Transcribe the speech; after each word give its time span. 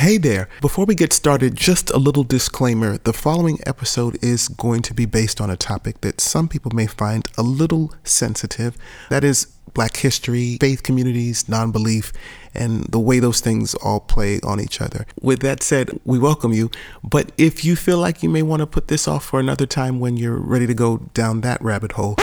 Hey 0.00 0.16
there. 0.16 0.48
Before 0.62 0.86
we 0.86 0.94
get 0.94 1.12
started, 1.12 1.56
just 1.56 1.90
a 1.90 1.98
little 1.98 2.24
disclaimer. 2.24 2.96
The 2.96 3.12
following 3.12 3.58
episode 3.66 4.16
is 4.24 4.48
going 4.48 4.80
to 4.80 4.94
be 4.94 5.04
based 5.04 5.42
on 5.42 5.50
a 5.50 5.58
topic 5.58 6.00
that 6.00 6.22
some 6.22 6.48
people 6.48 6.72
may 6.74 6.86
find 6.86 7.28
a 7.36 7.42
little 7.42 7.92
sensitive. 8.02 8.78
That 9.10 9.24
is 9.24 9.44
black 9.74 9.98
history, 9.98 10.56
faith 10.58 10.82
communities, 10.82 11.50
non 11.50 11.70
belief, 11.70 12.14
and 12.54 12.84
the 12.84 12.98
way 12.98 13.18
those 13.18 13.40
things 13.40 13.74
all 13.74 14.00
play 14.00 14.40
on 14.40 14.58
each 14.58 14.80
other. 14.80 15.04
With 15.20 15.40
that 15.40 15.62
said, 15.62 16.00
we 16.06 16.18
welcome 16.18 16.54
you. 16.54 16.70
But 17.04 17.30
if 17.36 17.62
you 17.62 17.76
feel 17.76 17.98
like 17.98 18.22
you 18.22 18.30
may 18.30 18.40
want 18.40 18.60
to 18.60 18.66
put 18.66 18.88
this 18.88 19.06
off 19.06 19.26
for 19.26 19.38
another 19.38 19.66
time 19.66 20.00
when 20.00 20.16
you're 20.16 20.38
ready 20.38 20.66
to 20.66 20.72
go 20.72 20.96
down 21.12 21.42
that 21.42 21.60
rabbit 21.60 21.92
hole, 21.92 22.16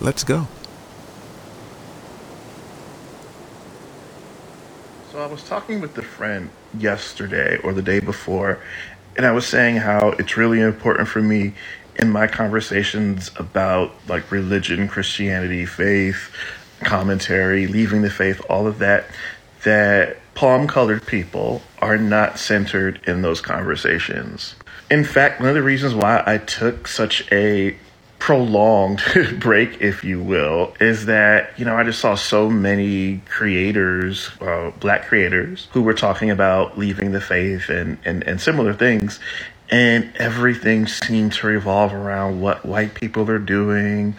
let's 0.00 0.22
go. 0.22 0.46
I 5.20 5.26
was 5.26 5.42
talking 5.42 5.82
with 5.82 5.98
a 5.98 6.02
friend 6.02 6.48
yesterday 6.78 7.58
or 7.58 7.74
the 7.74 7.82
day 7.82 8.00
before, 8.00 8.58
and 9.16 9.26
I 9.26 9.32
was 9.32 9.46
saying 9.46 9.76
how 9.76 10.10
it's 10.12 10.38
really 10.38 10.62
important 10.62 11.08
for 11.08 11.20
me 11.20 11.52
in 11.96 12.10
my 12.10 12.26
conversations 12.26 13.30
about 13.36 13.92
like 14.08 14.32
religion, 14.32 14.88
Christianity, 14.88 15.66
faith, 15.66 16.34
commentary, 16.84 17.66
leaving 17.66 18.00
the 18.00 18.10
faith, 18.10 18.40
all 18.48 18.66
of 18.66 18.78
that, 18.78 19.08
that 19.64 20.16
palm 20.34 20.66
colored 20.66 21.06
people 21.06 21.60
are 21.80 21.98
not 21.98 22.38
centered 22.38 23.00
in 23.06 23.20
those 23.20 23.42
conversations. 23.42 24.54
In 24.90 25.04
fact, 25.04 25.40
one 25.40 25.50
of 25.50 25.54
the 25.54 25.62
reasons 25.62 25.94
why 25.94 26.22
I 26.26 26.38
took 26.38 26.88
such 26.88 27.30
a 27.30 27.76
prolonged 28.20 29.02
break, 29.40 29.80
if 29.80 30.04
you 30.04 30.22
will, 30.22 30.74
is 30.78 31.06
that, 31.06 31.58
you 31.58 31.64
know, 31.64 31.74
I 31.74 31.82
just 31.82 31.98
saw 31.98 32.14
so 32.14 32.48
many 32.48 33.22
creators, 33.28 34.30
uh, 34.40 34.70
black 34.78 35.06
creators, 35.06 35.66
who 35.72 35.82
were 35.82 35.94
talking 35.94 36.30
about 36.30 36.78
leaving 36.78 37.10
the 37.10 37.20
faith 37.20 37.68
and, 37.68 37.98
and, 38.04 38.22
and 38.22 38.40
similar 38.40 38.74
things. 38.74 39.18
And 39.70 40.12
everything 40.16 40.86
seemed 40.86 41.32
to 41.34 41.46
revolve 41.46 41.92
around 41.94 42.40
what 42.40 42.64
white 42.66 42.94
people 42.94 43.28
are 43.30 43.38
doing, 43.38 44.16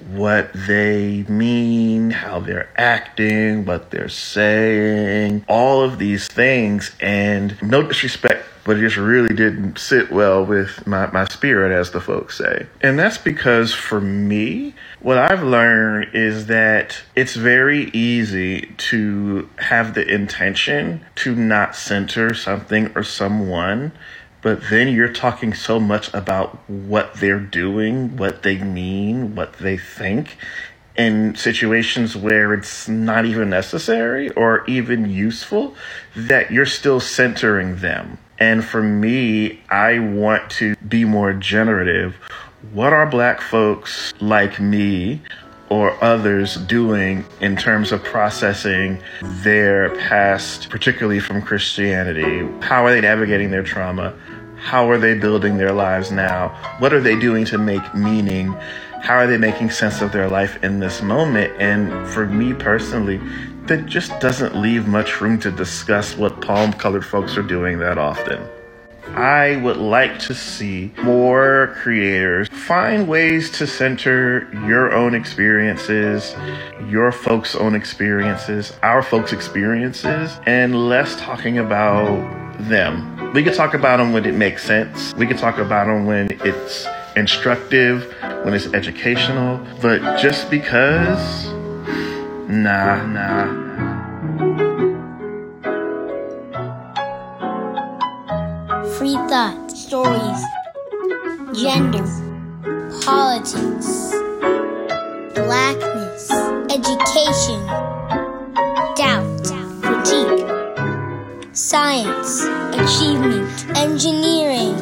what 0.00 0.50
they 0.54 1.24
mean, 1.28 2.10
how 2.10 2.40
they're 2.40 2.70
acting, 2.76 3.64
what 3.64 3.90
they're 3.90 4.08
saying, 4.08 5.44
all 5.48 5.82
of 5.82 5.98
these 5.98 6.28
things. 6.28 6.92
And 7.00 7.60
no 7.62 7.82
disrespect 7.82 8.44
but 8.68 8.76
it 8.76 8.80
just 8.80 8.98
really 8.98 9.34
didn't 9.34 9.78
sit 9.78 10.12
well 10.12 10.44
with 10.44 10.86
my, 10.86 11.10
my 11.10 11.24
spirit, 11.24 11.72
as 11.72 11.92
the 11.92 12.02
folks 12.02 12.36
say. 12.36 12.66
And 12.82 12.98
that's 12.98 13.16
because 13.16 13.72
for 13.72 13.98
me, 13.98 14.74
what 15.00 15.16
I've 15.16 15.42
learned 15.42 16.10
is 16.12 16.48
that 16.48 17.00
it's 17.16 17.34
very 17.34 17.88
easy 17.94 18.74
to 18.76 19.48
have 19.56 19.94
the 19.94 20.06
intention 20.06 21.02
to 21.14 21.34
not 21.34 21.76
center 21.76 22.34
something 22.34 22.92
or 22.94 23.02
someone 23.02 23.92
but 24.42 24.62
then 24.70 24.88
you're 24.88 25.12
talking 25.12 25.52
so 25.54 25.80
much 25.80 26.12
about 26.14 26.56
what 26.68 27.14
they're 27.14 27.40
doing, 27.40 28.16
what 28.16 28.42
they 28.42 28.58
mean, 28.58 29.34
what 29.34 29.54
they 29.54 29.76
think 29.76 30.36
in 30.96 31.34
situations 31.36 32.16
where 32.16 32.52
it's 32.52 32.88
not 32.88 33.24
even 33.24 33.50
necessary 33.50 34.30
or 34.30 34.64
even 34.66 35.08
useful 35.08 35.74
that 36.16 36.50
you're 36.50 36.66
still 36.66 36.98
centering 36.98 37.76
them. 37.76 38.18
And 38.38 38.64
for 38.64 38.82
me, 38.82 39.60
I 39.70 40.00
want 40.00 40.50
to 40.52 40.76
be 40.76 41.04
more 41.04 41.32
generative. 41.32 42.16
What 42.72 42.92
are 42.92 43.06
black 43.06 43.40
folks 43.40 44.12
like 44.20 44.60
me 44.60 45.22
or 45.70 46.02
others 46.02 46.56
doing 46.56 47.24
in 47.40 47.56
terms 47.56 47.92
of 47.92 48.02
processing 48.02 49.00
their 49.22 49.94
past, 49.96 50.70
particularly 50.70 51.20
from 51.20 51.42
Christianity? 51.42 52.48
How 52.60 52.84
are 52.84 52.90
they 52.90 53.00
navigating 53.00 53.50
their 53.50 53.62
trauma? 53.62 54.14
How 54.56 54.90
are 54.90 54.98
they 54.98 55.14
building 55.14 55.56
their 55.56 55.72
lives 55.72 56.10
now? 56.10 56.48
What 56.78 56.92
are 56.92 57.00
they 57.00 57.18
doing 57.18 57.44
to 57.46 57.58
make 57.58 57.94
meaning? 57.94 58.52
How 59.02 59.14
are 59.14 59.26
they 59.26 59.38
making 59.38 59.70
sense 59.70 60.02
of 60.02 60.12
their 60.12 60.28
life 60.28 60.62
in 60.64 60.80
this 60.80 61.00
moment? 61.00 61.52
And 61.60 62.08
for 62.08 62.26
me 62.26 62.52
personally, 62.54 63.20
that 63.66 63.86
just 63.86 64.18
doesn't 64.20 64.56
leave 64.56 64.88
much 64.88 65.20
room 65.20 65.38
to 65.40 65.50
discuss 65.50 66.16
what 66.16 66.40
palm 66.40 66.72
colored 66.72 67.04
folks 67.04 67.36
are 67.36 67.42
doing 67.42 67.78
that 67.78 67.98
often. 67.98 68.46
I 69.14 69.56
would 69.56 69.76
like 69.76 70.18
to 70.20 70.34
see 70.34 70.92
more 71.02 71.74
creators 71.78 72.48
find 72.48 73.08
ways 73.08 73.50
to 73.52 73.66
center 73.66 74.48
your 74.66 74.92
own 74.92 75.14
experiences, 75.14 76.34
your 76.86 77.12
folks' 77.12 77.54
own 77.54 77.74
experiences, 77.74 78.72
our 78.82 79.02
folks' 79.02 79.32
experiences, 79.32 80.38
and 80.46 80.88
less 80.88 81.16
talking 81.16 81.58
about 81.58 82.06
them. 82.60 83.32
We 83.32 83.42
can 83.42 83.54
talk 83.54 83.74
about 83.74 83.98
them 83.98 84.12
when 84.12 84.24
it 84.26 84.34
makes 84.34 84.64
sense. 84.64 85.14
We 85.14 85.26
can 85.26 85.36
talk 85.36 85.58
about 85.58 85.86
them 85.86 86.06
when 86.06 86.28
it's 86.44 86.86
instructive, 87.16 88.12
when 88.44 88.54
it's 88.54 88.66
educational, 88.74 89.64
but 89.80 90.18
just 90.18 90.50
because 90.50 91.48
Nah, 92.48 93.04
nah. 93.04 93.87
Free 98.98 99.14
thought, 99.28 99.70
stories, 99.70 100.42
gender, 101.54 102.02
politics, 103.04 104.10
blackness, 105.36 106.28
education, 106.68 107.64
doubt, 108.96 109.52
critique, 109.82 110.48
science, 111.54 112.42
achievement, 112.74 113.66
engineering, 113.76 114.74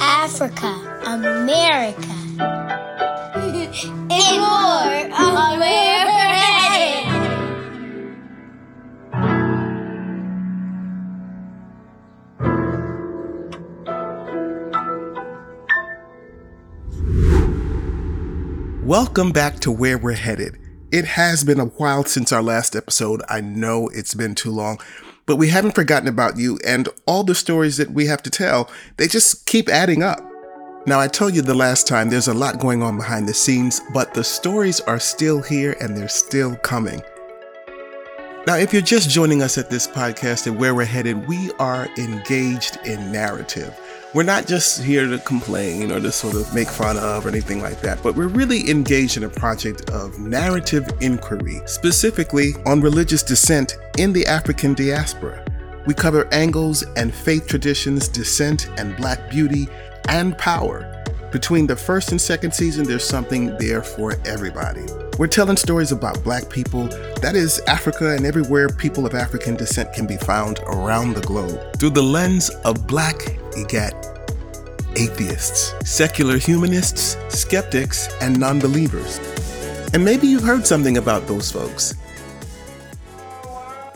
Africa, 0.00 0.72
America, 1.04 2.14
and 4.10 4.40
more 4.40 4.88
on 5.20 5.58
Welcome 18.88 19.32
back 19.32 19.60
to 19.60 19.70
Where 19.70 19.98
We're 19.98 20.12
Headed. 20.14 20.58
It 20.90 21.04
has 21.04 21.44
been 21.44 21.60
a 21.60 21.66
while 21.66 22.04
since 22.04 22.32
our 22.32 22.42
last 22.42 22.74
episode. 22.74 23.20
I 23.28 23.42
know 23.42 23.88
it's 23.88 24.14
been 24.14 24.34
too 24.34 24.50
long, 24.50 24.80
but 25.26 25.36
we 25.36 25.48
haven't 25.48 25.74
forgotten 25.74 26.08
about 26.08 26.38
you 26.38 26.58
and 26.66 26.88
all 27.04 27.22
the 27.22 27.34
stories 27.34 27.76
that 27.76 27.90
we 27.90 28.06
have 28.06 28.22
to 28.22 28.30
tell. 28.30 28.70
They 28.96 29.06
just 29.06 29.44
keep 29.44 29.68
adding 29.68 30.02
up. 30.02 30.20
Now, 30.86 31.00
I 31.00 31.06
told 31.06 31.34
you 31.34 31.42
the 31.42 31.52
last 31.52 31.86
time 31.86 32.08
there's 32.08 32.28
a 32.28 32.32
lot 32.34 32.60
going 32.60 32.82
on 32.82 32.96
behind 32.96 33.28
the 33.28 33.34
scenes, 33.34 33.82
but 33.92 34.14
the 34.14 34.24
stories 34.24 34.80
are 34.80 34.98
still 34.98 35.42
here 35.42 35.76
and 35.82 35.94
they're 35.94 36.08
still 36.08 36.56
coming. 36.56 37.02
Now, 38.46 38.56
if 38.56 38.72
you're 38.72 38.80
just 38.80 39.10
joining 39.10 39.42
us 39.42 39.58
at 39.58 39.68
this 39.68 39.86
podcast 39.86 40.46
and 40.46 40.58
where 40.58 40.74
we're 40.74 40.86
headed, 40.86 41.28
we 41.28 41.50
are 41.58 41.90
engaged 41.98 42.78
in 42.86 43.12
narrative. 43.12 43.78
We're 44.14 44.22
not 44.22 44.46
just 44.46 44.82
here 44.82 45.06
to 45.06 45.18
complain 45.18 45.92
or 45.92 46.00
to 46.00 46.10
sort 46.10 46.34
of 46.34 46.54
make 46.54 46.68
fun 46.68 46.96
of 46.96 47.26
or 47.26 47.28
anything 47.28 47.60
like 47.60 47.82
that, 47.82 48.02
but 48.02 48.16
we're 48.16 48.28
really 48.28 48.70
engaged 48.70 49.18
in 49.18 49.24
a 49.24 49.28
project 49.28 49.90
of 49.90 50.18
narrative 50.18 50.88
inquiry, 51.02 51.60
specifically 51.66 52.54
on 52.64 52.80
religious 52.80 53.22
dissent 53.22 53.76
in 53.98 54.14
the 54.14 54.26
African 54.26 54.72
diaspora. 54.72 55.44
We 55.84 55.92
cover 55.92 56.26
angles 56.32 56.84
and 56.96 57.12
faith 57.12 57.46
traditions, 57.48 58.08
descent 58.08 58.70
and 58.78 58.96
black 58.96 59.30
beauty, 59.30 59.68
and 60.08 60.38
power. 60.38 60.97
Between 61.32 61.66
the 61.66 61.76
first 61.76 62.10
and 62.10 62.18
second 62.18 62.54
season, 62.54 62.86
there's 62.86 63.04
something 63.04 63.54
there 63.58 63.82
for 63.82 64.14
everybody. 64.24 64.86
We're 65.18 65.26
telling 65.26 65.58
stories 65.58 65.92
about 65.92 66.24
black 66.24 66.48
people, 66.48 66.84
that 67.20 67.34
is, 67.34 67.60
Africa 67.66 68.14
and 68.16 68.24
everywhere 68.24 68.70
people 68.70 69.04
of 69.04 69.14
African 69.14 69.54
descent 69.54 69.92
can 69.92 70.06
be 70.06 70.16
found 70.16 70.60
around 70.60 71.14
the 71.14 71.20
globe, 71.20 71.60
through 71.78 71.90
the 71.90 72.02
lens 72.02 72.48
of 72.64 72.86
black 72.86 73.16
egat 73.56 73.92
atheists, 74.96 75.74
secular 75.84 76.38
humanists, 76.38 77.18
skeptics, 77.28 78.08
and 78.22 78.40
non 78.40 78.58
believers. 78.58 79.18
And 79.92 80.02
maybe 80.02 80.26
you've 80.26 80.44
heard 80.44 80.66
something 80.66 80.96
about 80.96 81.26
those 81.26 81.52
folks. 81.52 81.94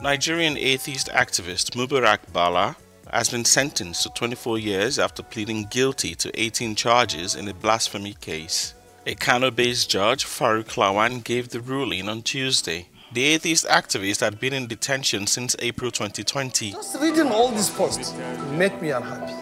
Nigerian 0.02 0.58
atheist 0.58 1.08
activist 1.08 1.70
Mubarak 1.76 2.18
Bala 2.32 2.76
has 3.12 3.28
been 3.28 3.44
sentenced 3.44 4.02
to 4.02 4.10
24 4.10 4.58
years 4.58 4.98
after 4.98 5.22
pleading 5.22 5.64
guilty 5.64 6.14
to 6.14 6.40
18 6.40 6.74
charges 6.74 7.34
in 7.34 7.46
a 7.48 7.54
blasphemy 7.54 8.14
case. 8.20 8.74
A 9.06 9.14
Kano 9.14 9.50
based 9.50 9.90
judge, 9.90 10.24
Farouk 10.24 10.74
Lawan, 10.76 11.22
gave 11.22 11.50
the 11.50 11.60
ruling 11.60 12.08
on 12.08 12.22
Tuesday. 12.22 12.88
The 13.12 13.24
atheist 13.24 13.66
activist 13.66 14.20
had 14.20 14.40
been 14.40 14.54
in 14.54 14.66
detention 14.66 15.26
since 15.26 15.54
April 15.58 15.90
2020. 15.90 16.72
Just 16.72 16.98
reading 17.00 17.30
all 17.30 17.48
these 17.50 17.68
posts 17.68 18.14
make 18.52 18.80
me 18.80 18.90
unhappy. 18.90 19.34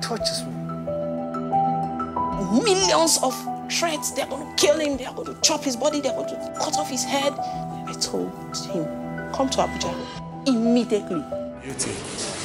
Touches 0.00 0.44
me. 0.44 0.52
millions 2.64 3.18
of 3.22 3.34
threats. 3.70 4.12
They're 4.12 4.26
going 4.26 4.46
to 4.46 4.54
kill 4.56 4.78
him. 4.80 4.96
They're 4.96 5.12
going 5.12 5.34
to 5.34 5.40
chop 5.42 5.62
his 5.62 5.76
body. 5.76 6.00
They're 6.00 6.14
going 6.14 6.28
to 6.28 6.54
cut 6.58 6.78
off 6.78 6.88
his 6.88 7.04
head. 7.04 7.34
I 7.34 7.92
told 8.00 8.32
him, 8.66 8.84
come 9.32 9.50
to 9.50 9.58
Abuja 9.58 10.46
immediately. 10.46 11.22
Guilty. 11.62 12.39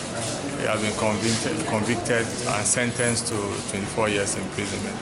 He 0.65 0.71
has 0.71 0.81
been 0.81 0.97
convicted, 0.97 1.67
convicted 1.67 2.25
and 2.25 2.65
sentenced 2.65 3.27
to 3.27 3.35
24 3.69 4.09
years 4.09 4.35
imprisonment. 4.35 4.95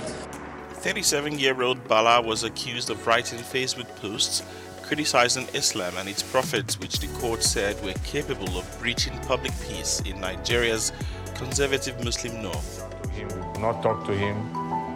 37 0.83 1.39
year 1.39 1.61
old 1.61 1.87
Bala 1.87 2.21
was 2.21 2.43
accused 2.43 2.89
of 2.89 3.07
writing 3.07 3.39
Facebook 3.39 3.87
posts 4.01 4.43
criticizing 4.81 5.47
Islam 5.53 5.93
and 5.95 6.09
its 6.09 6.21
prophets, 6.21 6.77
which 6.81 6.99
the 6.99 7.07
court 7.17 7.41
said 7.43 7.81
were 7.81 7.93
capable 8.03 8.57
of 8.57 8.77
breaching 8.81 9.17
public 9.19 9.53
peace 9.61 10.01
in 10.01 10.19
Nigeria's 10.19 10.91
conservative 11.35 12.03
Muslim 12.03 12.41
north. 12.41 12.83
We 13.15 13.23
could 13.23 13.61
not 13.61 13.81
talk 13.81 14.05
to 14.07 14.11
him, 14.11 14.35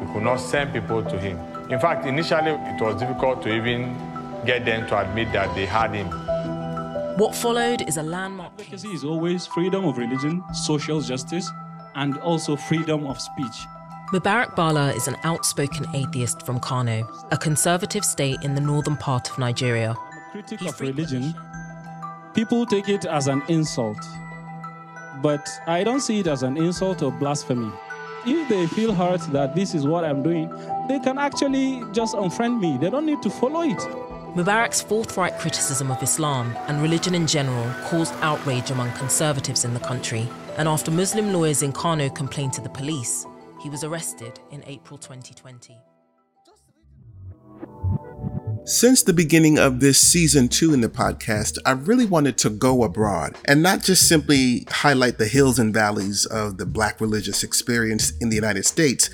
we 0.05 0.11
could 0.11 0.23
not 0.23 0.35
send 0.35 0.73
people 0.73 1.01
to 1.01 1.17
him. 1.17 1.39
In 1.71 1.79
fact, 1.79 2.05
initially 2.05 2.51
it 2.51 2.81
was 2.81 2.99
difficult 2.99 3.41
to 3.43 3.55
even 3.55 3.95
get 4.45 4.65
them 4.65 4.85
to 4.89 4.99
admit 4.99 5.31
that 5.31 5.55
they 5.55 5.65
had 5.65 5.95
him. 5.95 6.26
What 7.17 7.33
followed 7.33 7.81
is 7.87 7.97
a 7.97 8.03
landmark. 8.03 8.51
Advocacy 8.59 8.89
is 8.89 9.03
always 9.03 9.47
freedom 9.47 9.85
of 9.85 9.97
religion, 9.97 10.43
social 10.53 11.01
justice, 11.01 11.49
and 11.95 12.15
also 12.19 12.55
freedom 12.55 13.07
of 13.07 13.19
speech. 13.19 13.65
Mubarak 14.13 14.55
Bala 14.55 14.93
is 14.93 15.07
an 15.07 15.15
outspoken 15.23 15.87
atheist 15.95 16.45
from 16.45 16.59
Kano, 16.59 17.09
a 17.31 17.37
conservative 17.37 18.05
state 18.05 18.37
in 18.43 18.53
the 18.53 18.61
northern 18.61 18.97
part 18.97 19.31
of 19.31 19.39
Nigeria. 19.39 19.95
Critic 20.31 20.61
of 20.61 20.79
religion, 20.79 21.33
people 22.35 22.67
take 22.67 22.87
it 22.87 23.05
as 23.05 23.27
an 23.27 23.41
insult, 23.47 23.97
but 25.23 25.49
I 25.65 25.83
don't 25.83 26.01
see 26.01 26.19
it 26.19 26.27
as 26.27 26.43
an 26.43 26.55
insult 26.55 27.01
or 27.01 27.11
blasphemy. 27.11 27.71
If 28.27 28.47
they 28.47 28.67
feel 28.67 28.93
hurt 28.93 29.21
that 29.31 29.55
this 29.55 29.73
is 29.73 29.87
what 29.87 30.05
I'm 30.05 30.21
doing, 30.21 30.49
they 30.87 30.99
can 30.99 31.17
actually 31.17 31.81
just 31.93 32.15
unfriend 32.15 32.59
me. 32.59 32.77
They 32.77 32.91
don't 32.91 33.07
need 33.07 33.23
to 33.23 33.31
follow 33.31 33.61
it. 33.61 33.81
Mubarak's 34.37 34.83
forthright 34.83 35.35
criticism 35.39 35.89
of 35.89 36.03
Islam 36.03 36.55
and 36.67 36.79
religion 36.79 37.15
in 37.15 37.25
general 37.25 37.67
caused 37.85 38.13
outrage 38.21 38.69
among 38.69 38.91
conservatives 38.91 39.65
in 39.65 39.73
the 39.73 39.79
country, 39.79 40.29
and 40.57 40.67
after 40.67 40.91
Muslim 40.91 41.33
lawyers 41.33 41.63
in 41.63 41.71
Kano 41.71 42.07
complained 42.07 42.53
to 42.53 42.61
the 42.61 42.69
police, 42.69 43.25
he 43.59 43.67
was 43.67 43.83
arrested 43.83 44.39
in 44.51 44.63
April 44.67 44.99
2020. 44.99 45.75
Since 48.63 49.01
the 49.01 49.13
beginning 49.13 49.57
of 49.57 49.79
this 49.79 49.99
season 49.99 50.49
two 50.49 50.71
in 50.71 50.81
the 50.81 50.89
podcast, 50.89 51.57
I 51.65 51.71
really 51.71 52.05
wanted 52.05 52.37
to 52.39 52.51
go 52.51 52.83
abroad 52.83 53.35
and 53.45 53.63
not 53.63 53.81
just 53.81 54.07
simply 54.07 54.67
highlight 54.69 55.17
the 55.17 55.27
hills 55.27 55.57
and 55.57 55.73
valleys 55.73 56.27
of 56.27 56.59
the 56.59 56.65
Black 56.67 57.01
religious 57.01 57.43
experience 57.43 58.11
in 58.17 58.29
the 58.29 58.35
United 58.35 58.67
States, 58.67 59.09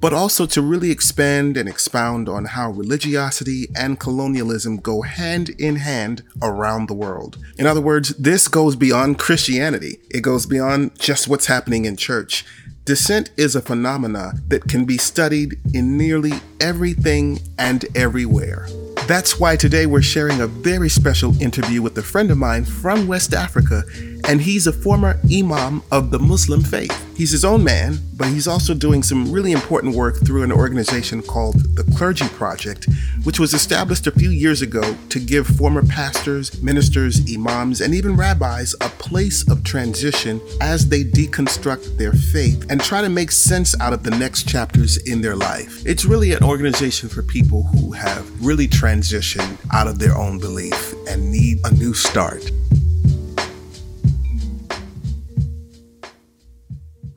but 0.00 0.12
also 0.12 0.46
to 0.46 0.62
really 0.62 0.90
expand 0.90 1.56
and 1.56 1.68
expound 1.68 2.28
on 2.28 2.44
how 2.44 2.70
religiosity 2.70 3.66
and 3.76 3.98
colonialism 3.98 4.76
go 4.76 5.02
hand 5.02 5.50
in 5.58 5.76
hand 5.76 6.22
around 6.42 6.88
the 6.88 6.94
world. 6.94 7.38
In 7.58 7.66
other 7.66 7.80
words, 7.80 8.10
this 8.10 8.48
goes 8.48 8.76
beyond 8.76 9.18
Christianity, 9.18 9.98
it 10.10 10.20
goes 10.20 10.46
beyond 10.46 10.98
just 10.98 11.28
what's 11.28 11.46
happening 11.46 11.84
in 11.84 11.96
church. 11.96 12.44
Dissent 12.84 13.30
is 13.36 13.56
a 13.56 13.60
phenomena 13.62 14.34
that 14.46 14.68
can 14.68 14.84
be 14.84 14.96
studied 14.96 15.58
in 15.74 15.98
nearly 15.98 16.34
everything 16.60 17.40
and 17.58 17.84
everywhere. 17.96 18.68
That's 19.08 19.40
why 19.40 19.56
today 19.56 19.86
we're 19.86 20.02
sharing 20.02 20.40
a 20.40 20.46
very 20.46 20.88
special 20.88 21.40
interview 21.42 21.82
with 21.82 21.98
a 21.98 22.02
friend 22.02 22.30
of 22.30 22.38
mine 22.38 22.64
from 22.64 23.08
West 23.08 23.34
Africa, 23.34 23.82
and 24.28 24.40
he's 24.40 24.66
a 24.66 24.72
former 24.72 25.20
Imam 25.32 25.82
of 25.90 26.10
the 26.10 26.18
Muslim 26.18 26.62
faith. 26.62 26.92
He's 27.16 27.30
his 27.30 27.44
own 27.44 27.64
man, 27.64 27.98
but 28.14 28.28
he's 28.28 28.46
also 28.46 28.74
doing 28.74 29.02
some 29.02 29.32
really 29.32 29.52
important 29.52 29.94
work 29.94 30.16
through 30.24 30.42
an 30.42 30.52
organization 30.52 31.22
called 31.22 31.76
the 31.76 31.84
Clergy 31.96 32.28
Project, 32.28 32.88
which 33.24 33.40
was 33.40 33.54
established 33.54 34.06
a 34.06 34.10
few 34.10 34.30
years 34.30 34.60
ago 34.60 34.96
to 35.08 35.18
give 35.18 35.46
former 35.46 35.82
pastors, 35.82 36.62
ministers, 36.62 37.20
imams, 37.32 37.80
and 37.80 37.94
even 37.94 38.16
rabbis 38.16 38.74
a 38.80 38.88
place 38.90 39.48
of 39.50 39.64
transition 39.64 40.40
as 40.60 40.88
they 40.88 41.04
deconstruct 41.04 41.96
their 41.96 42.12
faith 42.12 42.66
and 42.68 42.82
try 42.82 43.00
to 43.00 43.08
make 43.08 43.30
sense 43.30 43.78
out 43.80 43.92
of 43.92 44.02
the 44.02 44.10
next 44.10 44.46
chapters 44.48 44.98
in 44.98 45.22
their 45.22 45.36
life. 45.36 45.82
It's 45.86 46.04
really 46.04 46.32
an 46.32 46.44
organization 46.44 47.08
for 47.08 47.22
people 47.22 47.62
who 47.62 47.92
have 47.92 48.44
really 48.44 48.68
transitioned 48.68 49.58
out 49.72 49.86
of 49.86 49.98
their 49.98 50.16
own 50.16 50.38
belief 50.38 50.94
and 51.08 51.30
need 51.30 51.58
a 51.64 51.72
new 51.72 51.94
start. 51.94 52.50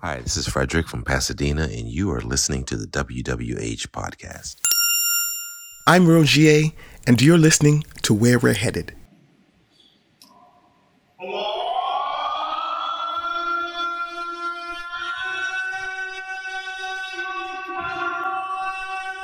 Hi, 0.02 0.22
this 0.22 0.38
is 0.38 0.48
Frederick 0.48 0.88
from 0.88 1.04
Pasadena, 1.04 1.64
and 1.64 1.90
you 1.90 2.10
are 2.12 2.22
listening 2.22 2.64
to 2.64 2.78
the 2.78 2.88
WWH 2.88 3.88
podcast. 3.88 4.56
I'm 5.88 6.08
Rogier, 6.08 6.72
and 7.06 7.22
you're 7.22 7.38
listening 7.38 7.84
to 8.04 8.14
Where 8.14 8.40
We're 8.40 8.54
Headed. 8.54 8.96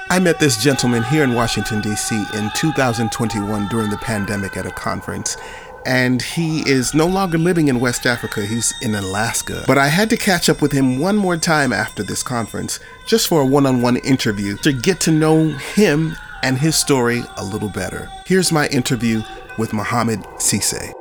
I 0.09 0.19
met 0.19 0.39
this 0.41 0.61
gentleman 0.61 1.03
here 1.03 1.23
in 1.23 1.33
Washington, 1.35 1.79
D.C. 1.79 2.15
in 2.35 2.51
2021 2.53 3.69
during 3.69 3.89
the 3.89 3.97
pandemic 3.97 4.57
at 4.57 4.65
a 4.65 4.71
conference. 4.71 5.37
And 5.85 6.21
he 6.21 6.67
is 6.67 6.93
no 6.93 7.05
longer 7.05 7.37
living 7.37 7.67
in 7.67 7.79
West 7.79 8.05
Africa, 8.07 8.45
he's 8.45 8.73
in 8.81 8.95
Alaska. 8.95 9.63
But 9.67 9.77
I 9.77 9.87
had 9.87 10.09
to 10.09 10.17
catch 10.17 10.49
up 10.49 10.61
with 10.61 10.71
him 10.71 10.99
one 10.99 11.15
more 11.15 11.37
time 11.37 11.71
after 11.71 12.01
this 12.01 12.23
conference, 12.23 12.79
just 13.05 13.27
for 13.27 13.41
a 13.41 13.45
one 13.45 13.67
on 13.67 13.81
one 13.81 13.97
interview, 13.97 14.57
to 14.57 14.73
get 14.73 14.99
to 15.01 15.11
know 15.11 15.49
him 15.49 16.15
and 16.41 16.57
his 16.57 16.75
story 16.75 17.21
a 17.37 17.43
little 17.43 17.69
better. 17.69 18.09
Here's 18.25 18.51
my 18.51 18.67
interview 18.69 19.21
with 19.57 19.73
Mohamed 19.73 20.21
Cisse. 20.39 20.94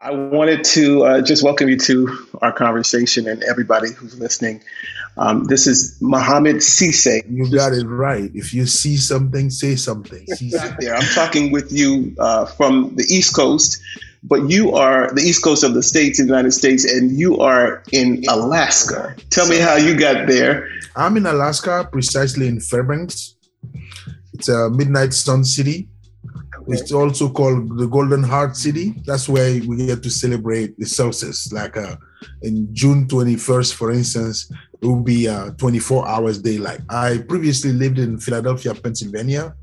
I 0.00 0.12
wanted 0.12 0.62
to 0.62 1.02
uh, 1.02 1.22
just 1.22 1.42
welcome 1.42 1.68
you 1.68 1.76
to 1.76 2.28
our 2.40 2.52
conversation 2.52 3.26
and 3.26 3.42
everybody 3.42 3.90
who's 3.90 4.16
listening. 4.16 4.62
Um, 5.16 5.42
this 5.46 5.66
is 5.66 6.00
Mohammed 6.00 6.56
Cisse. 6.56 7.24
You 7.28 7.50
got 7.50 7.72
it 7.72 7.84
right. 7.84 8.30
If 8.32 8.54
you 8.54 8.66
see 8.66 8.96
something, 8.96 9.50
say 9.50 9.74
something. 9.74 10.24
There. 10.78 10.94
I'm 10.94 11.08
talking 11.16 11.50
with 11.50 11.72
you 11.72 12.14
uh, 12.20 12.46
from 12.46 12.94
the 12.94 13.02
East 13.08 13.34
Coast, 13.34 13.82
but 14.22 14.48
you 14.48 14.72
are 14.76 15.12
the 15.12 15.22
East 15.22 15.42
Coast 15.42 15.64
of 15.64 15.74
the 15.74 15.82
states, 15.82 16.20
in 16.20 16.28
the 16.28 16.30
United 16.30 16.52
States, 16.52 16.84
and 16.84 17.18
you 17.18 17.38
are 17.38 17.82
in 17.90 18.22
Alaska. 18.30 19.16
Tell 19.30 19.48
me 19.48 19.58
how 19.58 19.74
you 19.74 19.98
got 19.98 20.28
there. 20.28 20.68
I'm 20.94 21.16
in 21.16 21.26
Alaska, 21.26 21.88
precisely 21.90 22.46
in 22.46 22.60
Fairbanks. 22.60 23.34
It's 24.32 24.48
a 24.48 24.70
midnight 24.70 25.12
sun 25.12 25.44
city. 25.44 25.88
It's 26.68 26.92
also 26.92 27.30
called 27.30 27.78
the 27.78 27.86
Golden 27.86 28.22
Heart 28.22 28.56
City. 28.56 28.94
That's 29.06 29.28
where 29.28 29.60
we 29.66 29.86
get 29.86 30.02
to 30.02 30.10
celebrate 30.10 30.78
the 30.78 30.86
solstice. 30.86 31.50
Like 31.52 31.76
uh, 31.76 31.96
in 32.42 32.72
June 32.74 33.06
21st, 33.06 33.74
for 33.74 33.90
instance, 33.90 34.50
it 34.80 34.86
will 34.86 35.02
be 35.02 35.28
uh, 35.28 35.50
24 35.52 36.06
hours 36.06 36.38
daylight. 36.40 36.80
I 36.90 37.24
previously 37.26 37.72
lived 37.72 37.98
in 37.98 38.18
Philadelphia, 38.18 38.74
Pennsylvania, 38.74 39.54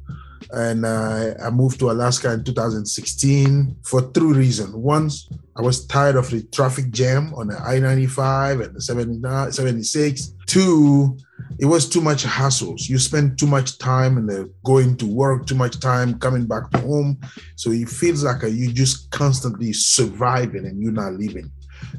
and 0.51 0.85
uh, 0.85 1.33
I 1.43 1.49
moved 1.49 1.79
to 1.79 1.91
Alaska 1.91 2.33
in 2.33 2.43
2016 2.43 3.77
for 3.83 4.01
three 4.11 4.33
reasons. 4.33 4.75
One, 4.75 5.09
I 5.55 5.61
was 5.61 5.85
tired 5.85 6.15
of 6.15 6.29
the 6.29 6.43
traffic 6.43 6.91
jam 6.91 7.33
on 7.35 7.47
the 7.47 7.57
I-95 7.61 8.65
and 8.65 8.75
the 8.75 8.81
79, 8.81 9.51
76. 9.51 10.33
Two, 10.47 11.17
it 11.59 11.65
was 11.65 11.87
too 11.87 12.01
much 12.01 12.23
hassles. 12.23 12.89
You 12.89 12.97
spend 12.97 13.39
too 13.39 13.47
much 13.47 13.77
time 13.77 14.17
in 14.17 14.25
the 14.25 14.51
going 14.63 14.97
to 14.97 15.05
work, 15.05 15.45
too 15.45 15.55
much 15.55 15.79
time 15.79 16.19
coming 16.19 16.45
back 16.45 16.69
to 16.71 16.79
home. 16.79 17.19
So 17.55 17.71
it 17.71 17.89
feels 17.89 18.23
like 18.23 18.43
you 18.43 18.71
just 18.71 19.09
constantly 19.11 19.73
surviving 19.73 20.65
and 20.65 20.81
you're 20.81 20.91
not 20.91 21.13
living. 21.13 21.51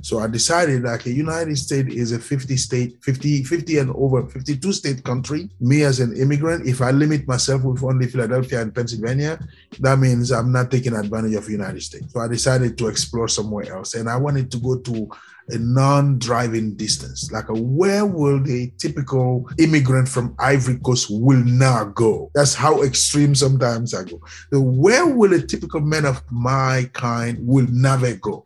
So 0.02 0.18
I 0.18 0.26
decided 0.26 0.84
that 0.84 1.02
the 1.02 1.12
United 1.12 1.56
States 1.56 1.94
is 1.94 2.12
a 2.12 2.18
50 2.18 2.56
state, 2.56 3.02
50, 3.02 3.44
50 3.44 3.78
and 3.78 3.90
over 3.94 4.26
52 4.26 4.72
state 4.72 5.04
country. 5.04 5.50
Me 5.60 5.82
as 5.82 6.00
an 6.00 6.16
immigrant, 6.16 6.66
if 6.66 6.80
I 6.80 6.90
limit 6.90 7.26
myself 7.26 7.62
with 7.64 7.82
only 7.82 8.06
Philadelphia 8.06 8.62
and 8.62 8.74
Pennsylvania, 8.74 9.38
that 9.80 9.98
means 9.98 10.32
I'm 10.32 10.52
not 10.52 10.70
taking 10.70 10.94
advantage 10.94 11.34
of 11.34 11.48
United 11.48 11.82
States. 11.82 12.12
So 12.12 12.20
I 12.20 12.28
decided 12.28 12.76
to 12.78 12.88
explore 12.88 13.28
somewhere 13.28 13.72
else. 13.74 13.94
And 13.94 14.08
I 14.08 14.16
wanted 14.16 14.50
to 14.52 14.58
go 14.58 14.78
to 14.78 15.08
a 15.48 15.58
non-driving 15.58 16.74
distance. 16.74 17.30
Like 17.30 17.46
where 17.48 18.04
will 18.04 18.42
the 18.42 18.72
typical 18.78 19.48
immigrant 19.58 20.08
from 20.08 20.34
Ivory 20.38 20.78
Coast 20.78 21.08
will 21.10 21.44
not 21.44 21.94
go? 21.94 22.30
That's 22.34 22.54
how 22.54 22.82
extreme 22.82 23.34
sometimes 23.34 23.94
I 23.94 24.04
go. 24.04 24.20
So 24.52 24.60
where 24.60 25.06
will 25.06 25.32
a 25.32 25.40
typical 25.40 25.80
man 25.80 26.04
of 26.04 26.22
my 26.30 26.90
kind 26.92 27.38
will 27.46 27.66
never 27.70 28.14
go? 28.14 28.44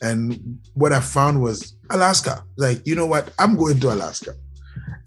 And 0.00 0.60
what 0.74 0.92
I 0.92 1.00
found 1.00 1.42
was 1.42 1.74
Alaska. 1.90 2.44
Like, 2.56 2.86
you 2.86 2.94
know 2.94 3.06
what? 3.06 3.32
I'm 3.38 3.56
going 3.56 3.80
to 3.80 3.92
Alaska. 3.92 4.34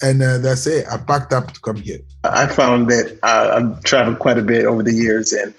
And 0.04 0.22
uh, 0.22 0.40
that's 0.40 0.68
it. 0.68 0.86
I 0.92 0.98
packed 0.98 1.32
up 1.32 1.54
to 1.54 1.62
come 1.62 1.76
here. 1.76 2.00
I 2.24 2.48
found 2.48 2.90
that 2.90 3.20
uh, 3.24 3.52
I've 3.56 3.84
traveled 3.84 4.20
quite 4.20 4.38
a 4.38 4.42
bit 4.42 4.66
over 4.66 4.84
the 4.84 4.94
years. 4.94 5.32
And 5.32 5.54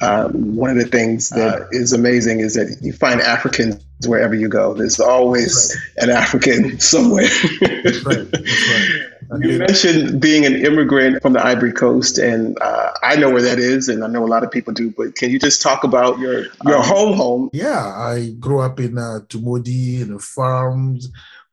um, 0.00 0.56
one 0.56 0.70
of 0.70 0.76
the 0.76 0.86
things 0.86 1.30
that 1.30 1.62
uh, 1.62 1.66
is 1.72 1.92
amazing 1.92 2.40
is 2.40 2.54
that 2.54 2.78
you 2.80 2.92
find 2.92 3.20
Africans 3.20 3.82
wherever 4.06 4.34
you 4.34 4.48
go. 4.48 4.74
There's 4.74 5.00
always 5.00 5.76
right. 5.96 6.04
an 6.04 6.10
African 6.16 6.78
somewhere. 6.80 7.28
that's 7.60 8.04
right. 8.04 8.30
That's 8.30 8.68
right. 8.70 9.02
You 9.40 9.58
mentioned 9.58 10.22
being 10.22 10.46
an 10.46 10.54
immigrant 10.54 11.20
from 11.20 11.34
the 11.34 11.44
Ivory 11.44 11.74
Coast, 11.74 12.16
and 12.16 12.56
uh, 12.62 12.92
I 13.02 13.16
know 13.16 13.28
where 13.28 13.42
that 13.42 13.58
is, 13.58 13.90
and 13.90 14.02
I 14.02 14.06
know 14.06 14.24
a 14.24 14.26
lot 14.26 14.42
of 14.42 14.50
people 14.50 14.72
do. 14.72 14.90
But 14.96 15.16
can 15.16 15.30
you 15.30 15.38
just 15.38 15.60
talk 15.60 15.84
about 15.84 16.18
your 16.18 16.46
your 16.64 16.78
Um, 16.78 16.82
home 16.82 17.12
home? 17.14 17.50
Yeah, 17.52 17.92
I 17.94 18.30
grew 18.40 18.60
up 18.60 18.80
in 18.80 18.96
uh, 18.96 19.20
Toumodi, 19.28 20.00
in 20.00 20.14
the 20.14 20.18
farms, 20.18 21.10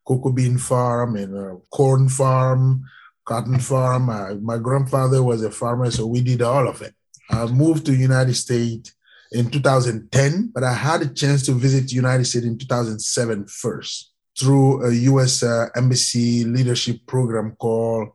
cocoa 0.08 0.32
bean 0.32 0.58
farm, 0.58 1.18
and 1.18 1.36
a 1.36 1.58
corn 1.70 2.08
farm, 2.08 2.86
cotton 3.26 3.60
farm. 3.60 4.10
Uh, 4.10 4.36
my 4.36 4.58
grandfather 4.58 5.22
was 5.22 5.44
a 5.44 5.52
farmer, 5.52 5.92
so 5.92 6.08
we 6.08 6.22
did 6.22 6.42
all 6.42 6.70
of 6.70 6.82
it. 6.82 6.96
I 7.30 7.46
moved 7.48 7.86
to 7.86 7.96
United 7.96 8.36
States 8.36 8.94
in 9.32 9.50
2010, 9.50 10.52
but 10.54 10.64
I 10.64 10.74
had 10.74 11.02
a 11.02 11.14
chance 11.14 11.46
to 11.46 11.54
visit 11.54 11.92
United 11.92 12.26
States 12.26 12.46
in 12.46 12.58
2007 12.58 13.48
first 13.48 14.12
through 14.38 14.86
a 14.86 14.94
U.S. 14.94 15.44
Uh, 15.44 15.68
Embassy 15.76 16.44
leadership 16.44 17.00
program 17.08 17.56
called 17.58 18.10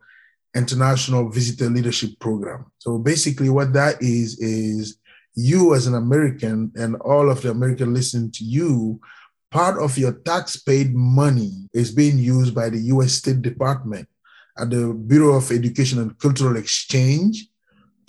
International 0.55 1.29
Visitor 1.31 1.71
Leadership 1.71 2.11
Program. 2.19 2.67
So 2.79 2.99
basically, 2.99 3.51
what 3.51 3.73
that 3.73 4.03
is 4.03 4.39
is 4.39 4.99
you 5.35 5.75
as 5.75 5.87
an 5.87 5.95
American 5.95 6.73
and 6.75 6.97
all 6.97 7.31
of 7.31 7.43
the 7.43 7.51
American 7.51 7.95
listening 7.95 8.31
to 8.33 8.45
you, 8.45 9.01
part 9.51 9.81
of 9.81 9.97
your 9.97 10.13
tax 10.13 10.57
paid 10.57 10.95
money 10.95 11.69
is 11.73 11.93
being 11.93 12.19
used 12.19 12.55
by 12.55 12.69
the 12.69 12.79
US 12.95 13.13
State 13.13 13.43
Department 13.43 14.09
at 14.59 14.71
the 14.71 14.93
Bureau 14.93 15.37
of 15.37 15.51
Education 15.51 16.01
and 16.01 16.19
Cultural 16.19 16.57
Exchange 16.57 17.47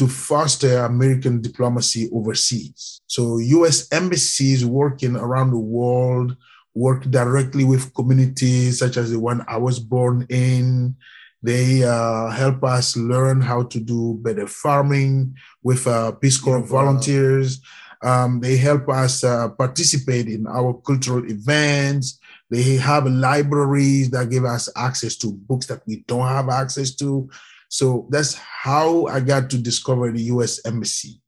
to 0.02 0.08
foster 0.08 0.80
American 0.80 1.40
diplomacy 1.42 2.10
overseas. 2.12 3.02
So 3.06 3.38
US 3.38 3.88
embassies 3.92 4.66
working 4.66 5.16
around 5.16 5.52
the 5.52 5.60
world 5.60 6.36
work 6.74 7.04
directly 7.12 7.66
with 7.66 7.94
communities 7.94 8.80
such 8.80 8.98
as 8.98 9.12
the 9.12 9.20
one 9.20 9.46
I 9.48 9.58
was 9.58 9.78
born 9.78 10.26
in. 10.28 10.96
They 11.44 11.84
uh, 11.84 12.30
help 12.32 12.64
us 12.64 12.98
learn 12.98 13.42
how 13.42 13.62
to 13.64 13.80
do 13.80 14.18
better 14.24 14.48
farming 14.48 15.36
with 15.62 15.86
uh, 15.86 16.14
Peace 16.14 16.40
Corps 16.40 16.66
volunteers. 16.66 17.62
Um, 18.02 18.40
they 18.40 18.58
help 18.58 18.90
us 18.90 19.24
uh, 19.24 19.50
participate 19.50 20.28
in 20.28 20.48
our 20.48 20.74
cultural 20.82 21.24
events. 21.30 22.20
They 22.50 22.78
have 22.78 23.06
libraries 23.06 24.10
that 24.10 24.32
give 24.32 24.46
us 24.46 24.68
access 24.76 25.16
to 25.18 25.32
books 25.32 25.68
that 25.68 25.86
we 25.86 26.04
don't 26.08 26.28
have 26.28 26.50
access 26.50 26.96
to. 26.96 27.30
So 27.72 28.06
that's 28.10 28.34
how 28.34 29.06
I 29.06 29.22
got 29.22 29.50
to 29.52 29.58
discover 29.58 30.12
the 30.12 30.24
US 30.24 30.60
Embassy. 30.66 31.22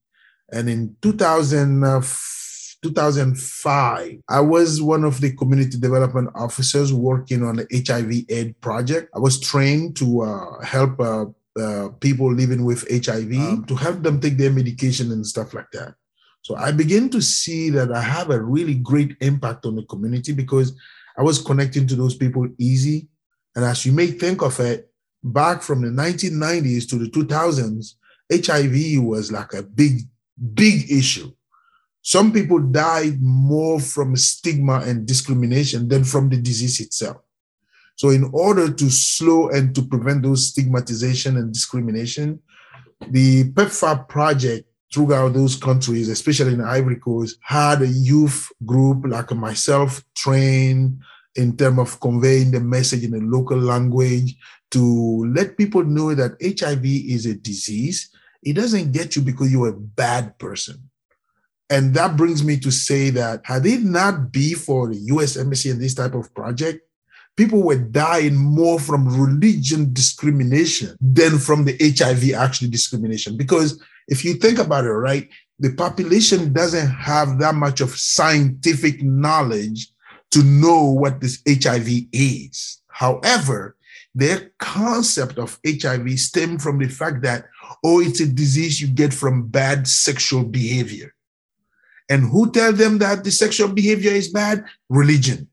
And 0.51 0.69
in 0.69 0.95
2000, 1.01 1.83
uh, 1.85 2.01
2005, 2.83 4.19
I 4.27 4.39
was 4.41 4.81
one 4.81 5.05
of 5.05 5.21
the 5.21 5.33
community 5.37 5.79
development 5.79 6.31
officers 6.35 6.91
working 6.91 7.43
on 7.43 7.55
the 7.55 7.67
HIV 7.71 8.25
AIDS 8.27 8.55
project. 8.59 9.09
I 9.15 9.19
was 9.19 9.39
trained 9.39 9.95
to 9.97 10.23
uh, 10.23 10.61
help 10.65 10.99
uh, 10.99 11.25
uh, 11.57 11.89
people 12.01 12.31
living 12.33 12.65
with 12.65 12.85
HIV 12.91 13.65
to 13.67 13.75
help 13.75 14.03
them 14.03 14.19
take 14.19 14.37
their 14.37 14.51
medication 14.51 15.13
and 15.13 15.25
stuff 15.25 15.53
like 15.53 15.71
that. 15.71 15.95
So 16.41 16.57
I 16.57 16.73
began 16.73 17.09
to 17.11 17.21
see 17.21 17.69
that 17.69 17.93
I 17.93 18.01
have 18.01 18.31
a 18.31 18.41
really 18.41 18.75
great 18.75 19.15
impact 19.21 19.65
on 19.65 19.77
the 19.77 19.83
community 19.83 20.33
because 20.33 20.77
I 21.17 21.23
was 21.23 21.41
connecting 21.41 21.87
to 21.87 21.95
those 21.95 22.15
people 22.15 22.49
easy. 22.57 23.07
And 23.55 23.63
as 23.63 23.85
you 23.85 23.93
may 23.93 24.07
think 24.07 24.41
of 24.41 24.59
it, 24.59 24.92
back 25.23 25.61
from 25.61 25.81
the 25.81 25.89
1990s 25.89 26.87
to 26.89 26.97
the 26.97 27.09
2000s, 27.09 27.95
HIV 28.31 29.03
was 29.03 29.31
like 29.31 29.53
a 29.53 29.63
big, 29.63 30.01
big 30.53 30.91
issue. 30.91 31.31
Some 32.01 32.33
people 32.33 32.59
died 32.59 33.21
more 33.21 33.79
from 33.79 34.15
stigma 34.17 34.81
and 34.81 35.05
discrimination 35.05 35.87
than 35.87 36.03
from 36.03 36.29
the 36.29 36.37
disease 36.37 36.79
itself. 36.81 37.17
So, 37.95 38.09
in 38.09 38.29
order 38.33 38.71
to 38.71 38.89
slow 38.89 39.49
and 39.49 39.73
to 39.75 39.83
prevent 39.83 40.23
those 40.23 40.49
stigmatization 40.49 41.37
and 41.37 41.53
discrimination, 41.53 42.39
the 43.09 43.51
PEPFAR 43.51 44.07
project 44.09 44.67
throughout 44.93 45.33
those 45.33 45.55
countries, 45.55 46.09
especially 46.09 46.53
in 46.53 46.59
the 46.59 46.67
Ivory 46.67 46.97
Coast, 46.97 47.37
had 47.41 47.81
a 47.81 47.87
youth 47.87 48.51
group 48.65 49.05
like 49.07 49.31
myself 49.31 50.03
trained 50.15 50.99
in 51.35 51.55
terms 51.55 51.79
of 51.79 51.99
conveying 51.99 52.51
the 52.51 52.59
message 52.59 53.03
in 53.03 53.13
a 53.13 53.17
local 53.17 53.57
language 53.57 54.35
to 54.73 55.31
let 55.33 55.57
people 55.57 55.83
know 55.83 56.13
that 56.15 56.37
HIV 56.41 56.85
is 56.85 57.25
a 57.25 57.35
disease. 57.35 58.09
It 58.41 58.53
doesn't 58.53 58.91
get 58.91 59.15
you 59.15 59.21
because 59.21 59.51
you're 59.51 59.69
a 59.69 59.73
bad 59.73 60.37
person. 60.39 60.89
And 61.69 61.93
that 61.93 62.17
brings 62.17 62.43
me 62.43 62.57
to 62.59 62.71
say 62.71 63.09
that 63.11 63.41
had 63.45 63.65
it 63.65 63.81
not 63.81 64.31
be 64.31 64.53
for 64.53 64.89
the 64.89 64.97
US 65.13 65.37
Embassy 65.37 65.69
and 65.69 65.81
this 65.81 65.93
type 65.93 66.13
of 66.13 66.33
project, 66.33 66.81
people 67.37 67.63
were 67.63 67.77
dying 67.77 68.35
more 68.35 68.79
from 68.79 69.07
religion 69.07 69.93
discrimination 69.93 70.95
than 70.99 71.37
from 71.37 71.65
the 71.65 71.77
HIV 71.79 72.33
actually 72.33 72.69
discrimination. 72.69 73.37
Because 73.37 73.81
if 74.07 74.25
you 74.25 74.33
think 74.33 74.59
about 74.59 74.85
it, 74.85 74.91
right, 74.91 75.29
the 75.59 75.73
population 75.73 76.51
doesn't 76.51 76.89
have 76.89 77.39
that 77.39 77.55
much 77.55 77.79
of 77.79 77.95
scientific 77.95 79.01
knowledge 79.01 79.87
to 80.31 80.43
know 80.43 80.83
what 80.83 81.21
this 81.21 81.41
HIV 81.47 81.87
is. 82.11 82.81
However, 82.87 83.75
their 84.15 84.51
concept 84.59 85.37
of 85.37 85.59
HIV 85.65 86.19
stemmed 86.19 86.61
from 86.61 86.79
the 86.79 86.87
fact 86.87 87.23
that, 87.23 87.45
oh, 87.83 87.99
it's 87.99 88.19
a 88.19 88.27
disease 88.27 88.79
you 88.79 88.87
get 88.87 89.13
from 89.13 89.47
bad 89.47 89.87
sexual 89.87 90.43
behavior. 90.43 91.13
And 92.09 92.29
who 92.29 92.51
tell 92.51 92.73
them 92.73 92.99
that 92.99 93.23
the 93.23 93.31
sexual 93.31 93.69
behavior 93.69 94.11
is 94.11 94.31
bad? 94.31 94.65
Religion. 94.89 95.47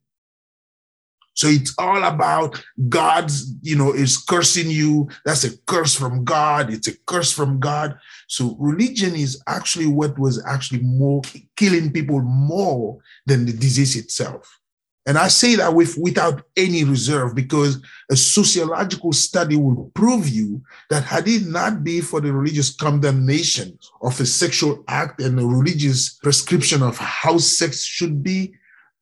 So 1.35 1.49
it's 1.49 1.75
all 1.79 2.03
about 2.05 2.63
God's, 2.91 3.55
you 3.63 3.77
know, 3.77 3.95
is 3.95 4.19
cursing 4.19 4.71
you. 4.71 5.09
That's 5.25 5.45
a 5.45 5.57
curse 5.61 5.95
from 5.95 6.25
God. 6.25 6.71
It's 6.71 6.89
a 6.89 6.99
curse 7.07 7.33
from 7.33 7.61
God. 7.61 7.99
So 8.29 8.57
religion 8.59 9.15
is 9.15 9.43
actually 9.47 9.87
what 9.87 10.19
was 10.19 10.45
actually 10.47 10.83
more 10.83 11.23
killing 11.57 11.93
people 11.93 12.21
more 12.21 12.99
than 13.25 13.47
the 13.47 13.53
disease 13.53 13.97
itself. 13.97 14.60
And 15.07 15.17
I 15.17 15.29
say 15.29 15.57
that 15.57 15.75
with 15.75 15.97
without 15.97 16.43
any 16.57 16.85
reserve 16.85 17.35
because 17.35 17.83
a 18.11 18.17
sociological 18.17 19.13
study 19.13 19.57
will 19.57 19.91
prove 19.95 20.29
you 20.29 20.63
that 20.91 21.05
had 21.05 21.27
it 21.27 21.47
not 21.47 21.83
be 21.83 22.01
for 22.01 22.21
the 22.21 22.33
religious 22.33 22.75
condemnation 22.75 23.79
of 24.03 24.21
a 24.21 24.27
sexual 24.27 24.85
act 24.89 25.21
and 25.21 25.39
the 25.39 25.47
religious 25.47 26.15
prescription 26.15 26.83
of 26.83 26.99
how 26.99 27.39
sex 27.39 27.83
should 27.83 28.23
be, 28.23 28.53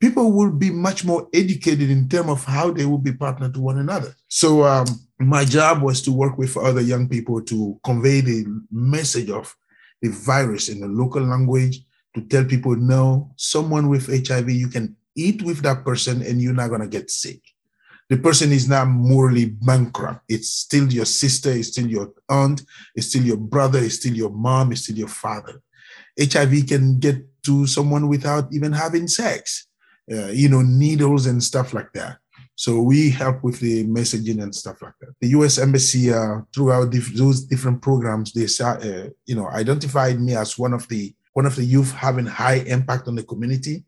people 0.01 0.33
will 0.33 0.53
be 0.53 0.71
much 0.71 1.05
more 1.05 1.29
educated 1.35 1.91
in 1.91 2.09
terms 2.09 2.31
of 2.31 2.45
how 2.45 2.71
they 2.71 2.87
will 2.87 2.99
be 2.99 3.13
partnered 3.13 3.55
to 3.55 3.61
one 3.61 3.79
another. 3.79 4.15
So 4.29 4.65
um, 4.65 4.87
my 5.19 5.45
job 5.45 5.83
was 5.83 6.01
to 6.03 6.13
work 6.13 6.39
with 6.39 6.57
other 6.57 6.81
young 6.81 7.09
people 7.09 7.43
to 7.43 7.79
convey 7.83 8.21
the 8.21 8.47
message 8.71 9.31
of 9.31 9.57
the 10.01 10.11
virus 10.11 10.69
in 10.69 10.81
the 10.81 10.87
local 10.87 11.23
language 11.23 11.81
to 12.15 12.23
tell 12.23 12.45
people, 12.45 12.77
no, 12.77 13.33
someone 13.37 13.89
with 13.89 14.07
HIV, 14.27 14.51
you 14.51 14.69
can 14.69 14.97
eat 15.19 15.43
with 15.43 15.63
that 15.63 15.85
person 15.85 16.23
and 16.23 16.41
you're 16.41 16.55
not 16.55 16.69
going 16.69 16.81
to 16.81 16.89
get 16.89 17.11
sick. 17.11 17.41
The 18.09 18.17
person 18.17 18.53
is 18.53 18.69
not 18.69 18.87
morally 18.89 19.47
bankrupt. 19.47 20.23
It's 20.29 20.49
still 20.49 20.91
your 20.91 21.05
sister, 21.05 21.51
it's 21.51 21.69
still 21.69 21.87
your 21.87 22.13
aunt, 22.29 22.63
it's 22.95 23.09
still 23.09 23.23
your 23.23 23.37
brother, 23.37 23.81
it's 23.81 23.97
still 23.97 24.15
your 24.15 24.31
mom, 24.31 24.73
it's 24.73 24.85
still 24.85 24.97
your 24.97 25.09
father. 25.09 25.61
HIV 26.19 26.67
can 26.67 26.99
get 26.99 27.17
to 27.45 27.67
someone 27.67 28.09
without 28.09 28.49
even 28.53 28.73
having 28.73 29.09
sex, 29.09 29.69
uh, 30.11 30.29
you 30.29 30.49
know, 30.49 30.63
needles 30.63 31.27
and 31.27 31.43
stuff 31.43 31.75
like 31.75 31.93
that. 31.93 32.19
So 32.59 32.83
we 32.83 33.11
help 33.11 33.45
with 33.45 33.61
the 33.61 33.87
messaging 33.87 34.43
and 34.43 34.53
stuff 34.53 34.83
like 34.83 34.95
that. 35.01 35.15
The 35.21 35.29
U.S. 35.29 35.59
Embassy, 35.59 36.13
uh, 36.13 36.41
throughout 36.53 36.91
those 36.91 37.45
different 37.45 37.81
programs, 37.83 38.33
they 38.33 38.49
uh, 38.65 39.11
you 39.27 39.37
know 39.37 39.49
identified 39.51 40.21
me 40.21 40.35
as 40.35 40.59
one 40.59 40.73
of 40.73 40.89
the 40.89 41.15
one 41.35 41.47
of 41.47 41.55
the 41.55 41.65
youth 41.65 41.93
having 41.93 42.27
high 42.27 42.61
impact 42.67 43.07
on 43.07 43.15
the 43.15 43.23
community. 43.23 43.85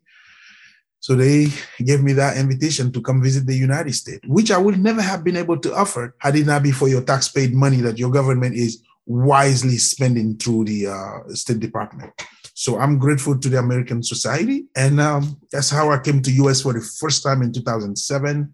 So 1.01 1.15
they 1.15 1.47
gave 1.79 2.03
me 2.03 2.13
that 2.13 2.37
invitation 2.37 2.91
to 2.91 3.01
come 3.01 3.23
visit 3.23 3.47
the 3.47 3.55
United 3.55 3.93
States, 3.93 4.21
which 4.27 4.51
I 4.51 4.57
would 4.59 4.79
never 4.79 5.01
have 5.01 5.23
been 5.23 5.35
able 5.35 5.57
to 5.57 5.75
offer 5.75 6.15
had 6.19 6.35
it 6.35 6.45
not 6.45 6.61
been 6.61 6.73
for 6.73 6.87
your 6.87 7.01
tax-paid 7.01 7.55
money 7.55 7.77
that 7.77 7.97
your 7.97 8.11
government 8.11 8.55
is 8.55 8.83
wisely 9.07 9.77
spending 9.77 10.37
through 10.37 10.65
the 10.65 10.87
uh, 10.87 11.33
State 11.33 11.59
Department. 11.59 12.13
So 12.53 12.77
I'm 12.77 12.99
grateful 12.99 13.39
to 13.39 13.49
the 13.49 13.57
American 13.57 14.03
Society, 14.03 14.65
and 14.75 15.01
um, 15.01 15.41
that's 15.51 15.71
how 15.71 15.89
I 15.89 15.97
came 15.97 16.21
to 16.21 16.31
US 16.43 16.61
for 16.61 16.73
the 16.73 16.81
first 16.81 17.23
time 17.23 17.41
in 17.41 17.51
2007. 17.51 18.53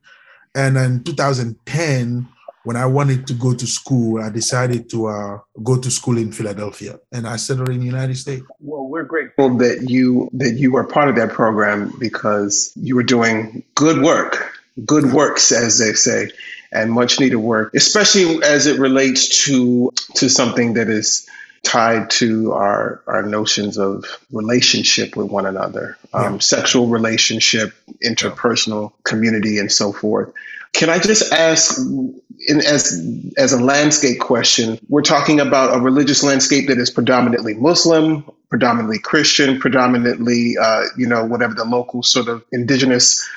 And 0.56 0.78
in 0.78 1.04
2010, 1.04 2.28
when 2.68 2.76
I 2.76 2.86
wanted 2.86 3.26
to 3.28 3.34
go 3.34 3.54
to 3.54 3.66
school, 3.66 4.22
I 4.22 4.30
decided 4.30 4.90
to 4.90 5.08
uh, 5.08 5.40
go 5.64 5.78
to 5.78 5.90
school 5.90 6.18
in 6.18 6.34
Philadelphia, 6.34 7.00
and 7.14 7.26
I 7.26 7.38
settled 7.38 7.70
in 7.70 7.80
the 7.80 7.86
United 7.86 8.18
States. 8.18 8.46
Well, 8.60 8.88
we're 8.90 9.06
grateful 9.06 9.56
that 9.60 9.90
you 9.90 10.30
that 10.34 10.56
you 10.56 10.74
were 10.74 10.84
part 10.84 11.08
of 11.08 11.16
that 11.16 11.30
program 11.30 11.94
because 11.98 12.74
you 12.76 12.98
were 12.98 13.04
doing 13.04 13.64
good 13.76 14.04
work, 14.04 14.54
good 14.86 15.14
works, 15.14 15.54
as 15.54 15.80
they 15.80 15.94
say, 15.94 16.30
and 16.74 16.92
much 16.92 17.22
needed 17.22 17.38
work, 17.38 17.74
especially 17.74 18.44
as 18.44 18.68
it 18.68 18.78
relates 18.82 19.46
to 19.46 19.90
to 20.16 20.28
something 20.28 20.74
that 20.74 20.90
is 20.90 21.26
tied 21.64 22.10
to 22.20 22.52
our 22.52 23.02
our 23.08 23.24
notions 23.24 23.78
of 23.78 24.04
relationship 24.30 25.16
with 25.16 25.28
one 25.32 25.46
another, 25.46 25.98
um, 26.14 26.42
sexual 26.42 26.88
relationship, 26.88 27.74
interpersonal 28.04 28.92
community, 29.06 29.58
and 29.58 29.72
so 29.72 29.94
forth. 29.94 30.34
Can 30.74 30.90
I 30.90 31.00
just 31.00 31.32
ask, 31.32 31.78
in, 31.80 32.62
as 32.62 33.04
as 33.38 33.54
a 33.54 33.62
landscape 33.62 34.20
question, 34.20 34.80
we're 34.90 35.02
talking 35.02 35.40
about 35.40 35.76
a 35.76 35.80
religious 35.80 36.24
landscape 36.24 36.68
that 36.68 36.78
is 36.78 36.92
predominantly 36.92 37.56
Muslim, 37.56 38.24
predominantly 38.50 39.00
Christian, 39.00 39.60
predominantly, 39.60 40.56
uh, 40.62 40.84
you 40.98 41.08
know, 41.08 41.26
whatever 41.26 41.54
the 41.54 41.66
local 41.66 42.04
sort 42.04 42.28
of 42.28 42.44
indigenous 42.52 43.28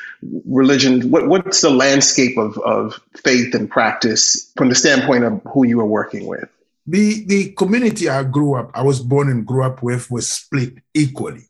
religion. 0.47 1.11
What, 1.11 1.29
what's 1.29 1.61
the 1.61 1.71
landscape 1.71 2.37
of, 2.37 2.59
of 2.59 3.01
faith 3.25 3.55
and 3.55 3.71
practice 3.71 4.53
from 4.57 4.69
the 4.69 4.75
standpoint 4.75 5.25
of 5.25 5.41
who 5.53 5.67
you 5.67 5.81
are 5.81 5.87
working 5.87 6.27
with? 6.27 6.49
The 6.87 7.25
the 7.27 7.53
community 7.53 8.09
I 8.09 8.25
grew 8.25 8.55
up, 8.55 8.71
I 8.75 8.83
was 8.83 9.01
born 9.01 9.31
and 9.31 9.47
grew 9.47 9.65
up 9.65 9.83
with, 9.83 10.11
was 10.11 10.29
split 10.29 10.75
equally. 10.95 11.49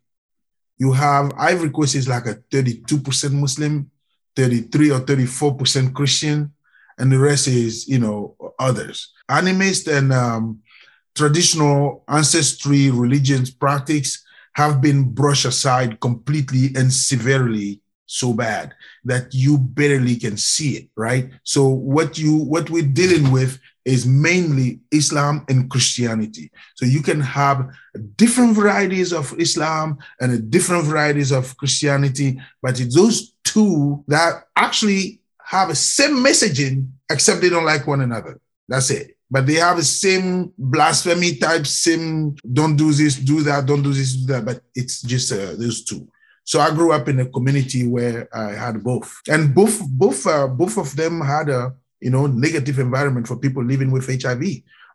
You 0.79 0.93
have 0.93 1.33
Ivory 1.39 1.71
Coast 1.71 1.95
is 1.95 2.09
like 2.09 2.27
a 2.27 2.35
32% 2.51 3.33
Muslim, 3.33 3.91
33 4.37 4.91
or 4.91 5.01
34% 5.01 5.95
Christian, 5.95 6.53
and 6.99 7.11
the 7.11 7.19
rest 7.19 7.49
is, 7.49 7.89
you 7.89 7.99
know, 7.99 8.37
others. 8.59 9.13
Animist 9.31 9.91
and 9.91 10.13
um, 10.13 10.61
traditional 11.15 12.05
ancestry 12.09 12.91
religions 12.91 13.51
practices 13.51 14.25
have 14.55 14.81
been 14.81 15.05
brushed 15.13 15.45
aside 15.45 16.01
completely 16.01 16.71
and 16.75 16.93
severely 16.93 17.81
so 18.07 18.33
bad 18.33 18.75
that 19.05 19.33
you 19.33 19.57
barely 19.57 20.17
can 20.17 20.37
see 20.37 20.71
it 20.77 20.89
right 20.97 21.31
so 21.45 21.69
what 21.69 22.19
you 22.19 22.35
what 22.35 22.69
we're 22.69 22.83
dealing 22.83 23.31
with 23.31 23.61
is 23.85 24.07
mainly 24.07 24.81
islam 24.93 25.45
and 25.49 25.71
christianity. 25.71 26.51
So 26.75 26.85
you 26.85 27.03
can 27.03 27.21
have 27.21 27.71
different 28.17 28.55
varieties 28.55 29.13
of 29.13 29.35
islam 29.39 29.99
and 30.21 30.51
different 30.51 30.85
varieties 30.85 31.33
of 31.33 31.57
christianity 31.57 32.41
but 32.63 32.79
it's 32.81 32.95
those 32.95 33.35
two 33.45 34.05
that 34.09 34.45
actually 34.57 35.21
have 35.51 35.71
a 35.71 35.75
same 35.75 36.17
messaging 36.17 36.89
except 37.11 37.41
they 37.41 37.49
don't 37.49 37.65
like 37.65 37.87
one 37.87 38.01
another. 38.01 38.41
That's 38.69 38.91
it. 38.91 39.17
But 39.29 39.47
they 39.47 39.55
have 39.55 39.77
the 39.77 39.85
same 39.85 40.53
blasphemy 40.57 41.37
type 41.37 41.67
same 41.67 42.37
don't 42.53 42.77
do 42.77 42.93
this 42.93 43.17
do 43.17 43.43
that 43.43 43.67
don't 43.67 43.83
do 43.83 43.93
this 43.93 44.15
do 44.15 44.33
that 44.33 44.45
but 44.45 44.61
it's 44.75 45.03
just 45.03 45.33
uh, 45.33 45.55
those 45.57 45.85
two. 45.85 46.09
So 46.45 46.61
I 46.61 46.71
grew 46.71 46.93
up 46.93 47.09
in 47.09 47.21
a 47.21 47.27
community 47.27 47.87
where 47.87 48.29
I 48.35 48.53
had 48.53 48.83
both, 48.83 49.21
and 49.29 49.55
both 49.55 49.81
both 49.89 50.27
uh, 50.27 50.49
both 50.49 50.79
of 50.79 50.97
them 50.97 51.21
had 51.21 51.49
a 51.49 51.73
you 52.01 52.11
know 52.11 52.27
negative 52.27 52.79
environment 52.79 53.27
for 53.29 53.37
people 53.37 53.65
living 53.65 53.91
with 53.91 54.09
HIV. 54.23 54.43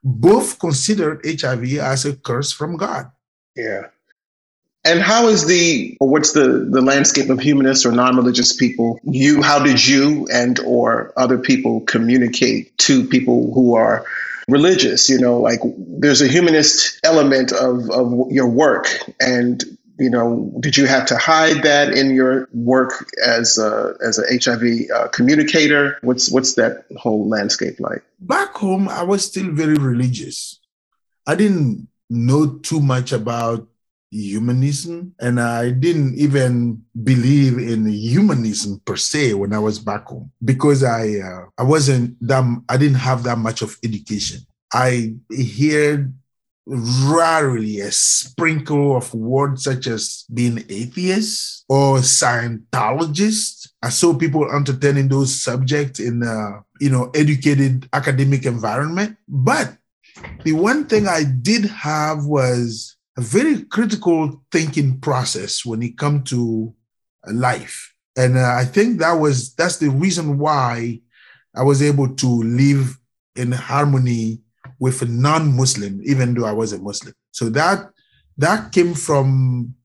Both 0.04 0.60
considered 0.60 1.22
HIV 1.26 1.78
as 1.80 2.06
a 2.06 2.16
curse 2.16 2.52
from 2.52 2.78
God. 2.78 3.12
Yeah. 3.56 3.88
And 4.84 5.02
how 5.02 5.28
is 5.28 5.48
the 5.48 5.98
or 6.00 6.08
what's 6.08 6.34
the 6.34 6.68
the 6.70 6.82
landscape 6.82 7.30
of 7.30 7.40
humanists 7.40 7.86
or 7.86 7.92
non-religious 7.92 8.54
people? 8.54 9.00
You 9.04 9.42
how 9.42 9.64
did 9.64 9.86
you 9.86 10.28
and 10.32 10.60
or 10.60 11.12
other 11.18 11.40
people 11.40 11.82
communicate 11.82 12.78
to 12.80 13.04
people 13.04 13.52
who 13.54 13.74
are 13.74 14.06
religious? 14.48 15.10
You 15.10 15.20
know, 15.20 15.40
like 15.40 15.60
there's 15.76 16.22
a 16.22 16.28
humanist 16.28 17.00
element 17.04 17.52
of 17.52 17.90
of 17.90 18.32
your 18.32 18.48
work 18.48 18.88
and 19.20 19.64
you 19.98 20.10
know, 20.10 20.52
did 20.60 20.75
you 20.78 20.88
have 20.88 21.06
to 21.08 21.18
hide 21.18 21.64
that 21.64 21.94
in 21.94 22.14
your 22.14 22.50
work 22.54 23.10
as 23.25 23.58
a, 23.58 23.94
as 24.06 24.20
a 24.20 24.24
HIV 24.28 24.90
uh, 24.94 25.08
communicator? 25.10 25.98
What's 26.02 26.30
what's 26.32 26.56
that 26.56 26.86
whole 26.98 27.28
landscape 27.28 27.80
like? 27.80 28.04
Back 28.20 28.56
home, 28.56 28.90
I 28.90 29.04
was 29.04 29.25
still 29.25 29.52
very 29.52 29.75
religious. 29.75 30.60
I 31.28 31.36
didn't 31.36 31.88
know 32.10 32.58
too 32.60 32.82
much 32.82 33.12
about 33.12 33.68
humanism, 34.12 35.16
and 35.20 35.40
I 35.40 35.72
didn't 35.72 36.18
even 36.18 36.84
believe 37.04 37.58
in 37.58 37.88
humanism 37.88 38.82
per 38.86 38.96
se 38.96 39.34
when 39.34 39.54
I 39.54 39.60
was 39.60 39.80
back 39.80 40.08
home 40.08 40.32
because 40.44 40.84
I 40.84 41.20
uh, 41.20 41.46
I 41.58 41.64
wasn't 41.64 42.18
that 42.28 42.44
I 42.70 42.78
didn't 42.78 43.00
have 43.00 43.24
that 43.24 43.38
much 43.38 43.62
of 43.62 43.78
education. 43.84 44.42
I 44.74 45.16
heard 45.32 46.14
rarely 46.65 47.79
a 47.79 47.91
sprinkle 47.91 48.98
of 48.98 49.13
words 49.13 49.63
such 49.63 49.88
as 49.88 50.25
being 50.34 50.63
atheist 50.69 51.65
or 51.69 51.98
Scientologist. 51.98 53.69
I 53.84 53.89
saw 53.89 54.15
people 54.15 54.50
entertaining 54.51 55.10
those 55.10 55.41
subjects 55.41 55.99
in 55.99 56.23
a 56.23 56.63
you 56.80 56.89
know 56.89 57.12
educated 57.13 57.88
academic 57.93 58.45
environment. 58.45 59.17
But 59.28 59.78
the 60.43 60.54
one 60.54 60.86
thing 60.86 61.08
I 61.08 61.23
did 61.23 61.65
have 61.65 62.25
was 62.25 62.95
a 63.17 63.21
very 63.21 63.63
critical 63.63 64.43
thinking 64.51 64.99
process 64.99 65.65
when 65.65 65.82
it 65.84 65.97
come 65.97 66.23
to 66.23 66.73
life. 67.28 67.93
And 68.17 68.38
uh, 68.38 68.56
I 68.58 68.65
think 68.65 68.99
that 68.99 69.13
was 69.13 69.54
that's 69.56 69.78
the 69.78 69.89
reason 69.89 70.38
why 70.38 71.01
I 71.56 71.63
was 71.63 71.82
able 71.82 72.15
to 72.15 72.28
live 72.28 72.97
in 73.36 73.51
harmony 73.51 74.41
with 74.80 75.02
a 75.02 75.06
non-Muslim, 75.06 76.02
even 76.04 76.34
though 76.34 76.46
I 76.46 76.52
was 76.52 76.74
a 76.74 76.80
Muslim. 76.80 77.14
So 77.32 77.50
that 77.50 77.90
that 78.38 78.72
came 78.72 78.94
from 78.94 79.76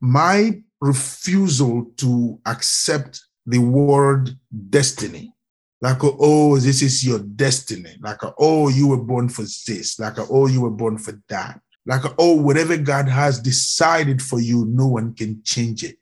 my 0.00 0.62
refusal 0.80 1.90
to 1.96 2.38
accept 2.46 3.20
the 3.46 3.58
word 3.58 4.30
destiny. 4.70 5.34
Like, 5.80 5.98
oh, 6.02 6.58
this 6.58 6.82
is 6.82 7.04
your 7.06 7.20
destiny. 7.20 7.96
Like, 8.00 8.20
oh, 8.38 8.68
you 8.68 8.88
were 8.88 9.02
born 9.02 9.28
for 9.28 9.42
this. 9.42 9.98
Like, 9.98 10.14
oh, 10.18 10.46
you 10.46 10.62
were 10.62 10.70
born 10.70 10.98
for 10.98 11.12
that. 11.28 11.60
Like, 11.86 12.02
oh, 12.18 12.34
whatever 12.34 12.76
God 12.76 13.08
has 13.08 13.40
decided 13.40 14.20
for 14.20 14.40
you, 14.40 14.66
no 14.66 14.86
one 14.86 15.14
can 15.14 15.40
change 15.44 15.84
it. 15.84 15.96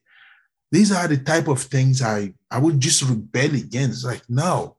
These 0.72 0.92
are 0.92 1.06
the 1.06 1.18
type 1.18 1.46
of 1.46 1.60
things 1.60 2.02
I, 2.02 2.34
I 2.50 2.58
would 2.58 2.80
just 2.80 3.02
rebel 3.02 3.54
against. 3.54 4.04
Like, 4.04 4.22
no, 4.28 4.75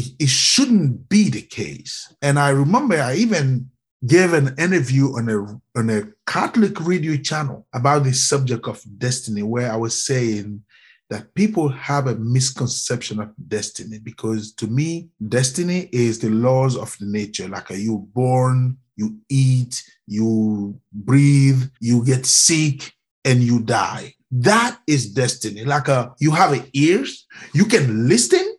it, 0.00 0.12
it 0.18 0.28
shouldn't 0.28 1.08
be 1.08 1.28
the 1.28 1.42
case. 1.42 2.12
And 2.22 2.38
I 2.38 2.50
remember 2.50 2.96
I 3.00 3.16
even 3.16 3.70
gave 4.06 4.32
an 4.32 4.54
interview 4.58 5.06
on 5.16 5.28
a 5.28 5.78
on 5.78 5.90
a 5.90 6.08
Catholic 6.26 6.80
radio 6.80 7.16
channel 7.16 7.66
about 7.74 8.04
the 8.04 8.14
subject 8.14 8.66
of 8.66 8.82
destiny, 8.98 9.42
where 9.42 9.70
I 9.70 9.76
was 9.76 10.06
saying 10.06 10.62
that 11.10 11.34
people 11.34 11.68
have 11.68 12.06
a 12.06 12.14
misconception 12.14 13.20
of 13.20 13.30
destiny 13.48 13.98
because 13.98 14.52
to 14.54 14.66
me, 14.68 15.08
destiny 15.28 15.88
is 15.92 16.20
the 16.20 16.30
laws 16.30 16.76
of 16.76 16.96
the 16.98 17.06
nature. 17.06 17.48
Like 17.48 17.70
are 17.70 17.74
you 17.88 18.08
born, 18.14 18.78
you 18.96 19.18
eat, 19.28 19.82
you 20.06 20.80
breathe, 20.92 21.62
you 21.80 22.04
get 22.04 22.24
sick, 22.26 22.92
and 23.24 23.42
you 23.42 23.60
die. 23.60 24.14
That 24.30 24.78
is 24.86 25.12
destiny. 25.12 25.64
Like 25.64 25.88
a, 25.88 26.14
you 26.20 26.30
have 26.30 26.68
ears, 26.72 27.26
you 27.52 27.64
can 27.64 28.08
listen, 28.08 28.56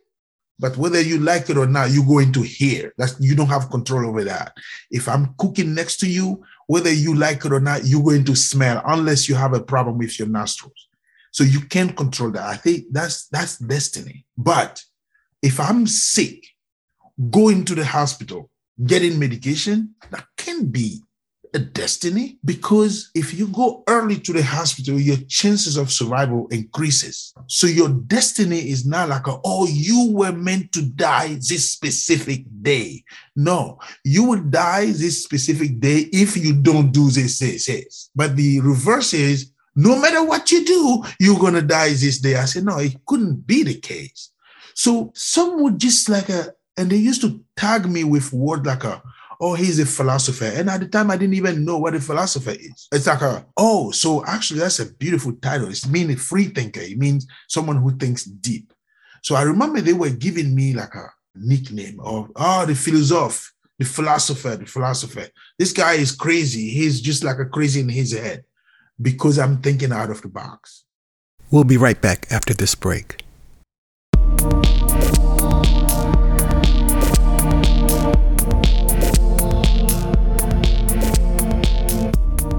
but 0.62 0.76
whether 0.76 1.00
you 1.00 1.18
like 1.18 1.50
it 1.50 1.56
or 1.56 1.66
not, 1.66 1.90
you're 1.90 2.06
going 2.06 2.32
to 2.34 2.42
hear. 2.42 2.94
That's 2.96 3.16
you 3.18 3.34
don't 3.34 3.48
have 3.48 3.68
control 3.68 4.08
over 4.08 4.22
that. 4.22 4.56
If 4.92 5.08
I'm 5.08 5.34
cooking 5.36 5.74
next 5.74 5.96
to 5.98 6.08
you, 6.08 6.44
whether 6.68 6.92
you 6.92 7.16
like 7.16 7.44
it 7.44 7.52
or 7.52 7.58
not, 7.58 7.84
you're 7.84 8.04
going 8.04 8.24
to 8.26 8.36
smell 8.36 8.80
unless 8.86 9.28
you 9.28 9.34
have 9.34 9.54
a 9.54 9.60
problem 9.60 9.98
with 9.98 10.20
your 10.20 10.28
nostrils. 10.28 10.88
So 11.32 11.42
you 11.42 11.62
can't 11.62 11.96
control 11.96 12.30
that. 12.30 12.44
I 12.44 12.54
think 12.54 12.84
that's 12.92 13.26
that's 13.26 13.58
destiny. 13.58 14.24
But 14.38 14.80
if 15.42 15.58
I'm 15.58 15.84
sick, 15.88 16.46
going 17.28 17.64
to 17.64 17.74
the 17.74 17.84
hospital, 17.84 18.48
getting 18.86 19.18
medication, 19.18 19.96
that 20.12 20.26
can 20.36 20.66
be 20.66 21.02
a 21.54 21.58
destiny? 21.58 22.38
Because 22.44 23.10
if 23.14 23.34
you 23.34 23.48
go 23.48 23.84
early 23.88 24.18
to 24.20 24.32
the 24.32 24.42
hospital 24.42 24.98
your 24.98 25.18
chances 25.28 25.76
of 25.76 25.92
survival 25.92 26.46
increases. 26.48 27.34
So 27.46 27.66
your 27.66 27.88
destiny 27.88 28.70
is 28.70 28.86
not 28.86 29.08
like 29.08 29.26
a, 29.26 29.38
oh 29.44 29.66
you 29.66 30.12
were 30.12 30.32
meant 30.32 30.72
to 30.72 30.82
die 30.82 31.34
this 31.34 31.70
specific 31.70 32.44
day. 32.62 33.04
No 33.36 33.78
you 34.04 34.24
will 34.24 34.42
die 34.42 34.86
this 34.86 35.22
specific 35.22 35.80
day 35.80 36.08
if 36.12 36.36
you 36.36 36.54
don't 36.54 36.92
do 36.92 37.10
this 37.10 37.38
this 37.38 37.66
this. 37.66 38.10
But 38.14 38.36
the 38.36 38.60
reverse 38.60 39.12
is 39.12 39.52
no 39.74 39.98
matter 39.98 40.24
what 40.24 40.50
you 40.50 40.64
do 40.64 41.04
you're 41.18 41.38
going 41.38 41.54
to 41.54 41.62
die 41.62 41.90
this 41.90 42.18
day. 42.18 42.36
I 42.36 42.44
said 42.44 42.64
no 42.64 42.78
it 42.78 42.96
couldn't 43.06 43.46
be 43.46 43.62
the 43.62 43.74
case. 43.74 44.30
So 44.74 45.12
some 45.14 45.62
would 45.62 45.78
just 45.78 46.08
like 46.08 46.28
a 46.28 46.54
and 46.76 46.90
they 46.90 46.96
used 46.96 47.20
to 47.20 47.42
tag 47.56 47.88
me 47.88 48.04
with 48.04 48.32
word 48.32 48.66
like 48.66 48.84
a 48.84 49.02
oh, 49.42 49.54
he's 49.54 49.80
a 49.80 49.84
philosopher. 49.84 50.44
And 50.44 50.70
at 50.70 50.78
the 50.78 50.86
time, 50.86 51.10
I 51.10 51.16
didn't 51.16 51.34
even 51.34 51.64
know 51.64 51.76
what 51.76 51.96
a 51.96 52.00
philosopher 52.00 52.52
is. 52.52 52.86
It's 52.92 53.08
like 53.08 53.22
a, 53.22 53.44
oh, 53.56 53.90
so 53.90 54.24
actually, 54.24 54.60
that's 54.60 54.78
a 54.78 54.94
beautiful 54.94 55.32
title. 55.32 55.68
It 55.68 55.84
means 55.88 56.14
a 56.14 56.16
free 56.16 56.44
thinker. 56.44 56.80
It 56.80 56.96
means 56.96 57.26
someone 57.48 57.76
who 57.76 57.90
thinks 57.96 58.24
deep. 58.24 58.72
So 59.20 59.34
I 59.34 59.42
remember 59.42 59.80
they 59.80 59.94
were 59.94 60.10
giving 60.10 60.54
me 60.54 60.74
like 60.74 60.94
a 60.94 61.08
nickname 61.34 61.98
of, 62.00 62.30
oh, 62.36 62.66
the 62.66 62.76
philosopher, 62.76 63.50
the 63.80 63.84
philosopher, 63.84 64.56
the 64.56 64.66
philosopher. 64.66 65.26
This 65.58 65.72
guy 65.72 65.94
is 65.94 66.12
crazy. 66.12 66.70
He's 66.70 67.00
just 67.00 67.24
like 67.24 67.40
a 67.40 67.44
crazy 67.44 67.80
in 67.80 67.88
his 67.88 68.16
head 68.16 68.44
because 69.00 69.40
I'm 69.40 69.60
thinking 69.60 69.90
out 69.90 70.10
of 70.10 70.22
the 70.22 70.28
box. 70.28 70.84
We'll 71.50 71.64
be 71.64 71.76
right 71.76 72.00
back 72.00 72.28
after 72.30 72.54
this 72.54 72.76
break. 72.76 73.24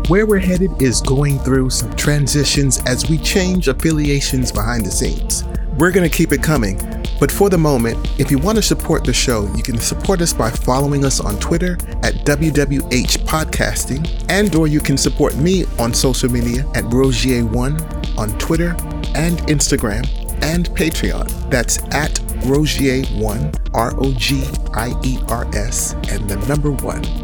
Where 0.10 0.26
we're 0.26 0.40
headed 0.40 0.82
is 0.82 1.00
going 1.00 1.40
through 1.40 1.70
some 1.70 1.96
transitions 1.96 2.84
as 2.86 3.10
we 3.10 3.18
change 3.18 3.70
affiliations 3.70 4.52
behind 4.52 4.86
the 4.86 4.92
scenes. 4.92 5.46
We're 5.78 5.92
going 5.92 6.08
to 6.08 6.14
keep 6.14 6.34
it 6.34 6.44
coming. 6.44 6.78
But 7.22 7.32
for 7.32 7.50
the 7.50 7.58
moment, 7.58 8.20
if 8.20 8.30
you 8.30 8.38
want 8.38 8.58
to 8.58 8.62
support 8.62 9.06
the 9.06 9.14
show, 9.14 9.50
you 9.56 9.64
can 9.64 9.80
support 9.80 10.20
us 10.20 10.34
by 10.34 10.50
following 10.50 11.06
us 11.06 11.22
on 11.22 11.40
Twitter 11.40 11.76
at 12.04 12.26
WWH 12.26 13.20
Podcasting, 13.20 14.26
and 14.28 14.54
or 14.56 14.68
you 14.68 14.82
can 14.82 14.98
support 14.98 15.38
me 15.38 15.64
on 15.80 15.94
social 15.94 16.30
media 16.30 16.68
at 16.76 16.84
Rogier1 16.86 18.18
on 18.18 18.38
Twitter 18.40 18.76
and 19.16 19.40
Instagram 19.48 20.06
and 20.44 20.70
Patreon. 20.72 21.50
That's 21.50 21.82
at 21.94 22.16
Rogier1, 22.44 23.72
R 23.74 23.94
O 24.04 24.12
G 24.16 24.44
I 24.74 24.94
E 25.02 25.18
R 25.30 25.48
S, 25.56 25.94
and 26.10 26.30
the 26.30 26.36
number 26.48 26.72
one. 26.72 27.23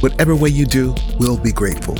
Whatever 0.00 0.36
way 0.36 0.50
you 0.50 0.66
do, 0.66 0.94
we'll 1.18 1.38
be 1.38 1.52
grateful. 1.52 1.96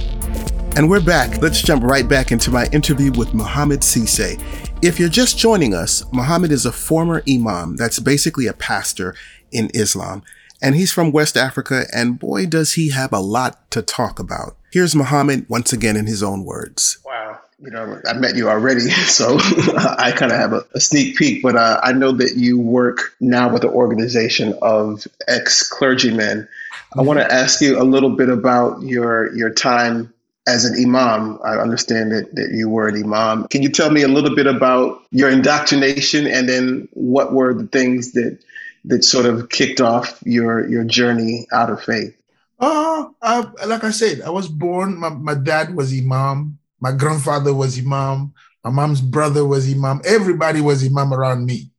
And 0.77 0.91
we're 0.91 1.01
back. 1.01 1.41
Let's 1.41 1.63
jump 1.63 1.83
right 1.83 2.07
back 2.07 2.31
into 2.31 2.51
my 2.51 2.67
interview 2.67 3.11
with 3.13 3.33
Muhammad 3.33 3.81
Cisse. 3.81 4.39
If 4.83 5.01
you're 5.01 5.09
just 5.09 5.39
joining 5.39 5.73
us, 5.73 6.05
Muhammad 6.13 6.53
is 6.53 6.67
a 6.67 6.73
former 6.73 7.23
imam, 7.27 7.77
that's 7.77 7.99
basically 7.99 8.47
a 8.47 8.53
pastor 8.53 9.15
in 9.51 9.71
Islam. 9.73 10.23
And 10.61 10.75
he's 10.75 10.93
from 10.93 11.11
West 11.11 11.39
Africa, 11.39 11.85
and 11.95 12.19
boy, 12.19 12.45
does 12.45 12.75
he 12.75 12.91
have 12.91 13.15
a 13.15 13.21
lot 13.21 13.71
to 13.71 13.81
talk 13.81 14.19
about. 14.19 14.57
Here's 14.71 14.95
Muhammad 14.95 15.47
once 15.49 15.73
again 15.73 15.97
in 15.97 16.07
his 16.07 16.23
own 16.23 16.45
words. 16.45 16.99
Wow. 17.05 17.41
You 17.59 17.71
know, 17.71 18.01
I 18.07 18.13
met 18.13 18.37
you 18.37 18.51
already, 18.51 18.81
so 18.91 19.39
I 19.41 20.13
kind 20.15 20.31
of 20.31 20.39
have 20.39 20.53
a, 20.53 20.65
a, 20.75 20.81
sneak 20.81 21.17
peek, 21.17 21.43
but 21.43 21.57
uh, 21.57 21.81
I 21.83 21.93
know 21.93 22.13
that 22.13 22.37
you 22.37 22.59
work 22.59 23.15
now 23.19 23.51
with 23.51 23.65
an 23.65 23.71
organization 23.71 24.59
of 24.61 25.07
ex 25.27 25.67
clergymen. 25.67 26.43
Mm-hmm. 26.43 27.01
I 27.01 27.03
want 27.03 27.19
to 27.19 27.33
ask 27.33 27.61
you 27.61 27.81
a 27.81 27.85
little 27.85 28.11
bit 28.11 28.29
about 28.29 28.83
your 28.83 29.35
your 29.35 29.51
time 29.51 30.13
as 30.47 30.65
an 30.65 30.77
imam, 30.81 31.39
I 31.45 31.57
understand 31.57 32.13
that, 32.13 32.35
that 32.37 32.51
you 32.53 32.69
were 32.69 32.89
an 32.89 33.03
imam. 33.03 33.49
Can 33.49 33.63
you 33.63 33.69
tell 33.69 33.91
me 33.91 34.03
a 34.03 34.09
little 34.09 34.35
bit 34.35 34.47
about 34.47 35.03
your 35.11 35.29
indoctrination 35.29 36.27
and 36.27 36.49
then 36.49 36.89
what 36.93 37.33
were 37.33 37.53
the 37.53 37.67
things 37.67 38.13
that 38.13 38.39
that 38.85 39.03
sort 39.03 39.27
of 39.27 39.49
kicked 39.49 39.81
off 39.81 40.23
your 40.25 40.69
your 40.69 40.85
journey 40.85 41.49
out 41.53 41.71
of 41.71 41.83
faith? 41.83 42.17
Uh, 42.59 43.09
I, 43.21 43.41
like 43.67 43.85
I 43.85 43.91
said, 43.91 44.23
I 44.23 44.31
was 44.31 44.49
born, 44.49 44.99
my, 44.99 45.11
my 45.11 45.35
dad 45.35 45.75
was 45.75 45.93
imam, 45.93 46.59
my 46.81 46.93
grandfather 46.93 47.55
was 47.55 47.79
imam, 47.79 48.33
my 48.65 48.71
mom's 48.71 49.01
brother 49.01 49.45
was 49.45 49.71
imam, 49.73 50.01
everybody 50.05 50.61
was 50.61 50.85
imam 50.85 51.13
around 51.13 51.45
me. 51.47 51.71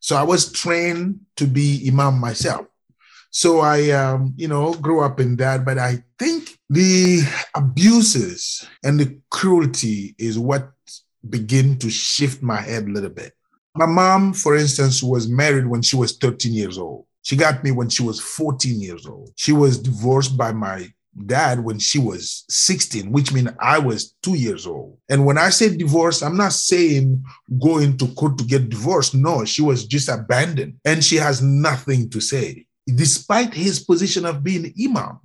So 0.00 0.16
I 0.16 0.22
was 0.22 0.50
trained 0.50 1.20
to 1.36 1.46
be 1.46 1.88
imam 1.88 2.18
myself. 2.18 2.66
So 3.30 3.60
I, 3.60 3.90
um, 3.90 4.34
you 4.36 4.46
know, 4.46 4.74
grew 4.74 5.00
up 5.00 5.18
in 5.18 5.36
that, 5.36 5.64
but 5.64 5.78
I 5.78 6.04
think 6.18 6.58
the 6.68 7.22
abuses 7.54 8.66
and 8.84 9.00
the 9.00 9.18
cruelty 9.30 10.14
is 10.18 10.38
what 10.38 10.70
begin 11.28 11.78
to 11.78 11.88
shift 11.88 12.42
my 12.42 12.60
head 12.60 12.84
a 12.84 12.90
little 12.90 13.10
bit. 13.10 13.32
My 13.74 13.86
mom, 13.86 14.34
for 14.34 14.56
instance, 14.56 15.02
was 15.02 15.28
married 15.28 15.66
when 15.66 15.80
she 15.80 15.96
was 15.96 16.16
13 16.18 16.52
years 16.52 16.76
old. 16.76 17.06
She 17.22 17.36
got 17.36 17.64
me 17.64 17.70
when 17.70 17.88
she 17.88 18.02
was 18.02 18.20
14 18.20 18.80
years 18.80 19.06
old. 19.06 19.32
She 19.36 19.52
was 19.52 19.78
divorced 19.78 20.36
by 20.36 20.52
my 20.52 20.88
dad 21.26 21.60
when 21.60 21.78
she 21.78 21.98
was 21.98 22.44
16, 22.48 23.12
which 23.12 23.32
means 23.32 23.50
I 23.60 23.78
was 23.78 24.14
two 24.22 24.34
years 24.34 24.66
old. 24.66 24.98
And 25.08 25.26
when 25.26 25.38
I 25.38 25.50
say 25.50 25.76
divorce, 25.76 26.22
I'm 26.22 26.36
not 26.36 26.52
saying 26.52 27.24
going 27.60 27.98
to 27.98 28.08
court 28.14 28.38
to 28.38 28.44
get 28.44 28.70
divorced. 28.70 29.14
No, 29.14 29.44
she 29.44 29.62
was 29.62 29.84
just 29.84 30.08
abandoned 30.08 30.78
and 30.84 31.04
she 31.04 31.16
has 31.16 31.42
nothing 31.42 32.08
to 32.10 32.20
say, 32.20 32.66
despite 32.86 33.54
his 33.54 33.80
position 33.80 34.24
of 34.24 34.42
being 34.42 34.72
imam. 34.82 35.20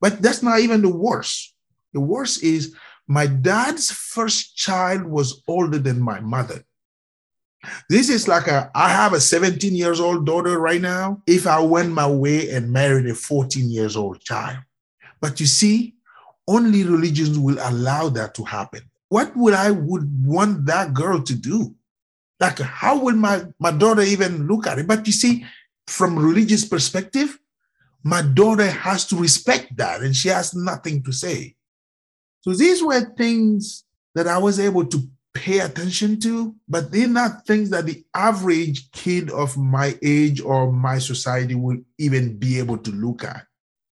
But 0.00 0.22
that's 0.22 0.42
not 0.42 0.60
even 0.60 0.82
the 0.82 0.94
worst. 0.94 1.54
The 1.92 2.00
worst 2.00 2.42
is 2.42 2.74
my 3.06 3.26
dad's 3.26 3.90
first 3.90 4.56
child 4.56 5.04
was 5.04 5.42
older 5.46 5.78
than 5.78 6.00
my 6.00 6.20
mother. 6.20 6.64
This 7.88 8.10
is 8.10 8.28
like 8.28 8.46
a 8.46 8.70
I 8.74 8.90
have 8.90 9.12
a 9.12 9.20
17 9.20 9.74
years 9.74 10.00
old 10.00 10.26
daughter 10.26 10.58
right 10.58 10.80
now. 10.80 11.22
If 11.26 11.46
I 11.46 11.60
went 11.60 11.92
my 11.92 12.06
way 12.06 12.50
and 12.50 12.70
married 12.70 13.06
a 13.06 13.14
14 13.14 13.70
years 13.70 13.96
old 13.96 14.20
child. 14.20 14.58
But 15.24 15.40
you 15.40 15.46
see, 15.46 15.94
only 16.46 16.84
religions 16.84 17.38
will 17.38 17.56
allow 17.58 18.10
that 18.10 18.34
to 18.34 18.44
happen. 18.44 18.82
What 19.08 19.34
would 19.34 19.54
I 19.54 19.70
would 19.70 20.22
want 20.22 20.66
that 20.66 20.92
girl 20.92 21.22
to 21.22 21.34
do? 21.34 21.74
Like 22.38 22.58
how 22.58 22.98
will 22.98 23.16
my, 23.16 23.46
my 23.58 23.70
daughter 23.70 24.02
even 24.02 24.46
look 24.46 24.66
at 24.66 24.78
it? 24.78 24.86
But 24.86 25.06
you 25.06 25.14
see, 25.14 25.46
from 25.86 26.18
religious 26.18 26.66
perspective, 26.68 27.38
my 28.02 28.20
daughter 28.20 28.66
has 28.66 29.06
to 29.06 29.16
respect 29.16 29.74
that 29.78 30.02
and 30.02 30.14
she 30.14 30.28
has 30.28 30.54
nothing 30.54 31.02
to 31.04 31.12
say. 31.12 31.56
So 32.42 32.52
these 32.52 32.82
were 32.82 33.00
things 33.16 33.84
that 34.14 34.28
I 34.28 34.36
was 34.36 34.60
able 34.60 34.84
to 34.84 35.08
pay 35.32 35.60
attention 35.60 36.20
to, 36.20 36.54
but 36.68 36.92
they're 36.92 37.08
not 37.08 37.46
things 37.46 37.70
that 37.70 37.86
the 37.86 38.04
average 38.14 38.90
kid 38.90 39.30
of 39.30 39.56
my 39.56 39.98
age 40.02 40.42
or 40.42 40.70
my 40.70 40.98
society 40.98 41.54
would 41.54 41.82
even 41.96 42.36
be 42.36 42.58
able 42.58 42.76
to 42.76 42.90
look 42.90 43.24
at. 43.24 43.46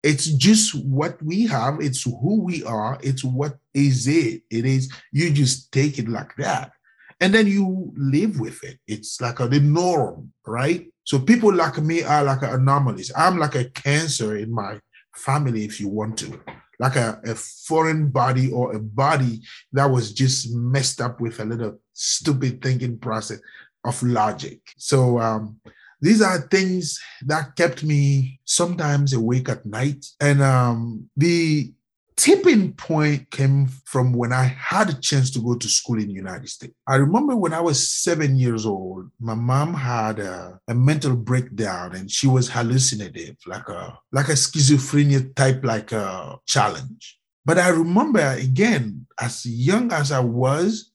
It's 0.08 0.28
just 0.48 0.74
what 0.86 1.22
we 1.22 1.46
have, 1.48 1.80
it's 1.80 2.02
who 2.04 2.40
we 2.40 2.64
are, 2.64 2.98
it's 3.02 3.22
what 3.22 3.58
is 3.74 4.08
it. 4.08 4.40
It 4.50 4.64
is, 4.64 4.90
you 5.12 5.30
just 5.30 5.70
take 5.70 5.98
it 5.98 6.08
like 6.08 6.34
that. 6.36 6.72
And 7.20 7.34
then 7.34 7.46
you 7.46 7.92
live 7.94 8.40
with 8.40 8.64
it. 8.64 8.78
It's 8.86 9.20
like 9.20 9.38
a, 9.40 9.48
the 9.48 9.60
norm, 9.60 10.32
right? 10.46 10.86
So 11.04 11.18
people 11.18 11.52
like 11.52 11.76
me 11.76 12.04
are 12.04 12.24
like 12.24 12.40
anomalies. 12.40 13.12
I'm 13.14 13.36
like 13.38 13.54
a 13.54 13.68
cancer 13.68 14.38
in 14.38 14.50
my 14.50 14.80
family, 15.14 15.66
if 15.66 15.78
you 15.78 15.88
want 15.88 16.16
to, 16.20 16.40
like 16.80 16.96
a, 16.96 17.20
a 17.26 17.34
foreign 17.34 18.08
body 18.08 18.50
or 18.50 18.74
a 18.74 18.80
body 18.80 19.42
that 19.72 19.90
was 19.90 20.14
just 20.14 20.54
messed 20.54 21.02
up 21.02 21.20
with 21.20 21.38
a 21.40 21.44
little 21.44 21.78
stupid 21.92 22.62
thinking 22.62 22.98
process 22.98 23.40
of 23.84 24.02
logic. 24.02 24.60
So 24.78 25.18
um, 25.18 25.60
these 26.00 26.22
are 26.22 26.40
things 26.48 26.98
that 27.26 27.56
kept 27.56 27.82
me 27.82 28.40
sometimes 28.44 29.12
awake 29.12 29.48
at 29.48 29.66
night. 29.66 30.06
And 30.20 30.42
um, 30.42 31.10
the 31.16 31.72
tipping 32.18 32.72
point 32.72 33.30
came 33.30 33.68
from 33.84 34.12
when 34.12 34.32
I 34.32 34.44
had 34.44 34.90
a 34.90 35.00
chance 35.00 35.30
to 35.30 35.38
go 35.38 35.54
to 35.54 35.68
school 35.68 35.98
in 35.98 36.08
the 36.08 36.14
United 36.14 36.48
States. 36.48 36.74
I 36.86 36.96
remember 36.96 37.36
when 37.36 37.54
I 37.54 37.60
was 37.60 37.88
seven 37.88 38.36
years 38.36 38.66
old, 38.66 39.08
my 39.20 39.34
mom 39.34 39.72
had 39.72 40.18
a, 40.18 40.58
a 40.66 40.74
mental 40.74 41.14
breakdown 41.14 41.94
and 41.94 42.10
she 42.10 42.26
was 42.26 42.50
hallucinative, 42.50 43.36
like 43.46 43.68
a 43.68 43.98
like 44.12 44.28
a 44.28 44.32
schizophrenia 44.32 45.34
type 45.34 45.64
like 45.64 45.92
a 45.92 46.38
challenge. 46.46 47.18
But 47.44 47.58
I 47.58 47.68
remember 47.68 48.20
again, 48.20 49.06
as 49.20 49.46
young 49.46 49.92
as 49.92 50.10
I 50.10 50.20
was, 50.20 50.92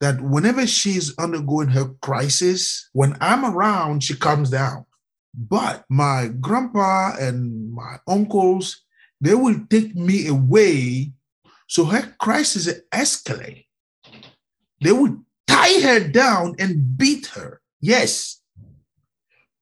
that 0.00 0.20
whenever 0.20 0.66
she's 0.66 1.16
undergoing 1.18 1.68
her 1.68 1.88
crisis, 2.00 2.88
when 2.92 3.16
I'm 3.20 3.44
around, 3.44 4.02
she 4.02 4.16
calms 4.16 4.50
down. 4.50 4.86
But 5.34 5.84
my 5.88 6.28
grandpa 6.40 7.16
and 7.20 7.72
my 7.72 7.96
uncles, 8.08 8.82
they 9.20 9.34
will 9.34 9.60
take 9.68 9.94
me 9.94 10.26
away 10.26 11.12
so 11.68 11.84
her 11.84 12.14
crisis 12.18 12.68
escalate. 12.92 13.66
They 14.80 14.92
will 14.92 15.18
tie 15.46 15.80
her 15.80 16.00
down 16.08 16.56
and 16.58 16.96
beat 16.96 17.26
her. 17.26 17.60
Yes, 17.80 18.40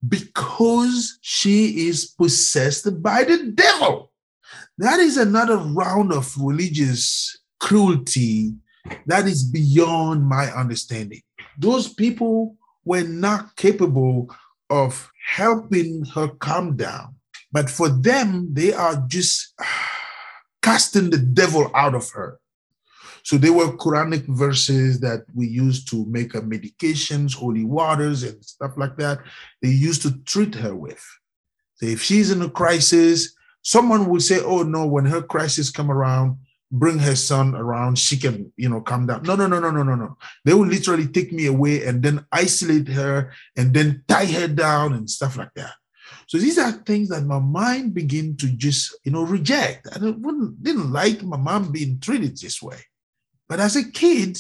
because 0.08 1.18
she 1.22 1.88
is 1.88 2.06
possessed 2.06 3.02
by 3.02 3.24
the 3.24 3.52
devil. 3.56 4.12
That 4.78 5.00
is 5.00 5.18
another 5.18 5.58
round 5.58 6.12
of 6.12 6.36
religious 6.38 7.40
cruelty 7.60 8.54
that 9.06 9.26
is 9.26 9.44
beyond 9.44 10.26
my 10.26 10.52
understanding. 10.52 11.22
Those 11.58 11.94
people 11.94 12.58
were 12.84 13.04
not 13.04 13.56
capable 13.56 14.30
of 14.70 15.12
helping 15.28 16.06
her 16.14 16.28
calm 16.28 16.76
down. 16.76 17.16
But 17.52 17.70
for 17.70 17.90
them, 17.90 18.54
they 18.54 18.74
are 18.74 19.04
just 19.08 19.54
casting 20.62 21.10
the 21.10 21.18
devil 21.18 21.72
out 21.74 21.96
of 21.96 22.10
her. 22.12 22.40
So 23.24 23.38
they 23.38 23.50
were 23.50 23.76
Quranic 23.78 24.28
verses 24.28 25.00
that 25.00 25.26
we 25.34 25.48
used 25.48 25.90
to 25.90 26.06
make 26.06 26.34
her 26.34 26.42
medications, 26.42 27.34
holy 27.34 27.64
waters, 27.64 28.22
and 28.22 28.44
stuff 28.46 28.74
like 28.78 28.98
that. 28.98 29.20
They 29.64 29.70
used 29.70 30.04
to 30.04 30.20
treat 30.26 30.54
her 30.56 30.76
with. 30.76 31.04
So 31.76 31.88
if 31.88 32.04
she's 32.04 32.30
in 32.30 32.44
a 32.44 32.50
crisis, 32.50 33.36
someone 33.64 34.06
would 34.10 34.22
say, 34.22 34.40
"Oh 34.42 34.62
no, 34.62 34.86
when 34.86 35.06
her 35.06 35.24
crisis 35.24 35.72
come 35.72 35.90
around, 35.90 36.38
bring 36.80 37.00
her 37.00 37.16
son 37.16 37.56
around. 37.56 37.98
She 37.98 38.18
can, 38.18 38.52
you 38.58 38.70
know, 38.70 38.82
calm 38.82 39.08
down." 39.08 39.24
No, 39.24 39.36
no, 39.36 39.48
no, 39.48 39.60
no, 39.60 39.72
no, 39.72 39.84
no, 39.84 39.96
no. 39.96 40.18
They 40.44 40.54
will 40.54 40.68
literally 40.68 41.08
take 41.08 41.32
me 41.32 41.48
away 41.48 41.86
and 41.86 42.04
then 42.04 42.26
isolate 42.32 42.88
her 42.90 43.32
and 43.56 43.74
then 43.74 44.04
tie 44.08 44.26
her 44.28 44.48
down 44.48 44.94
and 44.94 45.10
stuff 45.10 45.38
like 45.38 45.54
that. 45.56 45.74
So 46.28 46.38
these 46.38 46.58
are 46.58 46.72
things 46.72 47.10
that 47.10 47.26
my 47.26 47.40
mind 47.40 47.94
began 47.94 48.36
to 48.38 48.48
just, 48.48 48.98
you 49.04 49.12
know, 49.12 49.24
reject. 49.24 49.88
I 49.92 50.00
didn't, 50.00 50.64
didn't 50.64 50.92
like 50.92 51.22
my 51.24 51.38
mom 51.38 51.72
being 51.72 52.00
treated 52.00 52.38
this 52.38 52.62
way. 52.62 52.80
But 53.48 53.60
as 53.60 53.76
a 53.76 53.92
kid, 53.92 54.40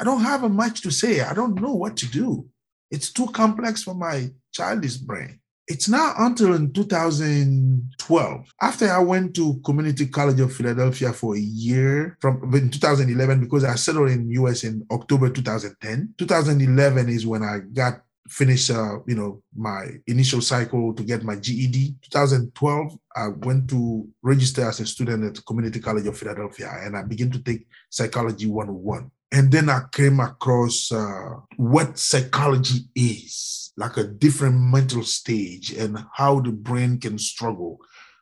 I 0.00 0.04
don't 0.04 0.22
have 0.22 0.48
much 0.50 0.82
to 0.82 0.90
say. 0.90 1.20
I 1.20 1.34
don't 1.34 1.60
know 1.60 1.74
what 1.74 1.96
to 1.98 2.06
do. 2.06 2.48
It's 2.90 3.12
too 3.12 3.26
complex 3.28 3.82
for 3.82 3.94
my 3.94 4.30
childish 4.52 4.96
brain. 4.96 5.40
It's 5.66 5.88
not 5.88 6.16
until 6.18 6.54
in 6.54 6.72
2012, 6.72 8.54
after 8.60 8.90
I 8.90 8.98
went 8.98 9.34
to 9.36 9.60
Community 9.64 10.06
College 10.06 10.40
of 10.40 10.54
Philadelphia 10.54 11.12
for 11.12 11.36
a 11.36 11.40
year 11.40 12.18
from 12.20 12.54
in 12.54 12.70
2011, 12.70 13.40
because 13.40 13.64
I 13.64 13.74
settled 13.76 14.10
in 14.10 14.30
US 14.32 14.64
in 14.64 14.86
October 14.90 15.30
2010. 15.30 16.14
2011 16.18 17.08
is 17.08 17.26
when 17.26 17.42
I 17.42 17.60
got 17.72 18.02
finished, 18.28 18.70
uh, 18.70 18.98
you 19.06 19.14
know, 19.14 19.42
my 19.54 19.86
initial 20.06 20.40
cycle 20.40 20.94
to 20.94 21.02
get 21.02 21.24
my 21.24 21.36
GED. 21.36 21.94
2012, 22.02 22.98
I 23.16 23.28
went 23.28 23.68
to 23.70 24.08
register 24.22 24.68
as 24.68 24.80
a 24.80 24.86
student 24.86 25.24
at 25.24 25.44
Community 25.44 25.80
College 25.80 26.06
of 26.06 26.18
Philadelphia, 26.18 26.70
and 26.82 26.96
I 26.96 27.02
began 27.02 27.30
to 27.30 27.42
take 27.42 27.66
Psychology 27.90 28.46
101. 28.46 29.10
And 29.32 29.50
then 29.50 29.68
I 29.68 29.82
came 29.90 30.20
across 30.20 30.92
uh, 30.92 31.40
what 31.56 31.98
psychology 31.98 32.86
is, 32.94 33.63
like 33.76 33.96
a 33.96 34.04
different 34.04 34.60
mental 34.60 35.02
stage, 35.02 35.72
and 35.72 36.04
how 36.12 36.40
the 36.40 36.52
brain 36.52 36.98
can 36.98 37.18
struggle. 37.18 37.78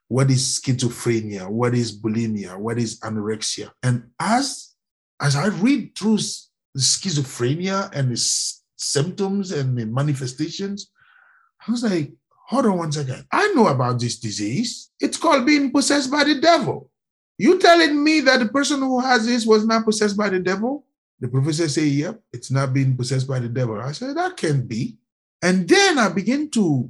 What 0.09 0.31
is 0.31 0.61
schizophrenia? 0.61 1.49
What 1.49 1.75
is 1.75 1.99
bulimia? 1.99 2.59
What 2.59 2.79
is 2.79 3.01
anorexia? 3.01 3.71
And 3.83 4.11
as 4.19 4.75
as 5.21 5.37
I 5.37 5.47
read 5.49 5.97
through 5.97 6.19
schizophrenia 6.77 7.91
and 7.95 8.11
the 8.11 8.17
symptoms 8.77 9.53
and 9.53 9.79
the 9.79 9.87
manifestations, 9.87 10.91
I 11.67 11.71
was 11.71 11.85
like, 11.85 12.13
hold 12.49 12.67
on 12.67 12.79
one 12.79 12.93
second. 12.93 13.25
I 13.31 13.53
know 13.55 13.69
about 13.69 14.01
this 14.01 14.19
disease. 14.19 14.91
It's 15.01 15.17
called 15.17 15.47
being 15.47 15.71
possessed 15.71 16.11
by 16.11 16.25
the 16.25 16.41
devil. 16.41 16.91
You 17.39 17.59
telling 17.59 18.03
me 18.03 18.21
that 18.21 18.41
the 18.41 18.49
person 18.49 18.81
who 18.81 19.01
has 19.01 19.27
this 19.27 19.47
was 19.47 19.67
not 19.67 19.85
possessed 19.85 20.17
by 20.17 20.29
the 20.29 20.41
devil? 20.41 20.85
The 21.21 21.29
professor 21.29 21.69
say, 21.69 21.85
yep, 21.85 22.21
it's 22.33 22.51
not 22.51 22.75
being 22.75 22.97
possessed 22.97 23.29
by 23.29 23.39
the 23.39 23.49
devil. 23.49 23.81
I 23.81 23.93
said, 23.93 24.17
that 24.17 24.37
can't 24.37 24.67
be. 24.67 24.99
And 25.43 25.69
then 25.69 25.99
I 25.99 26.09
begin 26.09 26.51
to 26.53 26.89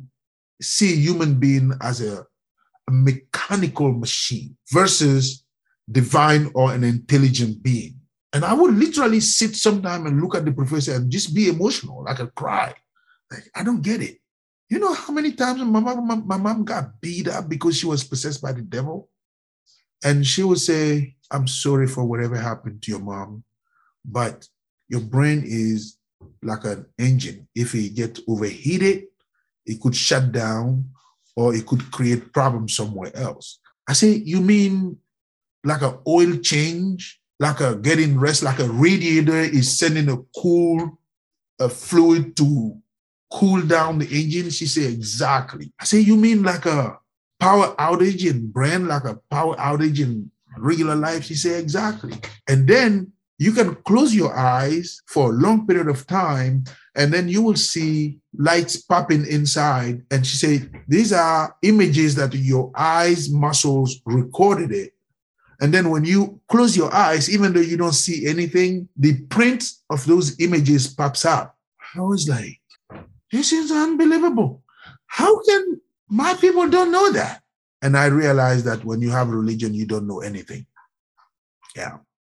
see 0.60 0.94
human 0.96 1.40
being 1.40 1.72
as 1.80 2.00
a, 2.00 2.26
a 2.88 2.92
mechanical 2.92 3.92
machine 3.92 4.56
versus 4.70 5.44
divine 5.90 6.50
or 6.54 6.72
an 6.72 6.84
intelligent 6.84 7.62
being. 7.62 7.96
And 8.32 8.44
I 8.44 8.54
would 8.54 8.74
literally 8.74 9.20
sit 9.20 9.56
sometime 9.56 10.06
and 10.06 10.20
look 10.20 10.34
at 10.34 10.44
the 10.44 10.52
professor 10.52 10.94
and 10.94 11.10
just 11.10 11.34
be 11.34 11.48
emotional, 11.48 12.04
like 12.04 12.18
a 12.18 12.28
cry. 12.28 12.74
Like, 13.30 13.50
I 13.54 13.64
don't 13.64 13.82
get 13.82 14.00
it. 14.02 14.18
You 14.68 14.78
know 14.78 14.94
how 14.94 15.12
many 15.12 15.32
times 15.32 15.60
my 15.62 15.80
mom, 15.80 16.06
my, 16.06 16.16
my 16.16 16.36
mom 16.38 16.64
got 16.64 17.00
beat 17.00 17.28
up 17.28 17.48
because 17.48 17.76
she 17.76 17.86
was 17.86 18.04
possessed 18.04 18.40
by 18.40 18.52
the 18.52 18.62
devil? 18.62 19.10
And 20.02 20.26
she 20.26 20.42
would 20.42 20.60
say, 20.60 21.16
I'm 21.30 21.46
sorry 21.46 21.86
for 21.86 22.04
whatever 22.04 22.36
happened 22.36 22.82
to 22.82 22.90
your 22.90 23.00
mom, 23.00 23.44
but 24.04 24.48
your 24.88 25.00
brain 25.00 25.42
is 25.44 25.98
like 26.42 26.64
an 26.64 26.86
engine. 26.98 27.48
If 27.54 27.74
it 27.74 27.94
gets 27.94 28.20
overheated, 28.28 29.04
it 29.66 29.80
could 29.80 29.96
shut 29.96 30.32
down 30.32 30.90
or 31.36 31.54
it 31.54 31.66
could 31.66 31.90
create 31.90 32.32
problems 32.32 32.76
somewhere 32.76 33.14
else. 33.16 33.58
I 33.88 33.94
say, 33.94 34.10
you 34.12 34.40
mean 34.40 34.98
like 35.64 35.82
an 35.82 35.98
oil 36.06 36.36
change, 36.38 37.20
like 37.38 37.60
a 37.60 37.76
getting 37.76 38.18
rest, 38.18 38.42
like 38.42 38.58
a 38.58 38.68
radiator 38.68 39.38
is 39.38 39.78
sending 39.78 40.08
a 40.08 40.18
cool 40.40 40.98
a 41.58 41.68
fluid 41.68 42.36
to 42.36 42.76
cool 43.32 43.62
down 43.62 43.98
the 43.98 44.06
engine? 44.06 44.50
She 44.50 44.66
said, 44.66 44.92
exactly. 44.92 45.72
I 45.80 45.84
say, 45.84 46.00
you 46.00 46.16
mean 46.16 46.42
like 46.42 46.66
a 46.66 46.98
power 47.40 47.74
outage 47.76 48.28
in 48.28 48.50
brand, 48.50 48.88
like 48.88 49.04
a 49.04 49.18
power 49.30 49.56
outage 49.56 50.00
in 50.00 50.30
regular 50.58 50.94
life? 50.94 51.24
She 51.24 51.34
said, 51.34 51.62
exactly. 51.62 52.14
And 52.48 52.66
then 52.68 53.12
you 53.42 53.50
can 53.50 53.74
close 53.82 54.14
your 54.14 54.32
eyes 54.36 55.02
for 55.06 55.30
a 55.30 55.32
long 55.34 55.66
period 55.66 55.88
of 55.88 56.06
time 56.06 56.62
and 56.94 57.12
then 57.12 57.28
you 57.28 57.42
will 57.42 57.56
see 57.56 58.20
lights 58.38 58.76
popping 58.76 59.26
inside. 59.26 60.00
And 60.12 60.24
she 60.24 60.36
said 60.36 60.70
these 60.86 61.12
are 61.12 61.56
images 61.62 62.14
that 62.14 62.32
your 62.34 62.70
eyes 62.76 63.30
muscles 63.30 64.00
recorded 64.06 64.70
it. 64.70 64.94
And 65.60 65.74
then 65.74 65.90
when 65.90 66.04
you 66.04 66.40
close 66.46 66.76
your 66.76 66.94
eyes 66.94 67.28
even 67.28 67.52
though 67.52 67.66
you 67.66 67.76
don't 67.76 67.98
see 68.06 68.28
anything 68.28 68.88
the 68.96 69.20
print 69.22 69.64
of 69.90 70.06
those 70.06 70.38
images 70.38 70.86
pops 70.86 71.24
up. 71.24 71.56
I 71.96 72.00
was 72.00 72.28
like 72.28 72.60
this 73.32 73.50
is 73.50 73.72
unbelievable. 73.72 74.62
How 75.06 75.42
can 75.42 75.80
my 76.08 76.34
people 76.34 76.68
don't 76.68 76.92
know 76.92 77.10
that? 77.10 77.42
And 77.84 77.96
i 77.96 78.06
realized 78.06 78.66
that 78.66 78.84
when 78.84 79.00
you 79.02 79.10
have 79.10 79.30
religion 79.30 79.74
you 79.74 79.86
don't 79.86 80.06
know 80.06 80.20
anything. 80.20 80.64
Yeah 81.74 81.98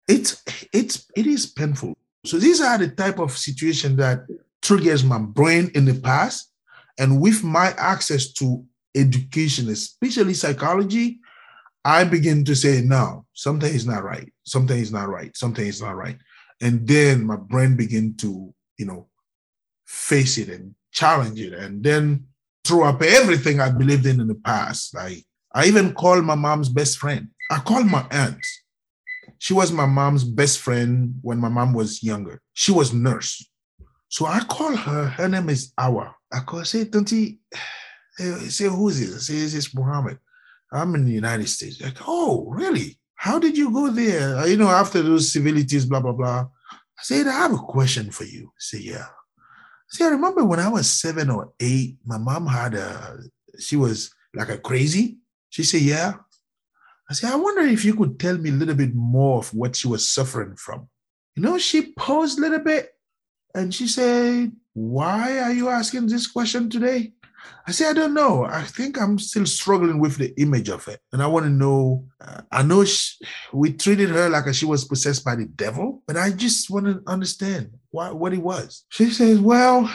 it's 0.09 0.43
it's 0.73 1.07
it 1.17 1.27
is 1.27 1.47
painful. 1.47 1.95
So 2.25 2.39
these 2.39 2.61
are 2.61 2.79
the 2.79 2.89
type 2.89 3.19
of 3.19 3.37
situation 3.37 3.97
that 3.97 4.21
triggers 4.61 5.03
my 5.03 5.19
brain 5.19 5.71
in 5.75 5.85
the 5.85 5.95
past, 5.95 6.53
and 6.99 7.21
with 7.21 7.43
my 7.43 7.75
access 7.77 8.33
to 8.35 8.65
education, 8.95 9.69
especially 9.69 10.35
psychology, 10.35 11.19
I 11.85 12.05
begin 12.05 12.45
to 12.45 12.55
say, 12.55 12.83
no, 12.83 13.25
something 13.33 13.73
is 13.73 13.87
not 13.87 14.05
right. 14.05 14.31
Something 14.45 14.79
is 14.79 14.93
not 14.93 15.09
right. 15.09 15.37
Something 15.37 15.67
is 15.67 15.83
not 15.83 15.97
right. 15.97 16.17
And 16.61 16.87
then 16.87 17.27
my 17.27 17.37
brain 17.37 17.77
begin 17.77 18.15
to, 18.19 18.55
you 18.79 18.87
know, 18.87 19.09
face 19.87 20.39
it 20.39 20.49
and 20.49 20.75
challenge 20.93 21.41
it, 21.41 21.55
and 21.55 21.83
then 21.83 22.27
throw 22.65 22.85
up 22.85 23.03
everything 23.03 23.61
I 23.61 23.71
believed 23.71 24.07
in 24.07 24.21
in 24.21 24.29
the 24.29 24.37
past. 24.37 24.95
Like 24.95 25.25
I 25.55 25.67
even 25.67 25.93
called 25.95 26.25
my 26.25 26.37
mom's 26.37 26.69
best 26.69 26.99
friend. 26.99 27.29
I 27.51 27.59
called 27.59 27.87
my 27.87 28.07
aunt 28.11 28.47
she 29.39 29.55
was 29.55 29.73
my 29.73 29.87
mom's 29.87 30.25
best 30.25 30.59
friend 30.59 31.15
when 31.23 31.39
my 31.39 31.49
mom 31.49 31.73
was 31.73 32.03
younger. 32.03 32.41
She 32.53 32.73
was 32.73 32.93
nurse. 32.93 33.45
So 34.09 34.27
I 34.27 34.41
call 34.41 34.77
her, 34.77 35.07
her 35.07 35.29
name 35.29 35.49
is 35.49 35.73
Awa. 35.79 36.15
I 36.33 36.41
call, 36.41 36.65
say, 36.65 36.85
Tanti, 36.85 37.39
say, 38.17 38.69
who's 38.69 39.01
this? 39.01 39.15
I 39.15 39.19
say, 39.19 39.41
this 39.41 39.55
is 39.55 39.75
Muhammad. 39.75 40.19
I'm 40.73 40.95
in 40.95 41.05
the 41.05 41.13
United 41.13 41.49
States. 41.49 41.81
Like, 41.81 41.97
oh, 42.07 42.47
really? 42.51 42.99
How 43.15 43.39
did 43.39 43.57
you 43.57 43.73
go 43.73 43.91
there? 43.91 44.37
Uh, 44.37 44.47
you 44.47 44.57
know, 44.57 44.69
after 44.69 45.03
those 45.03 45.33
civilities, 45.33 45.87
blah, 45.87 46.01
blah, 46.01 46.13
blah. 46.13 46.47
I 46.73 47.03
said, 47.03 47.27
I 47.27 47.33
have 47.33 47.53
a 47.53 47.59
question 47.59 48.11
for 48.11 48.25
you. 48.25 48.49
I 48.49 48.59
say, 48.59 48.79
yeah. 48.79 49.07
See, 49.89 50.05
I 50.05 50.09
remember 50.09 50.45
when 50.45 50.61
I 50.61 50.69
was 50.69 50.91
seven 50.91 51.31
or 51.31 51.53
eight, 51.61 51.97
my 52.05 52.19
mom 52.19 52.47
had 52.47 52.75
a, 52.75 53.19
she 53.59 53.77
was 53.77 54.11
like 54.35 54.49
a 54.49 54.59
crazy. 54.59 55.19
She 55.51 55.63
said, 55.63 55.83
yeah. 55.83 56.15
I 57.13 57.15
said, 57.15 57.31
I 57.31 57.37
wonder 57.37 57.61
if 57.61 57.85
you 57.85 57.95
could 57.95 58.19
tell 58.19 58.39
me 58.39 58.49
a 58.49 58.55
little 58.55 58.75
bit 58.75 58.95
more 58.95 59.41
of 59.41 59.53
what 59.53 59.77
she 59.77 59.87
was 59.87 60.09
suffering 60.09 60.57
from. 60.57 60.89
You 61.37 61.43
know, 61.43 61.59
she 61.59 61.93
paused 61.93 62.39
a 62.39 62.41
little 62.41 62.61
bit 62.61 62.89
and 63.55 63.75
she 63.75 63.87
said, 63.87 64.51
Why 64.73 65.41
are 65.41 65.53
you 65.53 65.69
asking 65.69 66.07
this 66.07 66.27
question 66.27 66.71
today? 66.71 67.13
I 67.67 67.73
said, 67.73 67.91
I 67.91 67.93
don't 67.93 68.15
know. 68.15 68.47
I 68.47 68.63
think 68.63 68.99
I'm 68.99 69.19
still 69.19 69.45
struggling 69.45 69.99
with 69.99 70.17
the 70.17 70.33
image 70.41 70.71
of 70.71 70.89
it. 70.89 71.01
And 71.13 71.23
I 71.23 71.27
want 71.27 71.45
to 71.45 71.51
know. 71.51 72.07
Uh, 72.19 72.41
I 72.51 72.63
know 72.63 72.83
she, 72.83 73.23
we 73.53 73.75
treated 73.75 74.09
her 74.09 74.31
like 74.31 74.53
she 74.55 74.65
was 74.65 74.87
possessed 74.87 75.23
by 75.23 75.37
the 75.37 75.45
devil, 75.45 76.03
but 76.07 76.17
I 76.17 76.31
just 76.31 76.71
want 76.71 76.87
to 76.87 77.03
understand 77.07 77.75
what, 77.91 78.17
what 78.17 78.33
it 78.33 78.43
was. 78.43 78.87
She 78.89 79.11
says, 79.11 79.39
Well, 79.39 79.95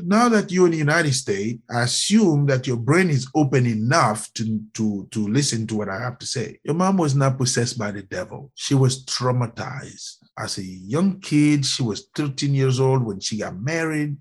now 0.00 0.28
that 0.28 0.50
you're 0.50 0.66
in 0.66 0.72
the 0.72 0.78
United 0.78 1.14
States, 1.14 1.60
I 1.70 1.82
assume 1.82 2.46
that 2.46 2.66
your 2.66 2.76
brain 2.76 3.10
is 3.10 3.28
open 3.34 3.66
enough 3.66 4.32
to, 4.34 4.60
to, 4.74 5.08
to 5.10 5.28
listen 5.28 5.66
to 5.66 5.76
what 5.76 5.88
I 5.88 6.00
have 6.00 6.18
to 6.18 6.26
say. 6.26 6.58
Your 6.62 6.74
mom 6.74 6.96
was 6.96 7.14
not 7.14 7.38
possessed 7.38 7.78
by 7.78 7.90
the 7.90 8.02
devil. 8.02 8.50
She 8.54 8.74
was 8.74 9.04
traumatized. 9.04 10.16
As 10.38 10.58
a 10.58 10.64
young 10.64 11.20
kid, 11.20 11.66
she 11.66 11.82
was 11.82 12.08
13 12.14 12.54
years 12.54 12.78
old 12.78 13.04
when 13.04 13.20
she 13.20 13.38
got 13.38 13.60
married. 13.60 14.16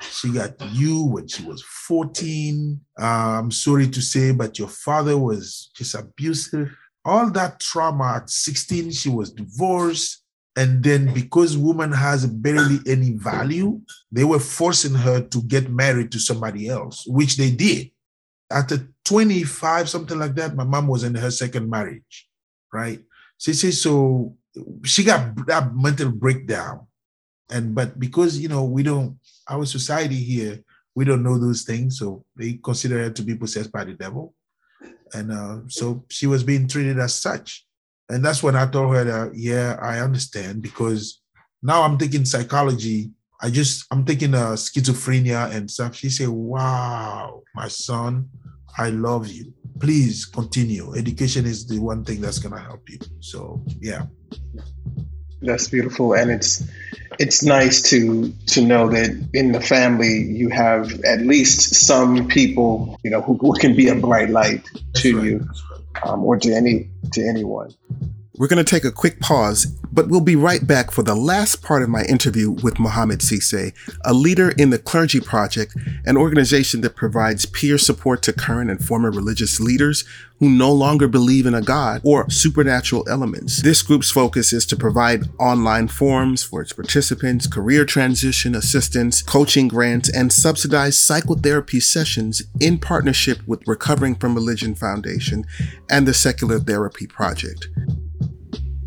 She 0.00 0.32
got 0.32 0.60
you 0.72 1.04
when 1.04 1.28
she 1.28 1.44
was 1.44 1.62
14. 1.62 2.80
Uh, 3.00 3.04
I'm 3.04 3.50
sorry 3.52 3.88
to 3.88 4.02
say, 4.02 4.32
but 4.32 4.58
your 4.58 4.68
father 4.68 5.16
was 5.16 5.70
just 5.76 5.94
abusive. 5.94 6.74
All 7.04 7.30
that 7.30 7.60
trauma 7.60 8.14
at 8.16 8.30
16, 8.30 8.90
she 8.90 9.08
was 9.08 9.30
divorced 9.30 10.21
and 10.56 10.82
then 10.82 11.12
because 11.14 11.56
woman 11.56 11.92
has 11.92 12.26
barely 12.26 12.78
any 12.86 13.12
value, 13.12 13.80
they 14.10 14.24
were 14.24 14.38
forcing 14.38 14.94
her 14.94 15.22
to 15.22 15.42
get 15.42 15.70
married 15.70 16.12
to 16.12 16.18
somebody 16.18 16.68
else, 16.68 17.06
which 17.06 17.36
they 17.36 17.50
did. 17.50 17.90
After 18.50 18.86
25, 19.06 19.88
something 19.88 20.18
like 20.18 20.34
that, 20.34 20.54
my 20.54 20.64
mom 20.64 20.88
was 20.88 21.04
in 21.04 21.14
her 21.14 21.30
second 21.30 21.70
marriage, 21.70 22.28
right? 22.72 23.00
She 23.38 23.54
says 23.54 23.80
so 23.80 24.36
she 24.84 25.04
got 25.04 25.46
that 25.46 25.74
mental 25.74 26.10
breakdown. 26.10 26.86
And 27.50 27.74
but 27.74 27.98
because 27.98 28.38
you 28.38 28.48
know, 28.48 28.64
we 28.64 28.82
don't 28.82 29.18
our 29.48 29.64
society 29.64 30.16
here, 30.16 30.62
we 30.94 31.04
don't 31.04 31.22
know 31.22 31.38
those 31.38 31.62
things, 31.62 31.98
so 31.98 32.24
they 32.36 32.54
consider 32.62 32.98
her 33.02 33.10
to 33.10 33.22
be 33.22 33.34
possessed 33.34 33.72
by 33.72 33.84
the 33.84 33.94
devil. 33.94 34.34
And 35.14 35.32
uh, 35.32 35.58
so 35.68 36.04
she 36.08 36.26
was 36.26 36.42
being 36.42 36.68
treated 36.68 36.98
as 36.98 37.14
such. 37.14 37.66
And 38.12 38.22
that's 38.22 38.42
when 38.42 38.56
I 38.56 38.66
told 38.66 38.94
her 38.94 39.04
that, 39.04 39.34
yeah, 39.34 39.78
I 39.80 40.00
understand 40.00 40.60
because 40.60 41.22
now 41.62 41.82
I'm 41.82 41.96
taking 41.96 42.26
psychology. 42.26 43.10
I 43.40 43.48
just, 43.48 43.86
I'm 43.90 44.04
taking 44.04 44.34
uh, 44.34 44.52
schizophrenia 44.52 45.50
and 45.50 45.70
stuff. 45.70 45.96
She 45.96 46.10
said, 46.10 46.28
wow, 46.28 47.42
my 47.54 47.68
son, 47.68 48.28
I 48.76 48.90
love 48.90 49.28
you. 49.28 49.52
Please 49.80 50.26
continue. 50.26 50.94
Education 50.94 51.46
is 51.46 51.66
the 51.66 51.78
one 51.78 52.04
thing 52.04 52.20
that's 52.20 52.38
going 52.38 52.54
to 52.54 52.60
help 52.60 52.88
you. 52.90 52.98
So, 53.20 53.64
yeah. 53.80 54.02
That's 55.44 55.68
beautiful, 55.68 56.14
and 56.14 56.30
it's 56.30 56.62
it's 57.18 57.42
nice 57.42 57.82
to 57.90 58.32
to 58.46 58.62
know 58.62 58.88
that 58.90 59.10
in 59.34 59.50
the 59.50 59.60
family 59.60 60.22
you 60.22 60.50
have 60.50 61.02
at 61.02 61.22
least 61.22 61.74
some 61.74 62.28
people 62.28 62.96
you 63.02 63.10
know 63.10 63.20
who, 63.20 63.36
who 63.38 63.52
can 63.58 63.74
be 63.74 63.88
a 63.88 63.96
bright 63.96 64.30
light 64.30 64.64
to 64.94 65.16
right. 65.16 65.24
you 65.24 65.48
um, 66.04 66.24
or 66.24 66.38
to 66.38 66.52
any 66.52 66.88
to 67.12 67.26
anyone. 67.26 67.74
We're 68.38 68.48
going 68.48 68.64
to 68.64 68.70
take 68.70 68.86
a 68.86 68.90
quick 68.90 69.20
pause, 69.20 69.66
but 69.92 70.08
we'll 70.08 70.22
be 70.22 70.36
right 70.36 70.66
back 70.66 70.90
for 70.90 71.02
the 71.02 71.14
last 71.14 71.62
part 71.62 71.82
of 71.82 71.90
my 71.90 72.02
interview 72.04 72.50
with 72.50 72.78
Mohammed 72.78 73.18
Cisse, 73.20 73.74
a 74.06 74.14
leader 74.14 74.52
in 74.52 74.70
the 74.70 74.78
Clergy 74.78 75.20
Project, 75.20 75.76
an 76.06 76.16
organization 76.16 76.80
that 76.80 76.96
provides 76.96 77.44
peer 77.44 77.76
support 77.76 78.22
to 78.22 78.32
current 78.32 78.70
and 78.70 78.82
former 78.82 79.10
religious 79.10 79.60
leaders 79.60 80.06
who 80.38 80.48
no 80.48 80.72
longer 80.72 81.08
believe 81.08 81.44
in 81.44 81.54
a 81.54 81.60
God 81.60 82.00
or 82.04 82.28
supernatural 82.30 83.06
elements. 83.06 83.62
This 83.62 83.82
group's 83.82 84.10
focus 84.10 84.54
is 84.54 84.64
to 84.66 84.76
provide 84.76 85.28
online 85.38 85.88
forums 85.88 86.42
for 86.42 86.62
its 86.62 86.72
participants, 86.72 87.46
career 87.46 87.84
transition 87.84 88.54
assistance, 88.54 89.20
coaching 89.20 89.68
grants, 89.68 90.08
and 90.08 90.32
subsidized 90.32 90.98
psychotherapy 90.98 91.80
sessions 91.80 92.42
in 92.58 92.78
partnership 92.78 93.46
with 93.46 93.62
Recovering 93.68 94.14
from 94.14 94.34
Religion 94.34 94.74
Foundation 94.74 95.44
and 95.90 96.08
the 96.08 96.14
Secular 96.14 96.58
Therapy 96.58 97.06
Project. 97.06 97.68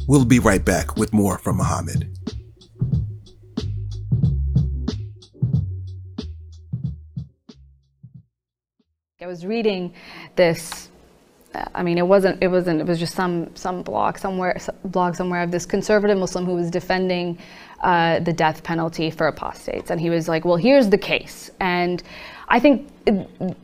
We'll 0.08 0.26
be 0.26 0.40
right 0.40 0.64
back 0.64 0.98
with 0.98 1.14
more 1.14 1.40
from 1.40 1.58
Mohammed. 1.58 2.16
I 9.20 9.28
was 9.28 9.46
reading 9.46 9.94
this. 10.36 10.90
I 11.74 11.82
mean, 11.82 11.98
it 11.98 12.06
wasn't. 12.06 12.44
It 12.44 12.50
wasn't. 12.50 12.82
It 12.82 12.86
was 12.86 13.00
just 13.00 13.16
some 13.16 13.56
some 13.56 13.82
blog 13.82 14.20
somewhere 14.20 14.58
blog 14.84 15.16
somewhere 15.16 15.42
of 15.42 15.50
this 15.50 15.66
conservative 15.66 16.18
Muslim 16.20 16.46
who 16.46 16.54
was 16.54 16.70
defending 16.70 17.40
uh, 17.82 18.20
the 18.20 18.34
death 18.34 18.64
penalty 18.64 19.10
for 19.10 19.28
apostates, 19.28 19.90
and 19.90 20.00
he 20.00 20.12
was 20.12 20.28
like, 20.28 20.46
"Well, 20.46 20.58
here's 20.58 20.90
the 20.90 20.98
case." 21.00 21.50
And 21.60 22.04
I 22.50 22.60
think 22.60 22.92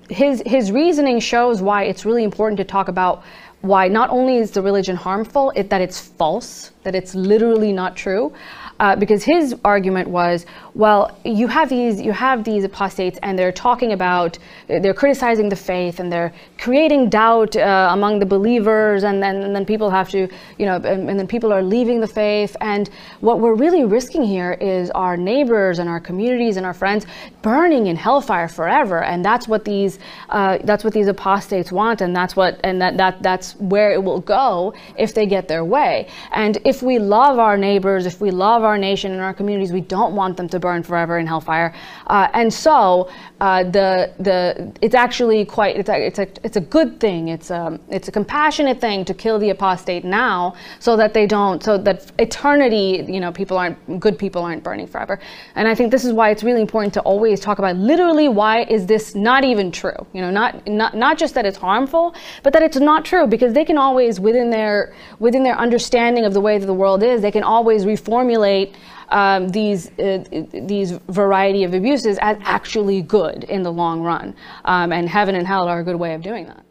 his 0.09 0.41
his 0.45 0.71
reasoning 0.71 1.19
shows 1.19 1.61
why 1.61 1.83
it's 1.83 2.05
really 2.05 2.23
important 2.23 2.57
to 2.57 2.63
talk 2.63 2.87
about 2.87 3.23
why 3.61 3.87
not 3.87 4.09
only 4.09 4.37
is 4.37 4.51
the 4.51 4.61
religion 4.61 4.95
harmful, 4.95 5.51
it, 5.55 5.69
that 5.69 5.81
it's 5.81 5.99
false, 5.99 6.71
that 6.83 6.95
it's 6.95 7.13
literally 7.13 7.71
not 7.71 7.95
true, 7.95 8.33
uh, 8.79 8.95
because 8.95 9.23
his 9.23 9.55
argument 9.63 10.09
was, 10.09 10.45
well, 10.73 11.17
you 11.25 11.47
have 11.47 11.69
these 11.69 11.99
you 11.99 12.11
have 12.11 12.43
these 12.43 12.63
apostates, 12.63 13.19
and 13.23 13.37
they're 13.37 13.51
talking 13.51 13.93
about 13.93 14.37
they're 14.67 14.93
criticizing 14.93 15.49
the 15.49 15.55
faith, 15.55 15.99
and 15.99 16.11
they're 16.11 16.33
creating 16.57 17.09
doubt 17.09 17.55
uh, 17.55 17.89
among 17.91 18.19
the 18.19 18.25
believers, 18.25 19.03
and 19.03 19.21
then 19.21 19.43
and 19.43 19.55
then 19.55 19.65
people 19.65 19.89
have 19.89 20.09
to 20.09 20.27
you 20.57 20.65
know, 20.65 20.75
and, 20.75 21.09
and, 21.09 21.19
then 21.19 21.27
people 21.27 21.51
are 21.51 21.61
leaving 21.61 21.99
the 21.99 22.07
faith, 22.07 22.55
and 22.61 22.89
what 23.19 23.39
we're 23.39 23.55
really 23.55 23.83
risking 23.83 24.23
here 24.23 24.53
is 24.53 24.89
our 24.91 25.17
neighbors 25.17 25.79
and 25.79 25.89
our 25.89 25.99
communities 25.99 26.57
and 26.57 26.65
our 26.65 26.73
friends 26.73 27.05
burning 27.41 27.87
in 27.87 27.95
hellfire 27.95 28.47
forever, 28.47 29.03
and 29.03 29.25
that's 29.25 29.47
what 29.47 29.65
these 29.65 29.99
uh, 30.29 30.57
that's 30.63 30.83
what 30.83 30.93
these 30.93 31.07
apostates 31.07 31.71
want, 31.71 32.01
and 32.01 32.15
that's 32.15 32.35
what 32.35 32.59
and 32.63 32.81
that 32.81 32.95
that 32.95 33.21
that's 33.21 33.55
where 33.57 33.91
it 33.91 34.01
will 34.01 34.21
go 34.21 34.73
if 34.97 35.13
they 35.13 35.25
get 35.25 35.47
their 35.47 35.65
way, 35.65 36.07
and 36.31 36.57
if 36.63 36.81
we 36.81 36.97
love 36.97 37.39
our 37.39 37.57
neighbors, 37.57 38.05
if 38.05 38.21
we 38.21 38.31
love 38.31 38.63
our 38.63 38.77
nation 38.77 39.11
and 39.11 39.21
our 39.21 39.33
communities. 39.33 39.71
We 39.71 39.81
don't 39.81 40.15
want 40.15 40.37
them 40.37 40.47
to 40.49 40.59
burn 40.61 40.83
forever 40.83 41.19
in 41.19 41.27
hellfire. 41.27 41.73
Uh, 42.07 42.27
and 42.33 42.53
so 42.53 43.09
uh, 43.41 43.63
the 43.63 44.13
the 44.19 44.71
it's 44.81 44.95
actually 44.95 45.43
quite 45.45 45.75
it's 45.75 45.89
a, 45.89 46.05
it's 46.05 46.19
a 46.19 46.27
it's 46.43 46.57
a 46.57 46.61
good 46.61 46.99
thing. 46.99 47.27
It's 47.29 47.49
a 47.49 47.79
it's 47.89 48.07
a 48.07 48.11
compassionate 48.11 48.79
thing 48.79 49.03
to 49.05 49.13
kill 49.13 49.39
the 49.39 49.49
apostate 49.49 50.03
now, 50.05 50.55
so 50.79 50.95
that 50.97 51.13
they 51.13 51.25
don't 51.25 51.61
so 51.63 51.77
that 51.77 52.11
eternity 52.19 53.05
you 53.07 53.19
know 53.19 53.31
people 53.31 53.57
aren't 53.57 53.99
good 53.99 54.17
people 54.17 54.43
aren't 54.43 54.63
burning 54.63 54.87
forever. 54.87 55.19
And 55.55 55.67
I 55.67 55.75
think 55.75 55.91
this 55.91 56.05
is 56.05 56.13
why 56.13 56.29
it's 56.29 56.43
really 56.43 56.61
important 56.61 56.93
to 56.93 57.01
always 57.01 57.39
talk 57.39 57.59
about 57.59 57.75
literally 57.75 58.29
why 58.29 58.63
is 58.63 58.85
this 58.85 59.15
not 59.15 59.43
even 59.43 59.71
true. 59.71 60.05
You 60.13 60.21
know, 60.21 60.31
not 60.31 60.67
not 60.67 60.95
not 60.95 61.17
just 61.17 61.33
that 61.33 61.45
it's 61.45 61.57
harmful, 61.57 62.15
but 62.43 62.53
that 62.53 62.61
it's 62.61 62.77
not 62.77 63.03
true 63.05 63.27
because 63.27 63.53
they 63.53 63.65
can 63.65 63.77
always 63.77 64.19
within 64.19 64.49
their 64.49 64.93
within 65.19 65.43
their 65.43 65.57
understanding 65.57 66.25
of 66.25 66.33
the 66.33 66.41
way 66.41 66.57
that 66.57 66.65
the 66.65 66.73
world 66.73 67.03
is, 67.03 67.21
they 67.21 67.31
can 67.31 67.43
always 67.43 67.85
reformulate 67.85 68.73
um, 69.11 69.49
these 69.49 69.91
uh, 69.99 70.23
these 70.53 70.91
variety 71.09 71.63
of 71.63 71.73
abuses 71.73 72.17
as 72.21 72.37
actually 72.41 73.01
good 73.01 73.43
in 73.45 73.63
the 73.63 73.71
long 73.71 74.01
run, 74.01 74.35
um, 74.65 74.91
and 74.91 75.07
heaven 75.07 75.35
and 75.35 75.45
hell 75.45 75.67
are 75.67 75.79
a 75.79 75.83
good 75.83 75.97
way 75.97 76.13
of 76.13 76.21
doing 76.21 76.45
that. 76.47 76.65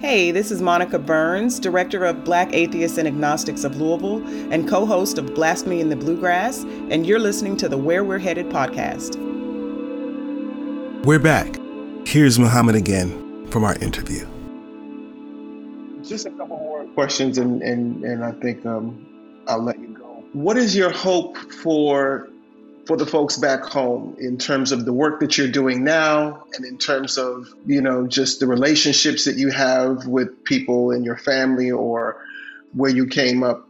Hey, 0.00 0.30
this 0.30 0.50
is 0.50 0.62
Monica 0.62 0.98
Burns, 0.98 1.60
Director 1.60 2.06
of 2.06 2.24
Black 2.24 2.54
Atheists 2.54 2.96
and 2.96 3.06
Agnostics 3.06 3.64
of 3.64 3.76
Louisville 3.76 4.26
and 4.50 4.66
co 4.66 4.86
host 4.86 5.18
of 5.18 5.34
Blasphemy 5.34 5.80
in 5.80 5.90
the 5.90 5.96
Bluegrass, 5.96 6.64
and 6.64 7.06
you're 7.06 7.18
listening 7.18 7.56
to 7.58 7.68
the 7.68 7.76
Where 7.76 8.02
We're 8.02 8.18
Headed 8.18 8.46
podcast. 8.46 9.16
We're 11.04 11.18
back. 11.18 11.58
Here's 12.06 12.38
Muhammad 12.38 12.76
again 12.76 13.46
from 13.50 13.62
our 13.62 13.76
interview. 13.76 14.26
Just 16.02 16.24
a 16.24 16.30
couple 16.30 16.56
more 16.56 16.86
questions, 16.94 17.36
and, 17.36 17.62
and, 17.62 18.02
and 18.02 18.24
I 18.24 18.32
think 18.32 18.64
um, 18.64 19.06
I'll 19.50 19.62
let 19.62 19.78
you 19.80 19.88
go. 19.88 20.24
What 20.32 20.56
is 20.56 20.76
your 20.76 20.90
hope 20.90 21.36
for 21.36 22.28
for 22.86 22.96
the 22.96 23.06
folks 23.06 23.36
back 23.36 23.62
home 23.62 24.16
in 24.18 24.38
terms 24.38 24.72
of 24.72 24.84
the 24.84 24.92
work 24.92 25.20
that 25.20 25.36
you're 25.36 25.50
doing 25.50 25.84
now 25.84 26.44
and 26.54 26.64
in 26.64 26.78
terms 26.78 27.18
of, 27.18 27.46
you 27.66 27.80
know, 27.80 28.06
just 28.06 28.40
the 28.40 28.46
relationships 28.46 29.24
that 29.26 29.36
you 29.36 29.50
have 29.50 30.06
with 30.06 30.44
people 30.44 30.90
in 30.90 31.04
your 31.04 31.16
family 31.16 31.70
or 31.70 32.20
where 32.74 32.90
you 32.90 33.06
came 33.06 33.42
up? 33.42 33.68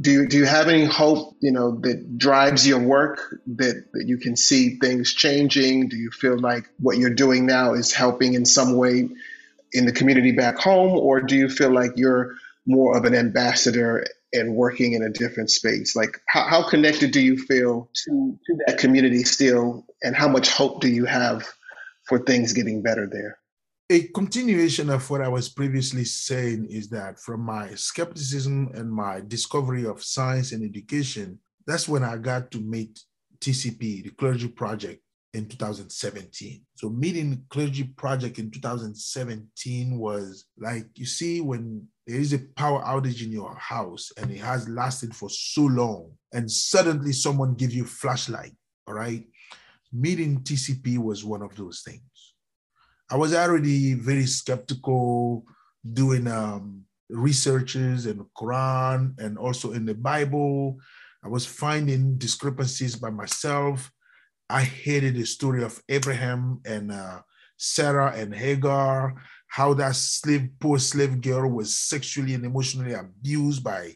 Do 0.00 0.10
you, 0.10 0.26
do 0.26 0.38
you 0.38 0.44
have 0.46 0.66
any 0.66 0.84
hope, 0.84 1.36
you 1.40 1.52
know, 1.52 1.78
that 1.82 2.18
drives 2.18 2.66
your 2.66 2.80
work 2.80 3.20
that, 3.46 3.84
that 3.92 4.06
you 4.06 4.18
can 4.18 4.34
see 4.34 4.76
things 4.78 5.14
changing? 5.14 5.88
Do 5.88 5.96
you 5.96 6.10
feel 6.10 6.38
like 6.38 6.68
what 6.80 6.98
you're 6.98 7.14
doing 7.14 7.46
now 7.46 7.74
is 7.74 7.92
helping 7.92 8.34
in 8.34 8.44
some 8.44 8.76
way 8.76 9.08
in 9.72 9.86
the 9.86 9.92
community 9.92 10.32
back 10.32 10.58
home? 10.58 10.98
Or 10.98 11.20
do 11.20 11.36
you 11.36 11.48
feel 11.48 11.70
like 11.70 11.92
you're 11.94 12.34
more 12.66 12.96
of 12.96 13.04
an 13.04 13.14
ambassador 13.14 14.04
and 14.32 14.54
working 14.54 14.92
in 14.92 15.02
a 15.02 15.10
different 15.10 15.50
space? 15.50 15.96
Like, 15.96 16.20
how, 16.28 16.46
how 16.46 16.68
connected 16.68 17.10
do 17.10 17.20
you 17.20 17.36
feel 17.36 17.90
to, 18.04 18.38
to 18.46 18.58
that 18.66 18.78
community 18.78 19.22
still, 19.24 19.86
and 20.02 20.14
how 20.14 20.28
much 20.28 20.50
hope 20.50 20.80
do 20.80 20.88
you 20.88 21.04
have 21.04 21.46
for 22.06 22.18
things 22.18 22.52
getting 22.52 22.82
better 22.82 23.08
there? 23.10 23.38
A 23.90 24.08
continuation 24.08 24.90
of 24.90 25.08
what 25.08 25.22
I 25.22 25.28
was 25.28 25.48
previously 25.48 26.04
saying 26.04 26.66
is 26.70 26.90
that 26.90 27.18
from 27.18 27.40
my 27.40 27.74
skepticism 27.74 28.70
and 28.74 28.92
my 28.92 29.22
discovery 29.26 29.86
of 29.86 30.02
science 30.04 30.52
and 30.52 30.62
education, 30.62 31.38
that's 31.66 31.88
when 31.88 32.04
I 32.04 32.18
got 32.18 32.50
to 32.50 32.60
meet 32.60 33.00
TCP, 33.40 34.04
the 34.04 34.10
Clergy 34.10 34.48
Project, 34.48 35.02
in 35.34 35.46
2017. 35.46 36.62
So 36.76 36.88
meeting 36.88 37.44
Clergy 37.50 37.84
Project 37.84 38.38
in 38.38 38.50
2017 38.50 39.98
was 39.98 40.46
like, 40.58 40.86
you 40.94 41.04
see, 41.04 41.40
when 41.40 41.86
there 42.06 42.18
is 42.18 42.32
a 42.32 42.38
power 42.56 42.82
outage 42.84 43.22
in 43.22 43.30
your 43.30 43.54
house 43.56 44.10
and 44.16 44.30
it 44.30 44.38
has 44.38 44.68
lasted 44.68 45.14
for 45.14 45.28
so 45.28 45.62
long 45.62 46.12
and 46.32 46.50
suddenly 46.50 47.12
someone 47.12 47.54
gives 47.54 47.76
you 47.76 47.84
flashlight 47.84 48.52
all 48.88 48.94
right? 48.94 49.24
Meeting 49.92 50.40
tcp 50.40 50.98
was 50.98 51.24
one 51.24 51.42
of 51.42 51.54
those 51.56 51.82
things. 51.82 52.02
I 53.10 53.16
was 53.16 53.34
already 53.34 53.94
very 53.94 54.26
skeptical 54.26 55.44
doing 55.92 56.26
um, 56.26 56.84
researches 57.10 58.06
in 58.06 58.24
quran 58.36 59.18
and 59.18 59.38
also 59.38 59.72
in 59.72 59.84
the 59.84 59.94
bible. 59.94 60.78
I 61.24 61.28
was 61.28 61.46
finding 61.46 62.16
discrepancies 62.18 62.96
by 62.96 63.10
myself 63.10 63.90
i 64.50 64.62
hated 64.62 65.14
the 65.14 65.24
story 65.24 65.62
of 65.62 65.82
abraham 65.88 66.60
and 66.64 66.92
uh, 66.92 67.20
sarah 67.56 68.12
and 68.16 68.34
hagar 68.34 69.14
how 69.48 69.74
that 69.74 69.96
slave, 69.96 70.50
poor 70.60 70.78
slave 70.78 71.20
girl 71.20 71.50
was 71.50 71.76
sexually 71.76 72.34
and 72.34 72.44
emotionally 72.44 72.92
abused 72.92 73.64
by 73.64 73.94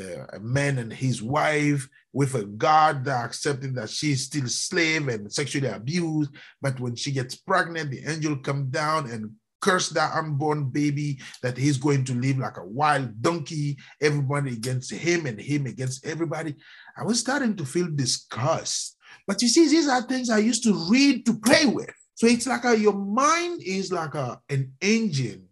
uh, 0.00 0.26
a 0.32 0.40
man 0.40 0.78
and 0.78 0.92
his 0.92 1.22
wife 1.22 1.88
with 2.12 2.34
a 2.34 2.44
God 2.44 3.04
that 3.04 3.24
accepted 3.24 3.74
that 3.74 3.90
she's 3.90 4.24
still 4.24 4.48
slave 4.48 5.08
and 5.08 5.32
sexually 5.32 5.68
abused. 5.68 6.30
But 6.60 6.80
when 6.80 6.96
she 6.96 7.12
gets 7.12 7.36
pregnant, 7.36 7.90
the 7.90 8.04
angel 8.10 8.36
come 8.36 8.70
down 8.70 9.10
and 9.10 9.32
curse 9.60 9.90
that 9.90 10.14
unborn 10.14 10.70
baby 10.70 11.20
that 11.42 11.56
he's 11.56 11.76
going 11.76 12.04
to 12.04 12.14
live 12.14 12.38
like 12.38 12.56
a 12.56 12.64
wild 12.64 13.20
donkey, 13.20 13.76
everybody 14.00 14.52
against 14.52 14.92
him 14.92 15.26
and 15.26 15.40
him 15.40 15.66
against 15.66 16.06
everybody. 16.06 16.54
I 16.96 17.04
was 17.04 17.20
starting 17.20 17.56
to 17.56 17.64
feel 17.64 17.88
disgust. 17.94 18.95
But 19.26 19.42
you 19.42 19.48
see, 19.48 19.68
these 19.68 19.88
are 19.88 20.02
things 20.02 20.30
I 20.30 20.38
used 20.38 20.64
to 20.64 20.74
read 20.90 21.26
to 21.26 21.38
play 21.38 21.66
with. 21.66 21.90
So 22.14 22.26
it's 22.26 22.46
like 22.46 22.64
a, 22.64 22.78
your 22.78 22.94
mind 22.94 23.62
is 23.64 23.92
like 23.92 24.14
a, 24.14 24.40
an 24.48 24.72
engine. 24.80 25.48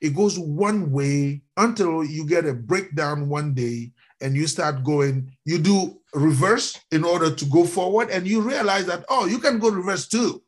It 0.00 0.16
goes 0.16 0.38
one 0.38 0.90
way 0.90 1.42
until 1.56 2.04
you 2.04 2.26
get 2.26 2.46
a 2.46 2.54
breakdown 2.54 3.28
one 3.28 3.54
day 3.54 3.92
and 4.20 4.34
you 4.36 4.46
start 4.46 4.84
going, 4.84 5.36
you 5.44 5.58
do 5.58 6.00
reverse 6.14 6.78
in 6.90 7.04
order 7.04 7.34
to 7.34 7.44
go 7.46 7.64
forward, 7.64 8.10
and 8.10 8.26
you 8.26 8.40
realize 8.40 8.86
that, 8.86 9.04
oh, 9.08 9.26
you 9.26 9.38
can 9.38 9.58
go 9.58 9.70
reverse 9.70 10.06
too. 10.08 10.42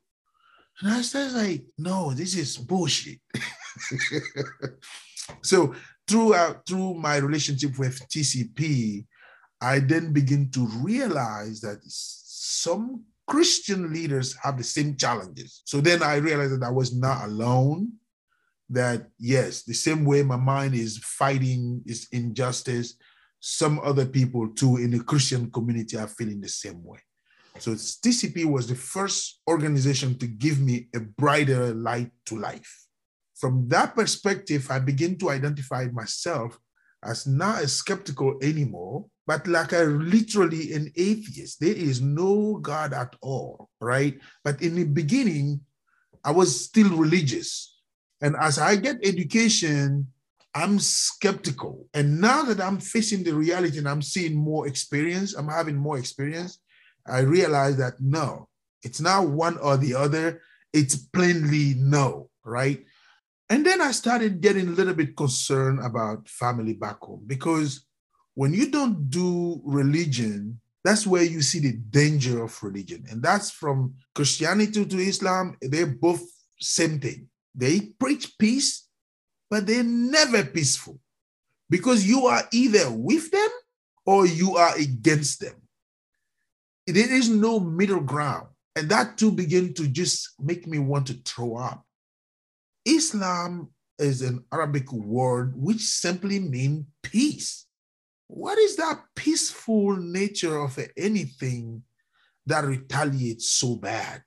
And 0.80 0.92
I 0.92 1.02
said, 1.02 1.32
like, 1.32 1.64
no, 1.78 2.12
this 2.12 2.36
is 2.36 2.56
bullshit. 2.56 3.18
so 5.42 5.74
throughout 6.06 6.56
uh, 6.56 6.58
through 6.66 6.94
my 6.94 7.16
relationship 7.16 7.78
with 7.78 8.00
TCP, 8.08 9.06
I 9.60 9.78
then 9.78 10.12
begin 10.12 10.50
to 10.50 10.66
realize 10.82 11.60
that 11.60 11.78
some 12.44 13.04
Christian 13.26 13.92
leaders 13.92 14.36
have 14.42 14.58
the 14.58 14.64
same 14.64 14.96
challenges. 14.96 15.62
So 15.64 15.80
then 15.80 16.02
I 16.02 16.16
realized 16.16 16.60
that 16.60 16.66
I 16.66 16.70
was 16.70 16.94
not 16.94 17.24
alone. 17.24 17.92
That 18.68 19.08
yes, 19.18 19.62
the 19.62 19.74
same 19.74 20.04
way 20.04 20.22
my 20.22 20.36
mind 20.36 20.74
is 20.74 20.98
fighting 20.98 21.82
is 21.86 22.08
injustice, 22.12 22.94
some 23.40 23.78
other 23.84 24.06
people 24.06 24.48
too 24.48 24.78
in 24.78 24.90
the 24.90 25.00
Christian 25.00 25.50
community 25.50 25.96
are 25.96 26.08
feeling 26.08 26.40
the 26.40 26.48
same 26.48 26.82
way. 26.82 26.98
So 27.58 27.72
TCP 27.72 28.46
was 28.46 28.66
the 28.66 28.74
first 28.74 29.40
organization 29.48 30.18
to 30.18 30.26
give 30.26 30.60
me 30.60 30.88
a 30.94 31.00
brighter 31.00 31.72
light 31.74 32.10
to 32.26 32.38
life. 32.38 32.86
From 33.36 33.68
that 33.68 33.94
perspective, 33.94 34.70
I 34.70 34.78
begin 34.78 35.18
to 35.18 35.30
identify 35.30 35.86
myself 35.92 36.58
as 37.04 37.26
not 37.26 37.62
a 37.62 37.68
skeptical 37.68 38.38
anymore, 38.42 39.06
but 39.26 39.46
like 39.46 39.72
a 39.72 39.84
literally 39.84 40.72
an 40.72 40.92
atheist. 40.96 41.60
There 41.60 41.74
is 41.74 42.00
no 42.00 42.58
God 42.60 42.92
at 42.92 43.14
all, 43.20 43.68
right? 43.80 44.18
But 44.42 44.62
in 44.62 44.74
the 44.74 44.84
beginning, 44.84 45.60
I 46.24 46.30
was 46.30 46.64
still 46.64 46.96
religious. 46.96 47.76
And 48.20 48.36
as 48.36 48.58
I 48.58 48.76
get 48.76 49.04
education, 49.04 50.08
I'm 50.54 50.78
skeptical. 50.78 51.86
And 51.94 52.20
now 52.20 52.44
that 52.44 52.60
I'm 52.60 52.78
facing 52.78 53.24
the 53.24 53.34
reality 53.34 53.78
and 53.78 53.88
I'm 53.88 54.02
seeing 54.02 54.34
more 54.34 54.66
experience, 54.68 55.34
I'm 55.34 55.48
having 55.48 55.76
more 55.76 55.98
experience, 55.98 56.60
I 57.06 57.20
realize 57.20 57.76
that 57.78 58.00
no, 58.00 58.48
it's 58.82 59.00
not 59.00 59.28
one 59.28 59.58
or 59.58 59.76
the 59.76 59.94
other. 59.94 60.40
It's 60.72 60.96
plainly 60.96 61.74
no, 61.76 62.30
right? 62.44 62.84
And 63.54 63.64
then 63.64 63.80
I 63.80 63.92
started 63.92 64.40
getting 64.40 64.66
a 64.66 64.72
little 64.72 64.94
bit 64.94 65.16
concerned 65.16 65.78
about 65.78 66.28
family 66.28 66.72
back 66.72 66.98
home 66.98 67.22
because 67.24 67.86
when 68.34 68.52
you 68.52 68.68
don't 68.68 69.08
do 69.08 69.62
religion, 69.64 70.60
that's 70.82 71.06
where 71.06 71.22
you 71.22 71.40
see 71.40 71.60
the 71.60 71.74
danger 71.74 72.42
of 72.42 72.60
religion. 72.64 73.04
And 73.08 73.22
that's 73.22 73.52
from 73.52 73.94
Christianity 74.12 74.84
to 74.84 74.98
Islam, 74.98 75.56
they're 75.62 75.86
both 75.86 76.20
same 76.58 76.98
thing. 76.98 77.28
They 77.54 77.78
preach 78.00 78.36
peace, 78.40 78.88
but 79.48 79.68
they're 79.68 79.84
never 79.84 80.42
peaceful 80.42 80.98
because 81.70 82.04
you 82.04 82.26
are 82.26 82.42
either 82.50 82.90
with 82.90 83.30
them 83.30 83.50
or 84.04 84.26
you 84.26 84.56
are 84.56 84.76
against 84.76 85.38
them. 85.38 85.54
There 86.88 87.12
is 87.12 87.28
no 87.28 87.60
middle 87.60 88.00
ground. 88.00 88.48
And 88.74 88.88
that 88.88 89.16
too 89.16 89.30
began 89.30 89.74
to 89.74 89.86
just 89.86 90.30
make 90.40 90.66
me 90.66 90.80
want 90.80 91.06
to 91.06 91.14
throw 91.24 91.54
up. 91.54 91.86
Islam 92.84 93.70
is 93.98 94.22
an 94.22 94.44
Arabic 94.52 94.92
word 94.92 95.54
which 95.56 95.80
simply 95.80 96.38
means 96.38 96.86
peace. 97.02 97.66
What 98.26 98.58
is 98.58 98.76
that 98.76 99.02
peaceful 99.14 99.96
nature 99.96 100.58
of 100.58 100.78
anything 100.96 101.82
that 102.46 102.64
retaliates 102.64 103.50
so 103.50 103.76
bad? 103.76 104.22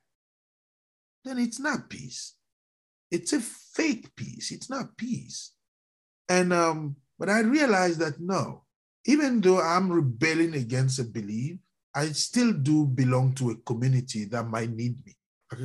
Then 1.24 1.38
it's 1.38 1.60
not 1.60 1.90
peace. 1.90 2.34
It's 3.10 3.32
a 3.32 3.40
fake 3.40 4.14
peace. 4.16 4.50
It's 4.50 4.70
not 4.70 4.96
peace. 4.96 5.52
And 6.28 6.52
um, 6.52 6.96
but 7.18 7.28
I 7.28 7.40
realized 7.40 7.98
that 8.00 8.20
no, 8.20 8.64
even 9.06 9.40
though 9.40 9.60
I'm 9.60 9.90
rebelling 9.90 10.54
against 10.54 10.98
a 10.98 11.04
belief, 11.04 11.58
I 11.94 12.06
still 12.08 12.52
do 12.52 12.86
belong 12.86 13.34
to 13.34 13.50
a 13.50 13.56
community 13.56 14.24
that 14.26 14.46
might 14.46 14.70
need 14.70 14.96
me. 15.04 15.16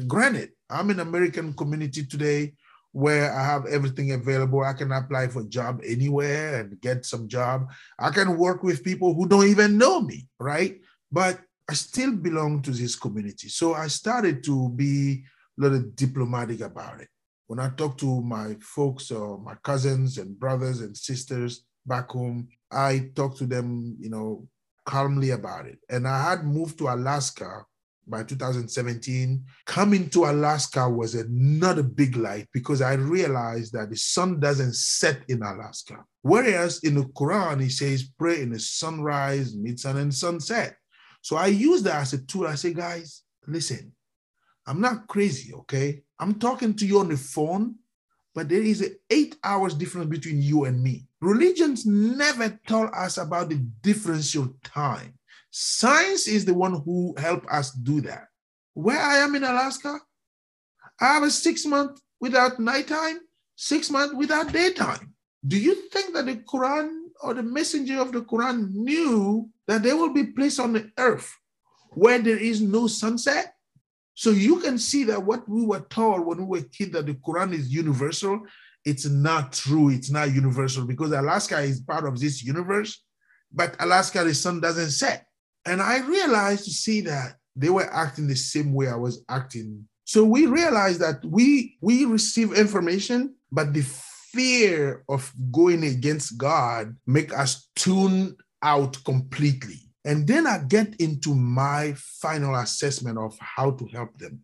Granted, 0.07 0.51
I'm 0.69 0.89
an 0.89 1.01
American 1.01 1.53
community 1.53 2.05
today 2.05 2.53
where 2.93 3.35
I 3.35 3.43
have 3.43 3.65
everything 3.65 4.11
available. 4.11 4.63
I 4.63 4.73
can 4.73 4.91
apply 4.91 5.27
for 5.27 5.41
a 5.41 5.49
job 5.49 5.81
anywhere 5.85 6.61
and 6.61 6.79
get 6.79 7.05
some 7.05 7.27
job. 7.27 7.69
I 7.99 8.11
can 8.11 8.37
work 8.37 8.63
with 8.63 8.83
people 8.83 9.13
who 9.13 9.27
don't 9.27 9.47
even 9.47 9.77
know 9.77 9.99
me, 9.99 10.27
right? 10.39 10.79
But 11.11 11.41
I 11.69 11.73
still 11.73 12.15
belong 12.15 12.61
to 12.61 12.71
this 12.71 12.95
community. 12.95 13.49
So 13.49 13.73
I 13.73 13.87
started 13.87 14.43
to 14.45 14.69
be 14.69 15.23
a 15.57 15.61
little 15.61 15.83
diplomatic 15.95 16.61
about 16.61 17.01
it. 17.01 17.09
When 17.47 17.59
I 17.59 17.69
talk 17.69 17.97
to 17.97 18.21
my 18.21 18.55
folks 18.61 19.11
or 19.11 19.39
my 19.39 19.55
cousins 19.63 20.19
and 20.19 20.39
brothers 20.39 20.81
and 20.81 20.95
sisters 20.95 21.65
back 21.85 22.11
home, 22.11 22.47
I 22.71 23.09
talk 23.15 23.37
to 23.37 23.45
them, 23.45 23.97
you 23.99 24.09
know, 24.09 24.47
calmly 24.85 25.31
about 25.31 25.65
it. 25.65 25.79
And 25.89 26.07
I 26.07 26.29
had 26.29 26.45
moved 26.45 26.77
to 26.77 26.89
Alaska 26.89 27.65
by 28.07 28.23
2017. 28.23 29.43
Coming 29.65 30.09
to 30.09 30.25
Alaska 30.25 30.89
was 30.89 31.15
another 31.15 31.83
big 31.83 32.15
light 32.15 32.47
because 32.53 32.81
I 32.81 32.93
realized 32.93 33.73
that 33.73 33.89
the 33.89 33.97
sun 33.97 34.39
doesn't 34.39 34.75
set 34.75 35.21
in 35.29 35.41
Alaska. 35.41 36.03
Whereas 36.21 36.79
in 36.83 36.95
the 36.95 37.03
Quran, 37.03 37.65
it 37.65 37.71
says 37.71 38.09
pray 38.17 38.41
in 38.41 38.51
the 38.51 38.59
sunrise, 38.59 39.55
midsun, 39.55 39.97
and 39.97 40.13
sunset. 40.13 40.77
So 41.21 41.37
I 41.37 41.47
use 41.47 41.83
that 41.83 42.01
as 42.01 42.13
a 42.13 42.25
tool. 42.25 42.47
I 42.47 42.55
say, 42.55 42.73
guys, 42.73 43.23
listen, 43.47 43.93
I'm 44.65 44.81
not 44.81 45.07
crazy, 45.07 45.53
okay? 45.53 46.03
I'm 46.19 46.35
talking 46.35 46.73
to 46.75 46.85
you 46.85 46.99
on 46.99 47.09
the 47.09 47.17
phone, 47.17 47.75
but 48.33 48.49
there 48.49 48.61
is 48.61 48.81
an 48.81 48.95
eight 49.09 49.37
hours 49.43 49.73
difference 49.73 50.09
between 50.09 50.41
you 50.41 50.65
and 50.65 50.81
me. 50.81 51.05
Religions 51.21 51.85
never 51.85 52.59
tell 52.67 52.89
us 52.93 53.17
about 53.17 53.49
the 53.49 53.55
difference 53.81 54.35
of 54.35 54.53
time. 54.63 55.13
Science 55.55 56.27
is 56.27 56.45
the 56.45 56.53
one 56.53 56.81
who 56.83 57.13
helped 57.15 57.47
us 57.51 57.69
do 57.69 58.01
that. 58.01 58.25
Where 58.73 58.99
I 58.99 59.17
am 59.17 59.35
in 59.35 59.43
Alaska, 59.43 59.99
I 60.99 61.05
have 61.05 61.21
a 61.21 61.29
six 61.29 61.63
month 61.63 62.01
without 62.19 62.59
nighttime, 62.59 63.19
six 63.55 63.91
months 63.91 64.15
without 64.15 64.51
daytime. 64.51 65.13
Do 65.45 65.59
you 65.59 65.75
think 65.89 66.15
that 66.15 66.25
the 66.25 66.37
Quran 66.37 66.89
or 67.21 67.35
the 67.35 67.43
messenger 67.43 68.01
of 68.01 68.11
the 68.11 68.21
Quran 68.21 68.73
knew 68.73 69.47
that 69.67 69.83
there 69.83 69.95
will 69.95 70.11
be 70.11 70.23
place 70.25 70.57
on 70.57 70.73
the 70.73 70.91
earth 70.97 71.31
where 71.91 72.17
there 72.17 72.39
is 72.39 72.59
no 72.59 72.87
sunset? 72.87 73.53
So 74.15 74.31
you 74.31 74.59
can 74.59 74.79
see 74.79 75.03
that 75.03 75.23
what 75.23 75.47
we 75.47 75.63
were 75.63 75.85
told 75.89 76.25
when 76.25 76.39
we 76.39 76.45
were 76.61 76.67
kids 76.67 76.93
that 76.93 77.05
the 77.05 77.13
Quran 77.13 77.53
is 77.53 77.71
universal 77.71 78.41
it's 78.85 79.05
not 79.05 79.53
true. 79.53 79.89
It's 79.89 80.09
not 80.09 80.33
universal 80.33 80.85
because 80.85 81.11
Alaska 81.11 81.59
is 81.59 81.79
part 81.79 82.05
of 82.05 82.19
this 82.19 82.43
universe, 82.43 83.01
but 83.51 83.75
Alaska, 83.79 84.23
the 84.23 84.33
sun 84.33 84.59
doesn't 84.59 84.91
set. 84.91 85.25
And 85.65 85.81
I 85.81 85.99
realized 85.99 86.65
to 86.65 86.71
see 86.71 87.01
that 87.01 87.35
they 87.55 87.69
were 87.69 87.91
acting 87.93 88.27
the 88.27 88.35
same 88.35 88.73
way 88.73 88.87
I 88.87 88.95
was 88.95 89.23
acting. 89.29 89.87
So 90.05 90.23
we 90.25 90.47
realized 90.47 90.99
that 91.01 91.23
we 91.23 91.77
we 91.81 92.05
receive 92.05 92.53
information, 92.53 93.35
but 93.51 93.73
the 93.73 93.83
fear 94.33 95.03
of 95.07 95.31
going 95.51 95.83
against 95.83 96.37
God 96.37 96.95
make 97.05 97.31
us 97.37 97.69
tune 97.75 98.35
out 98.61 99.01
completely. 99.05 99.79
And 100.05 100.27
then 100.27 100.47
I 100.47 100.57
get 100.57 100.95
into 100.95 101.33
my 101.33 101.93
final 101.95 102.55
assessment 102.55 103.17
of 103.17 103.37
how 103.39 103.71
to 103.71 103.87
help 103.87 104.17
them. 104.17 104.41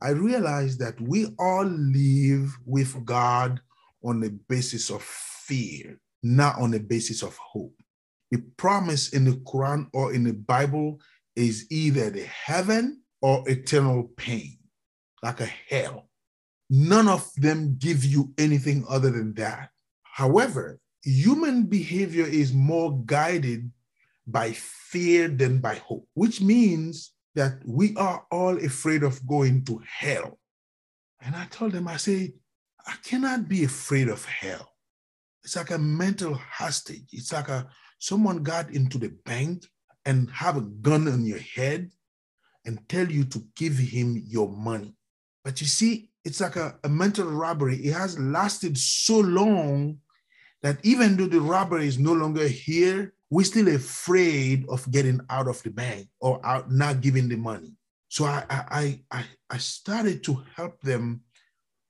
I 0.00 0.10
realized 0.10 0.78
that 0.80 0.98
we 1.00 1.28
all 1.38 1.64
live 1.64 2.56
with 2.64 3.04
God 3.04 3.60
on 4.02 4.20
the 4.20 4.30
basis 4.48 4.90
of 4.90 5.02
fear, 5.02 5.98
not 6.22 6.58
on 6.58 6.70
the 6.70 6.80
basis 6.80 7.22
of 7.22 7.36
hope. 7.36 7.74
The 8.34 8.42
promise 8.56 9.12
in 9.12 9.24
the 9.24 9.36
Quran 9.46 9.86
or 9.92 10.12
in 10.12 10.24
the 10.24 10.32
Bible 10.32 11.00
is 11.36 11.66
either 11.70 12.10
the 12.10 12.24
heaven 12.24 13.00
or 13.22 13.48
eternal 13.48 14.10
pain, 14.16 14.58
like 15.22 15.38
a 15.38 15.46
hell. 15.46 16.08
None 16.68 17.06
of 17.06 17.30
them 17.36 17.76
give 17.78 18.04
you 18.04 18.34
anything 18.36 18.84
other 18.88 19.12
than 19.12 19.34
that. 19.34 19.70
However, 20.02 20.80
human 21.04 21.66
behavior 21.66 22.26
is 22.26 22.52
more 22.52 23.00
guided 23.06 23.70
by 24.26 24.50
fear 24.50 25.28
than 25.28 25.60
by 25.60 25.76
hope, 25.76 26.08
which 26.14 26.40
means 26.40 27.12
that 27.36 27.60
we 27.64 27.94
are 27.94 28.26
all 28.32 28.58
afraid 28.58 29.04
of 29.04 29.24
going 29.28 29.64
to 29.66 29.80
hell. 29.86 30.40
And 31.20 31.36
I 31.36 31.44
told 31.44 31.70
them, 31.70 31.86
I 31.86 31.98
said, 31.98 32.32
I 32.84 32.94
cannot 33.04 33.46
be 33.46 33.62
afraid 33.62 34.08
of 34.08 34.24
hell. 34.24 34.72
It's 35.44 35.54
like 35.54 35.70
a 35.70 35.78
mental 35.78 36.34
hostage. 36.34 37.06
It's 37.12 37.32
like 37.32 37.48
a 37.48 37.68
someone 38.04 38.42
got 38.42 38.68
into 38.68 38.98
the 38.98 39.08
bank 39.24 39.64
and 40.04 40.28
have 40.30 40.58
a 40.58 40.68
gun 40.84 41.08
on 41.08 41.24
your 41.24 41.38
head 41.38 41.90
and 42.66 42.86
tell 42.86 43.10
you 43.10 43.24
to 43.24 43.42
give 43.56 43.78
him 43.78 44.22
your 44.26 44.46
money. 44.48 44.94
But 45.42 45.62
you 45.62 45.66
see, 45.66 46.10
it's 46.22 46.40
like 46.42 46.56
a, 46.56 46.78
a 46.84 46.88
mental 46.88 47.24
robbery. 47.24 47.76
It 47.76 47.94
has 47.94 48.18
lasted 48.18 48.76
so 48.76 49.20
long 49.20 50.00
that 50.62 50.76
even 50.82 51.16
though 51.16 51.28
the 51.28 51.40
robber 51.40 51.78
is 51.78 51.98
no 51.98 52.12
longer 52.12 52.46
here, 52.46 53.14
we're 53.30 53.44
still 53.44 53.68
afraid 53.68 54.66
of 54.68 54.90
getting 54.90 55.20
out 55.30 55.48
of 55.48 55.62
the 55.62 55.70
bank 55.70 56.08
or 56.20 56.44
out 56.44 56.70
not 56.70 57.00
giving 57.00 57.28
the 57.28 57.36
money. 57.36 57.72
So 58.08 58.26
I 58.26 58.44
I 58.50 59.00
I 59.10 59.24
I 59.48 59.56
started 59.56 60.22
to 60.24 60.44
help 60.54 60.78
them 60.82 61.22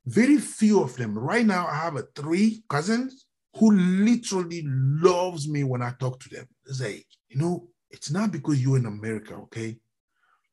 very 0.07 0.39
few 0.39 0.81
of 0.81 0.95
them. 0.97 1.19
Right 1.19 1.45
now, 1.45 1.67
I 1.67 1.75
have 1.75 1.97
a 1.97 2.07
three 2.15 2.63
cousins 2.69 3.24
who 3.57 3.73
literally 3.73 4.65
loves 4.67 5.49
me 5.49 5.65
when 5.65 5.83
I 5.83 5.93
talk 5.99 6.21
to 6.21 6.29
them. 6.29 6.49
Say, 6.67 7.05
you 7.29 7.41
know, 7.41 7.69
it's 7.91 8.11
not 8.11 8.33
because 8.33 8.63
you're 8.63 8.77
in 8.77 8.87
America, 8.87 9.35
okay? 9.35 9.77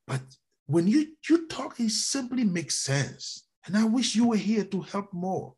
But 0.08 0.22
when 0.68 0.88
you 0.88 1.08
you 1.28 1.48
talk, 1.48 1.80
it 1.80 1.92
simply 1.92 2.44
makes 2.44 2.80
sense. 2.80 3.48
And 3.66 3.78
I 3.78 3.84
wish 3.84 4.16
you 4.16 4.28
were 4.28 4.38
here 4.38 4.64
to 4.66 4.82
help 4.82 5.12
more. 5.14 5.54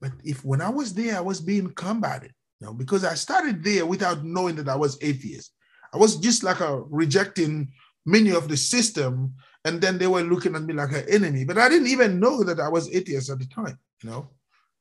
But 0.00 0.12
if 0.24 0.44
when 0.44 0.60
I 0.60 0.68
was 0.68 0.94
there, 0.94 1.16
I 1.16 1.20
was 1.20 1.40
being 1.40 1.70
combated. 1.72 2.32
You 2.60 2.68
know, 2.68 2.74
because 2.74 3.04
I 3.04 3.14
started 3.14 3.64
there 3.64 3.84
without 3.84 4.24
knowing 4.24 4.56
that 4.56 4.68
I 4.68 4.76
was 4.76 4.98
atheist. 5.02 5.52
I 5.92 5.96
was 5.96 6.16
just 6.16 6.42
like 6.42 6.60
a 6.60 6.82
rejecting 6.82 7.72
many 8.06 8.30
of 8.30 8.48
the 8.48 8.56
system, 8.56 9.34
and 9.64 9.80
then 9.80 9.98
they 9.98 10.06
were 10.06 10.22
looking 10.22 10.54
at 10.54 10.62
me 10.62 10.74
like 10.74 10.92
an 10.92 11.08
enemy. 11.08 11.44
But 11.44 11.58
I 11.58 11.68
didn't 11.68 11.88
even 11.88 12.20
know 12.20 12.44
that 12.44 12.60
I 12.60 12.68
was 12.68 12.92
atheist 12.94 13.30
at 13.30 13.38
the 13.38 13.46
time, 13.46 13.78
you 14.02 14.10
know. 14.10 14.30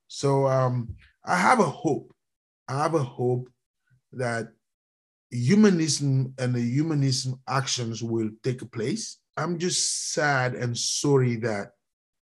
So 0.08 0.48
um, 0.48 0.96
I 1.26 1.36
have 1.36 1.60
a 1.60 1.64
hope. 1.64 2.14
I 2.68 2.78
have 2.84 2.94
a 2.94 3.04
hope 3.04 3.50
that 4.14 4.48
humanism 5.32 6.34
and 6.38 6.54
the 6.54 6.62
humanism 6.62 7.40
actions 7.48 8.04
will 8.04 8.30
take 8.44 8.72
place. 8.72 9.18
I'm 9.36 9.58
just 9.58 10.14
sad 10.14 10.54
and 10.54 10.78
sorry 10.78 11.38
that 11.38 11.72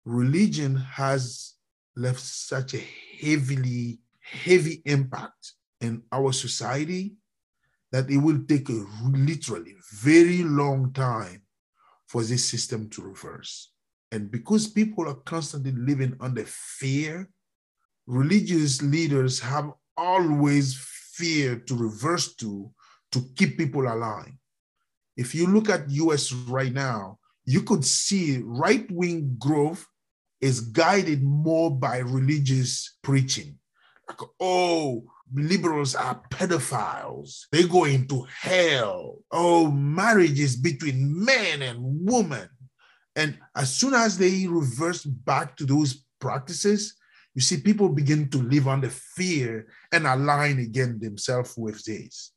religion 0.05 0.77
has 0.77 1.55
left 1.97 2.21
such 2.21 2.75
a 2.75 2.85
heavily, 3.21 4.01
heavy 4.21 4.83
impact 4.85 5.55
in 5.81 6.03
our 6.13 6.33
society 6.33 7.15
that 7.93 8.11
it 8.11 8.19
will 8.19 8.41
take 8.47 8.69
a 8.69 8.85
literally 9.11 9.75
very 9.93 10.43
long 10.43 10.93
time 10.93 11.43
for 12.07 12.23
this 12.23 12.45
system 12.45 12.89
to 12.91 13.03
reverse. 13.03 13.73
And 14.13 14.31
because 14.31 14.67
people 14.67 15.09
are 15.09 15.15
constantly 15.15 15.73
living 15.73 16.17
under 16.21 16.45
fear, 16.47 17.29
religious 18.09 18.81
leaders 18.81 19.39
have 19.39 19.71
always 19.97 20.75
feared 21.13 21.67
to 21.69 21.77
reverse 21.77 22.35
to 22.37 22.71
to 23.13 23.21
keep 23.37 23.59
people 23.59 23.87
alive. 23.87 24.33
If 25.17 25.35
you 25.35 25.47
look 25.47 25.69
at 25.69 25.91
US 25.91 26.33
right 26.33 26.73
now, 26.73 27.19
you 27.45 27.63
could 27.63 27.85
see 27.85 28.41
right-wing 28.45 29.37
growth 29.39 29.87
is 30.41 30.61
guided 30.61 31.23
more 31.23 31.71
by 31.71 31.99
religious 31.99 32.97
preaching. 33.03 33.59
Like, 34.09 34.21
oh, 34.41 35.05
liberals 35.35 35.95
are 35.95 36.23
pedophiles. 36.31 37.47
They 37.51 37.65
go 37.65 37.85
into 37.85 38.27
hell. 38.41 39.19
Oh, 39.31 39.71
marriage 39.71 40.39
is 40.39 40.57
between 40.57 41.25
men 41.25 41.63
and 41.63 41.79
women. 41.81 42.49
And 43.17 43.39
as 43.57 43.75
soon 43.75 43.95
as 43.95 44.17
they 44.17 44.47
reverse 44.47 45.05
back 45.05 45.57
to 45.57 45.67
those 45.67 46.05
practices, 46.21 46.98
you 47.39 47.43
see 47.43 47.59
people 47.59 47.89
begin 47.89 48.29
to 48.29 48.39
live 48.39 48.67
under 48.67 48.91
fear 48.91 49.69
and 49.93 50.09
align 50.09 50.59
again 50.59 50.99
themselves 50.99 51.55
with 51.57 51.85
this. 51.85 52.33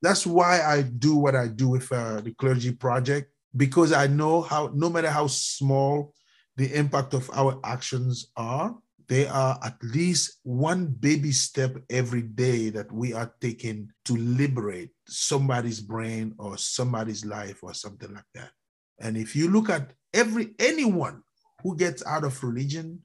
That's 0.00 0.26
why 0.26 0.62
I 0.62 0.80
do 0.80 1.14
what 1.16 1.36
I 1.36 1.48
do 1.48 1.68
with 1.68 1.92
uh, 1.92 2.22
the 2.22 2.32
Clergy 2.32 2.72
Project, 2.72 3.30
because 3.54 3.92
I 3.92 4.06
know 4.06 4.40
how, 4.40 4.72
no 4.72 4.88
matter 4.88 5.10
how 5.10 5.26
small 5.26 6.14
the 6.56 6.74
impact 6.74 7.12
of 7.12 7.28
our 7.34 7.60
actions 7.62 8.32
are, 8.34 8.74
they 9.08 9.26
are 9.26 9.60
at 9.62 9.76
least 9.82 10.40
one 10.42 10.86
baby 10.86 11.30
step 11.30 11.76
every 11.90 12.22
day 12.22 12.70
that 12.70 12.90
we 12.90 13.12
are 13.12 13.30
taking 13.42 13.90
to 14.06 14.16
liberate 14.16 14.88
somebody's 15.06 15.82
brain 15.82 16.34
or 16.38 16.56
somebody's 16.56 17.26
life 17.26 17.58
or 17.62 17.74
something 17.74 18.14
like 18.14 18.32
that. 18.34 18.52
And 19.00 19.18
if 19.18 19.36
you 19.36 19.50
look 19.50 19.68
at 19.68 19.92
every 20.14 20.54
anyone 20.58 21.20
who 21.62 21.76
gets 21.76 22.02
out 22.06 22.24
of 22.24 22.42
religion, 22.42 23.02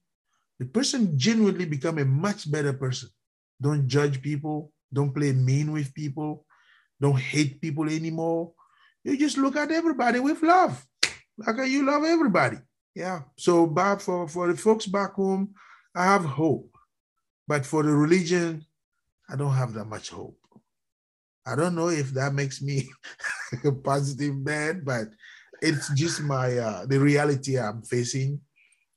the 0.63 0.69
person 0.69 1.17
genuinely 1.19 1.65
become 1.65 1.97
a 1.97 2.05
much 2.05 2.49
better 2.49 2.71
person. 2.71 3.09
Don't 3.61 3.85
judge 3.85 4.21
people, 4.21 4.71
don't 4.93 5.13
play 5.13 5.33
mean 5.33 5.73
with 5.73 5.93
people, 5.93 6.45
don't 7.01 7.19
hate 7.19 7.59
people 7.59 7.89
anymore. 7.89 8.53
You 9.03 9.17
just 9.17 9.37
look 9.37 9.57
at 9.57 9.71
everybody 9.71 10.21
with 10.21 10.41
love. 10.41 10.85
Like 11.37 11.67
you 11.67 11.85
love 11.85 12.05
everybody. 12.05 12.59
Yeah. 12.95 13.23
So 13.37 13.67
back 13.67 13.99
for, 13.99 14.25
for 14.29 14.47
the 14.47 14.55
folks 14.55 14.85
back 14.85 15.15
home, 15.15 15.53
I 15.93 16.05
have 16.05 16.23
hope. 16.23 16.71
But 17.45 17.65
for 17.65 17.83
the 17.83 17.91
religion, 17.91 18.65
I 19.29 19.35
don't 19.35 19.53
have 19.53 19.73
that 19.73 19.85
much 19.85 20.11
hope. 20.11 20.37
I 21.45 21.57
don't 21.57 21.75
know 21.75 21.89
if 21.89 22.11
that 22.11 22.33
makes 22.33 22.61
me 22.61 22.87
a 23.65 23.71
positive 23.73 24.37
man, 24.37 24.83
but 24.85 25.07
it's 25.61 25.89
just 25.93 26.21
my 26.21 26.57
uh, 26.57 26.85
the 26.85 26.99
reality 26.99 27.59
I'm 27.59 27.81
facing 27.81 28.39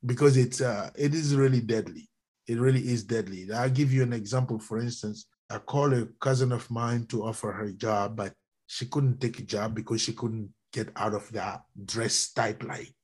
because 0.04 0.36
it's 0.36 0.60
uh, 0.60 0.90
it 0.96 1.14
is 1.14 1.34
really 1.34 1.60
deadly. 1.60 2.08
It 2.46 2.58
really 2.58 2.80
is 2.80 3.04
deadly. 3.04 3.48
I'll 3.52 3.70
give 3.70 3.92
you 3.92 4.02
an 4.02 4.12
example. 4.12 4.58
For 4.58 4.78
instance, 4.78 5.26
I 5.50 5.58
called 5.58 5.94
a 5.94 6.08
cousin 6.20 6.52
of 6.52 6.70
mine 6.70 7.06
to 7.06 7.24
offer 7.24 7.52
her 7.52 7.64
a 7.64 7.72
job, 7.72 8.16
but 8.16 8.32
she 8.66 8.86
couldn't 8.86 9.20
take 9.20 9.38
a 9.38 9.42
job 9.42 9.74
because 9.74 10.00
she 10.00 10.12
couldn't 10.12 10.52
get 10.72 10.90
out 10.96 11.14
of 11.14 11.30
that 11.32 11.62
dress 11.84 12.32
type 12.32 12.62
like. 12.62 12.94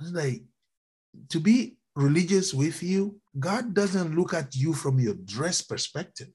It's 0.00 0.12
like 0.12 0.42
to 1.30 1.40
be 1.40 1.76
religious 1.94 2.54
with 2.54 2.82
you, 2.82 3.20
God 3.38 3.74
doesn't 3.74 4.16
look 4.16 4.34
at 4.34 4.54
you 4.54 4.72
from 4.72 4.98
your 4.98 5.14
dress 5.14 5.62
perspective. 5.62 6.28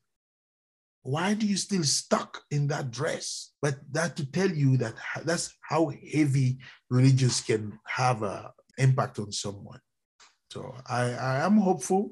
Why 1.03 1.34
do 1.34 1.47
you 1.47 1.57
still 1.57 1.84
stuck 1.84 2.41
in 2.51 2.68
that 2.68 2.91
dress? 2.91 3.53
But 3.61 3.76
that 3.91 4.18
to 4.18 4.30
tell 4.30 4.49
you 4.49 4.78
that 4.78 4.95
that's 5.24 5.55
how 5.61 5.91
heavy 6.13 6.59
religious 6.89 7.41
can 7.41 7.80
have 7.86 8.24
an 8.24 8.47
impact 8.78 9.20
on 9.20 9.32
someone. 9.32 9.80
So 10.52 10.76
I, 10.89 11.12
I 11.14 11.45
am 11.45 11.58
hopeful 11.58 12.12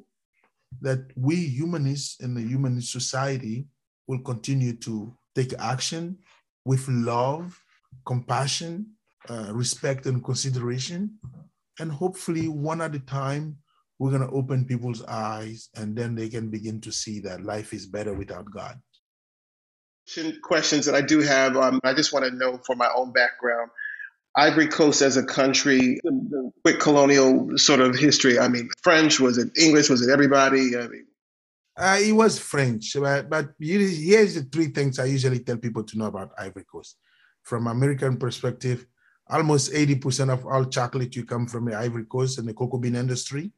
that 0.81 1.11
we 1.15 1.35
humanists 1.35 2.19
in 2.19 2.33
the 2.33 2.41
humanist 2.41 2.91
society 2.91 3.67
will 4.07 4.19
continue 4.19 4.75
to 4.77 5.15
take 5.35 5.53
action 5.57 6.17
with 6.65 6.87
love, 6.87 7.61
compassion, 8.05 8.91
uh, 9.29 9.51
respect, 9.53 10.05
and 10.05 10.23
consideration 10.23 11.17
and 11.79 11.91
hopefully, 11.91 12.47
one 12.47 12.81
at 12.81 12.95
a 12.95 12.99
time, 12.99 13.57
we're 13.99 14.11
going 14.11 14.27
to 14.27 14.35
open 14.35 14.65
people's 14.65 15.03
eyes 15.03 15.69
and 15.75 15.95
then 15.95 16.15
they 16.15 16.29
can 16.29 16.49
begin 16.49 16.81
to 16.81 16.91
see 16.91 17.19
that 17.21 17.43
life 17.43 17.73
is 17.73 17.85
better 17.85 18.13
without 18.13 18.45
God. 18.51 18.79
Questions 20.43 20.85
that 20.85 20.95
I 20.95 21.01
do 21.01 21.21
have, 21.21 21.57
um, 21.57 21.79
I 21.83 21.93
just 21.93 22.13
want 22.13 22.25
to 22.25 22.31
know 22.31 22.59
for 22.65 22.75
my 22.75 22.89
own 22.95 23.11
background. 23.11 23.71
Ivory 24.37 24.67
Coast 24.67 25.01
as 25.01 25.15
a 25.15 25.23
country, 25.23 25.99
quick 26.63 26.79
colonial 26.79 27.57
sort 27.57 27.79
of 27.79 27.95
history. 27.95 28.37
I 28.37 28.49
mean, 28.49 28.69
French, 28.83 29.19
was 29.19 29.37
it 29.37 29.49
English? 29.57 29.89
Was 29.89 30.05
it 30.05 30.11
everybody? 30.11 30.77
I 30.77 30.87
mean, 30.87 31.05
uh, 31.77 31.97
it 32.01 32.11
was 32.13 32.39
French, 32.39 32.95
but, 32.99 33.29
but 33.29 33.49
here's 33.59 34.35
the 34.35 34.47
three 34.51 34.67
things 34.67 34.97
I 34.97 35.05
usually 35.05 35.39
tell 35.39 35.57
people 35.57 35.83
to 35.83 35.97
know 35.97 36.05
about 36.05 36.31
Ivory 36.37 36.63
Coast. 36.63 36.97
From 37.43 37.67
American 37.67 38.17
perspective, 38.17 38.85
almost 39.27 39.73
80% 39.73 40.31
of 40.31 40.45
all 40.45 40.65
chocolate 40.65 41.15
you 41.15 41.25
come 41.25 41.47
from 41.47 41.65
the 41.65 41.75
Ivory 41.75 42.05
Coast 42.05 42.37
and 42.37 42.47
the 42.47 42.53
cocoa 42.53 42.77
bean 42.77 42.95
industry, 42.95 43.51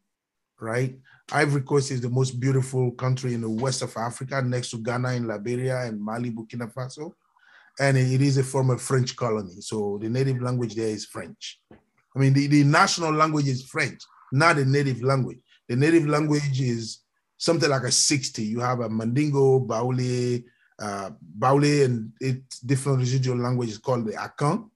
right? 0.60 0.98
Ivory 1.32 1.62
Coast 1.62 1.92
is 1.92 2.02
the 2.02 2.10
most 2.10 2.40
beautiful 2.40 2.92
country 2.92 3.34
in 3.34 3.42
the 3.42 3.50
west 3.50 3.82
of 3.82 3.96
Africa, 3.98 4.42
next 4.42 4.72
to 4.72 4.78
Ghana 4.78 5.10
and 5.10 5.28
Liberia 5.28 5.82
and 5.86 6.02
Mali, 6.02 6.32
Burkina 6.32 6.72
Faso. 6.74 7.14
And 7.80 7.98
it 7.98 8.22
is 8.22 8.38
a 8.38 8.44
former 8.44 8.78
French 8.78 9.16
colony. 9.16 9.62
So 9.62 10.00
the 10.02 10.10
native 10.10 10.42
language 10.42 10.76
there 10.76 10.88
is 10.88 11.06
French. 11.06 11.60
I 11.72 12.20
mean, 12.20 12.34
the, 12.34 12.48
the 12.48 12.64
national 12.64 13.12
language 13.12 13.48
is 13.48 13.64
French, 13.66 14.02
not 14.32 14.56
the 14.56 14.66
native 14.66 15.04
language. 15.04 15.40
The 15.70 15.76
native 15.76 16.08
language 16.08 16.60
is 16.60 17.04
something 17.38 17.70
like 17.70 17.84
a 17.84 17.92
60. 17.92 18.42
You 18.44 18.60
have 18.62 18.80
a 18.80 18.90
Mandingo, 18.90 19.60
Baoulé, 19.60 20.44
uh, 20.80 21.12
Baoulé, 21.38 21.86
and 21.86 22.12
it's 22.20 22.60
different 22.60 23.00
residual 23.00 23.38
languages 23.38 23.78
called 23.78 24.08
the 24.08 24.14
Akan 24.14 24.70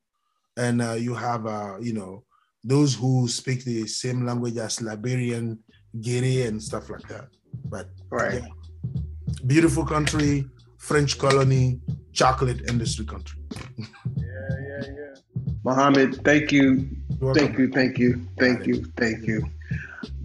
and 0.57 0.81
uh, 0.81 0.93
you 0.93 1.13
have 1.13 1.45
uh, 1.45 1.77
you 1.79 1.93
know 1.93 2.23
those 2.63 2.93
who 2.93 3.27
speak 3.27 3.63
the 3.63 3.87
same 3.87 4.25
language 4.25 4.57
as 4.57 4.81
Liberian, 4.81 5.57
Guinea, 5.99 6.43
and 6.43 6.61
stuff 6.61 6.89
like 6.89 7.07
that. 7.07 7.27
But 7.65 7.89
right, 8.09 8.41
yeah. 8.43 9.01
beautiful 9.47 9.85
country, 9.85 10.45
French 10.81 11.19
colony, 11.19 11.79
chocolate 12.11 12.61
industry 12.67 13.05
country. 13.05 13.39
yeah, 13.77 13.85
yeah, 14.17 14.83
yeah. 14.87 15.41
Mohammed, 15.63 16.25
thank 16.25 16.51
you, 16.51 16.89
thank 17.35 17.57
you, 17.57 17.71
thank 17.71 17.99
you, 17.99 18.27
thank 18.39 18.65
you, 18.65 18.85
thank 18.97 19.27
you. 19.27 19.45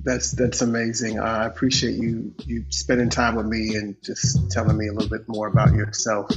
That's 0.03 0.33
that's 0.33 0.63
amazing. 0.63 1.21
I 1.21 1.45
appreciate 1.45 1.97
you 1.97 2.35
you 2.47 2.65
spending 2.71 3.11
time 3.11 3.35
with 3.35 3.47
me 3.47 3.77
and 3.77 3.95
just 4.03 4.51
telling 4.51 4.79
me 4.79 4.89
a 4.89 4.93
little 4.93 5.11
bit 5.11 5.29
more 5.29 5.49
about 5.49 5.75
yourself 5.75 6.31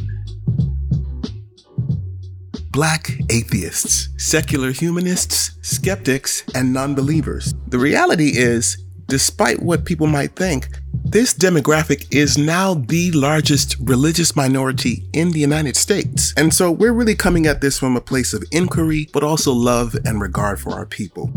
black 2.72 3.12
atheists, 3.30 4.10
secular 4.18 4.72
humanists, 4.72 5.58
skeptics, 5.62 6.44
and 6.54 6.74
non 6.74 6.94
believers. 6.94 7.54
The 7.68 7.80
reality 7.80 8.32
is, 8.36 8.84
despite 9.08 9.62
what 9.62 9.86
people 9.86 10.08
might 10.08 10.36
think, 10.36 10.68
this 11.12 11.34
demographic 11.34 12.06
is 12.12 12.38
now 12.38 12.76
the 12.76 13.12
largest 13.12 13.76
religious 13.80 14.36
minority 14.36 15.10
in 15.12 15.32
the 15.32 15.40
United 15.40 15.76
States. 15.76 16.34
And 16.38 16.54
so 16.54 16.72
we're 16.72 16.94
really 16.94 17.16
coming 17.16 17.48
at 17.48 17.62
this 17.62 17.80
from 17.80 17.98
a 17.98 18.02
place 18.02 18.32
of 18.32 18.44
inquiry, 18.52 19.10
but 19.12 19.24
also 19.24 19.52
love 19.52 19.96
and 20.06 20.22
regard 20.22 20.60
for 20.60 20.74
our 20.74 20.86
people. 20.86 21.32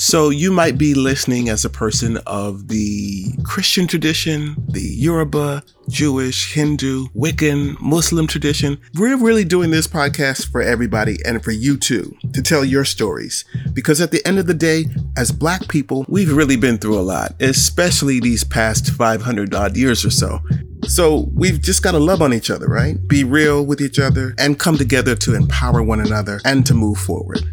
So 0.00 0.30
you 0.30 0.52
might 0.52 0.78
be 0.78 0.94
listening 0.94 1.48
as 1.48 1.64
a 1.64 1.68
person 1.68 2.18
of 2.18 2.68
the 2.68 3.32
Christian 3.42 3.88
tradition, 3.88 4.54
the 4.68 4.80
Yoruba, 4.80 5.64
Jewish, 5.88 6.54
Hindu, 6.54 7.08
Wiccan, 7.16 7.74
Muslim 7.80 8.28
tradition. 8.28 8.78
We're 8.94 9.16
really 9.16 9.42
doing 9.42 9.72
this 9.72 9.88
podcast 9.88 10.52
for 10.52 10.62
everybody 10.62 11.16
and 11.24 11.42
for 11.42 11.50
you 11.50 11.76
too, 11.76 12.16
to 12.32 12.40
tell 12.40 12.64
your 12.64 12.84
stories. 12.84 13.44
Because 13.72 14.00
at 14.00 14.12
the 14.12 14.24
end 14.24 14.38
of 14.38 14.46
the 14.46 14.54
day, 14.54 14.84
as 15.16 15.32
Black 15.32 15.66
people, 15.66 16.06
we've 16.08 16.32
really 16.32 16.56
been 16.56 16.78
through 16.78 17.00
a 17.00 17.02
lot, 17.02 17.34
especially 17.40 18.20
these 18.20 18.44
past 18.44 18.92
500 18.92 19.52
odd 19.52 19.76
years 19.76 20.04
or 20.04 20.10
so. 20.10 20.38
So 20.84 21.28
we've 21.34 21.60
just 21.60 21.82
got 21.82 21.92
to 21.92 21.98
love 21.98 22.22
on 22.22 22.32
each 22.32 22.52
other, 22.52 22.68
right? 22.68 22.96
Be 23.08 23.24
real 23.24 23.66
with 23.66 23.80
each 23.80 23.98
other 23.98 24.32
and 24.38 24.60
come 24.60 24.78
together 24.78 25.16
to 25.16 25.34
empower 25.34 25.82
one 25.82 25.98
another 25.98 26.40
and 26.44 26.64
to 26.66 26.74
move 26.74 26.98
forward. 26.98 27.52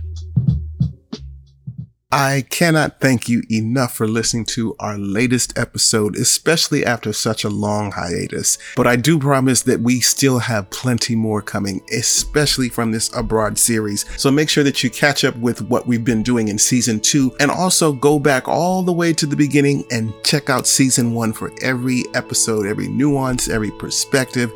I 2.12 2.46
cannot 2.50 3.02
thank 3.02 3.28
you 3.28 3.42
enough 3.50 3.96
for 3.96 4.08
listening 4.08 4.46
to 4.46 4.76
our 4.80 4.98
latest 4.98 5.58
episode, 5.58 6.16
especially 6.16 6.86
after 6.86 7.12
such 7.12 7.44
a 7.44 7.50
long 7.50 7.92
hiatus. 7.92 8.60
But 8.76 8.86
I 8.86 8.96
do 8.96 9.18
promise 9.20 9.64
that 9.64 9.82
we 9.82 10.00
still 10.00 10.40
have 10.40 10.70
plenty 10.70 11.16
more 11.16 11.42
coming, 11.42 11.82
especially 11.92 12.70
from 12.70 12.92
this 12.92 13.14
Abroad 13.16 13.58
series. 13.58 14.06
So 14.22 14.30
make 14.30 14.50
sure 14.50 14.64
that 14.64 14.84
you 14.84 14.90
catch 14.90 15.26
up 15.26 15.36
with 15.38 15.64
what 15.64 15.88
we've 15.88 16.06
been 16.06 16.22
doing 16.24 16.48
in 16.48 16.60
season 16.60 17.00
two 17.00 17.36
and 17.40 17.50
also 17.50 17.92
go 17.92 18.20
back 18.20 18.48
all 18.48 18.84
the 18.84 18.94
way 18.94 19.12
to 19.12 19.26
the 19.26 19.36
beginning 19.36 19.84
and 19.90 20.14
check 20.24 20.50
out 20.50 20.68
season 20.68 21.14
one 21.14 21.34
for 21.34 21.52
every 21.64 22.04
episode, 22.14 22.68
every 22.68 22.88
nuance, 22.88 23.50
every 23.50 23.72
perspective 23.72 24.52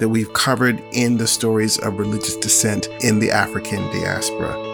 that 0.00 0.08
we've 0.08 0.32
covered 0.32 0.82
in 0.92 1.18
the 1.18 1.26
stories 1.26 1.78
of 1.78 1.98
religious 1.98 2.36
dissent 2.36 2.88
in 3.04 3.18
the 3.18 3.30
African 3.30 3.82
diaspora. 3.92 4.73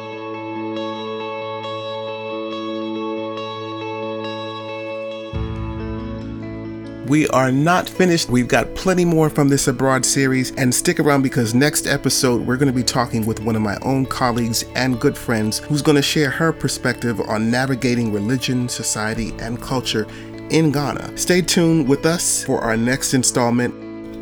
We 7.10 7.26
are 7.30 7.50
not 7.50 7.88
finished. 7.88 8.28
We've 8.28 8.46
got 8.46 8.72
plenty 8.76 9.04
more 9.04 9.28
from 9.28 9.48
this 9.48 9.66
Abroad 9.66 10.06
series, 10.06 10.54
and 10.54 10.72
stick 10.72 11.00
around 11.00 11.22
because 11.22 11.56
next 11.56 11.88
episode 11.88 12.46
we're 12.46 12.56
going 12.56 12.68
to 12.68 12.72
be 12.72 12.84
talking 12.84 13.26
with 13.26 13.40
one 13.40 13.56
of 13.56 13.62
my 13.62 13.76
own 13.82 14.06
colleagues 14.06 14.64
and 14.76 15.00
good 15.00 15.18
friends 15.18 15.58
who's 15.58 15.82
going 15.82 15.96
to 15.96 16.02
share 16.02 16.30
her 16.30 16.52
perspective 16.52 17.20
on 17.22 17.50
navigating 17.50 18.12
religion, 18.12 18.68
society, 18.68 19.34
and 19.40 19.60
culture 19.60 20.06
in 20.50 20.70
Ghana. 20.70 21.18
Stay 21.18 21.42
tuned 21.42 21.88
with 21.88 22.06
us 22.06 22.44
for 22.44 22.60
our 22.60 22.76
next 22.76 23.12
installment 23.12 23.74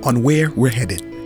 on 0.06 0.22
Where 0.22 0.50
We're 0.52 0.70
Headed. 0.70 1.17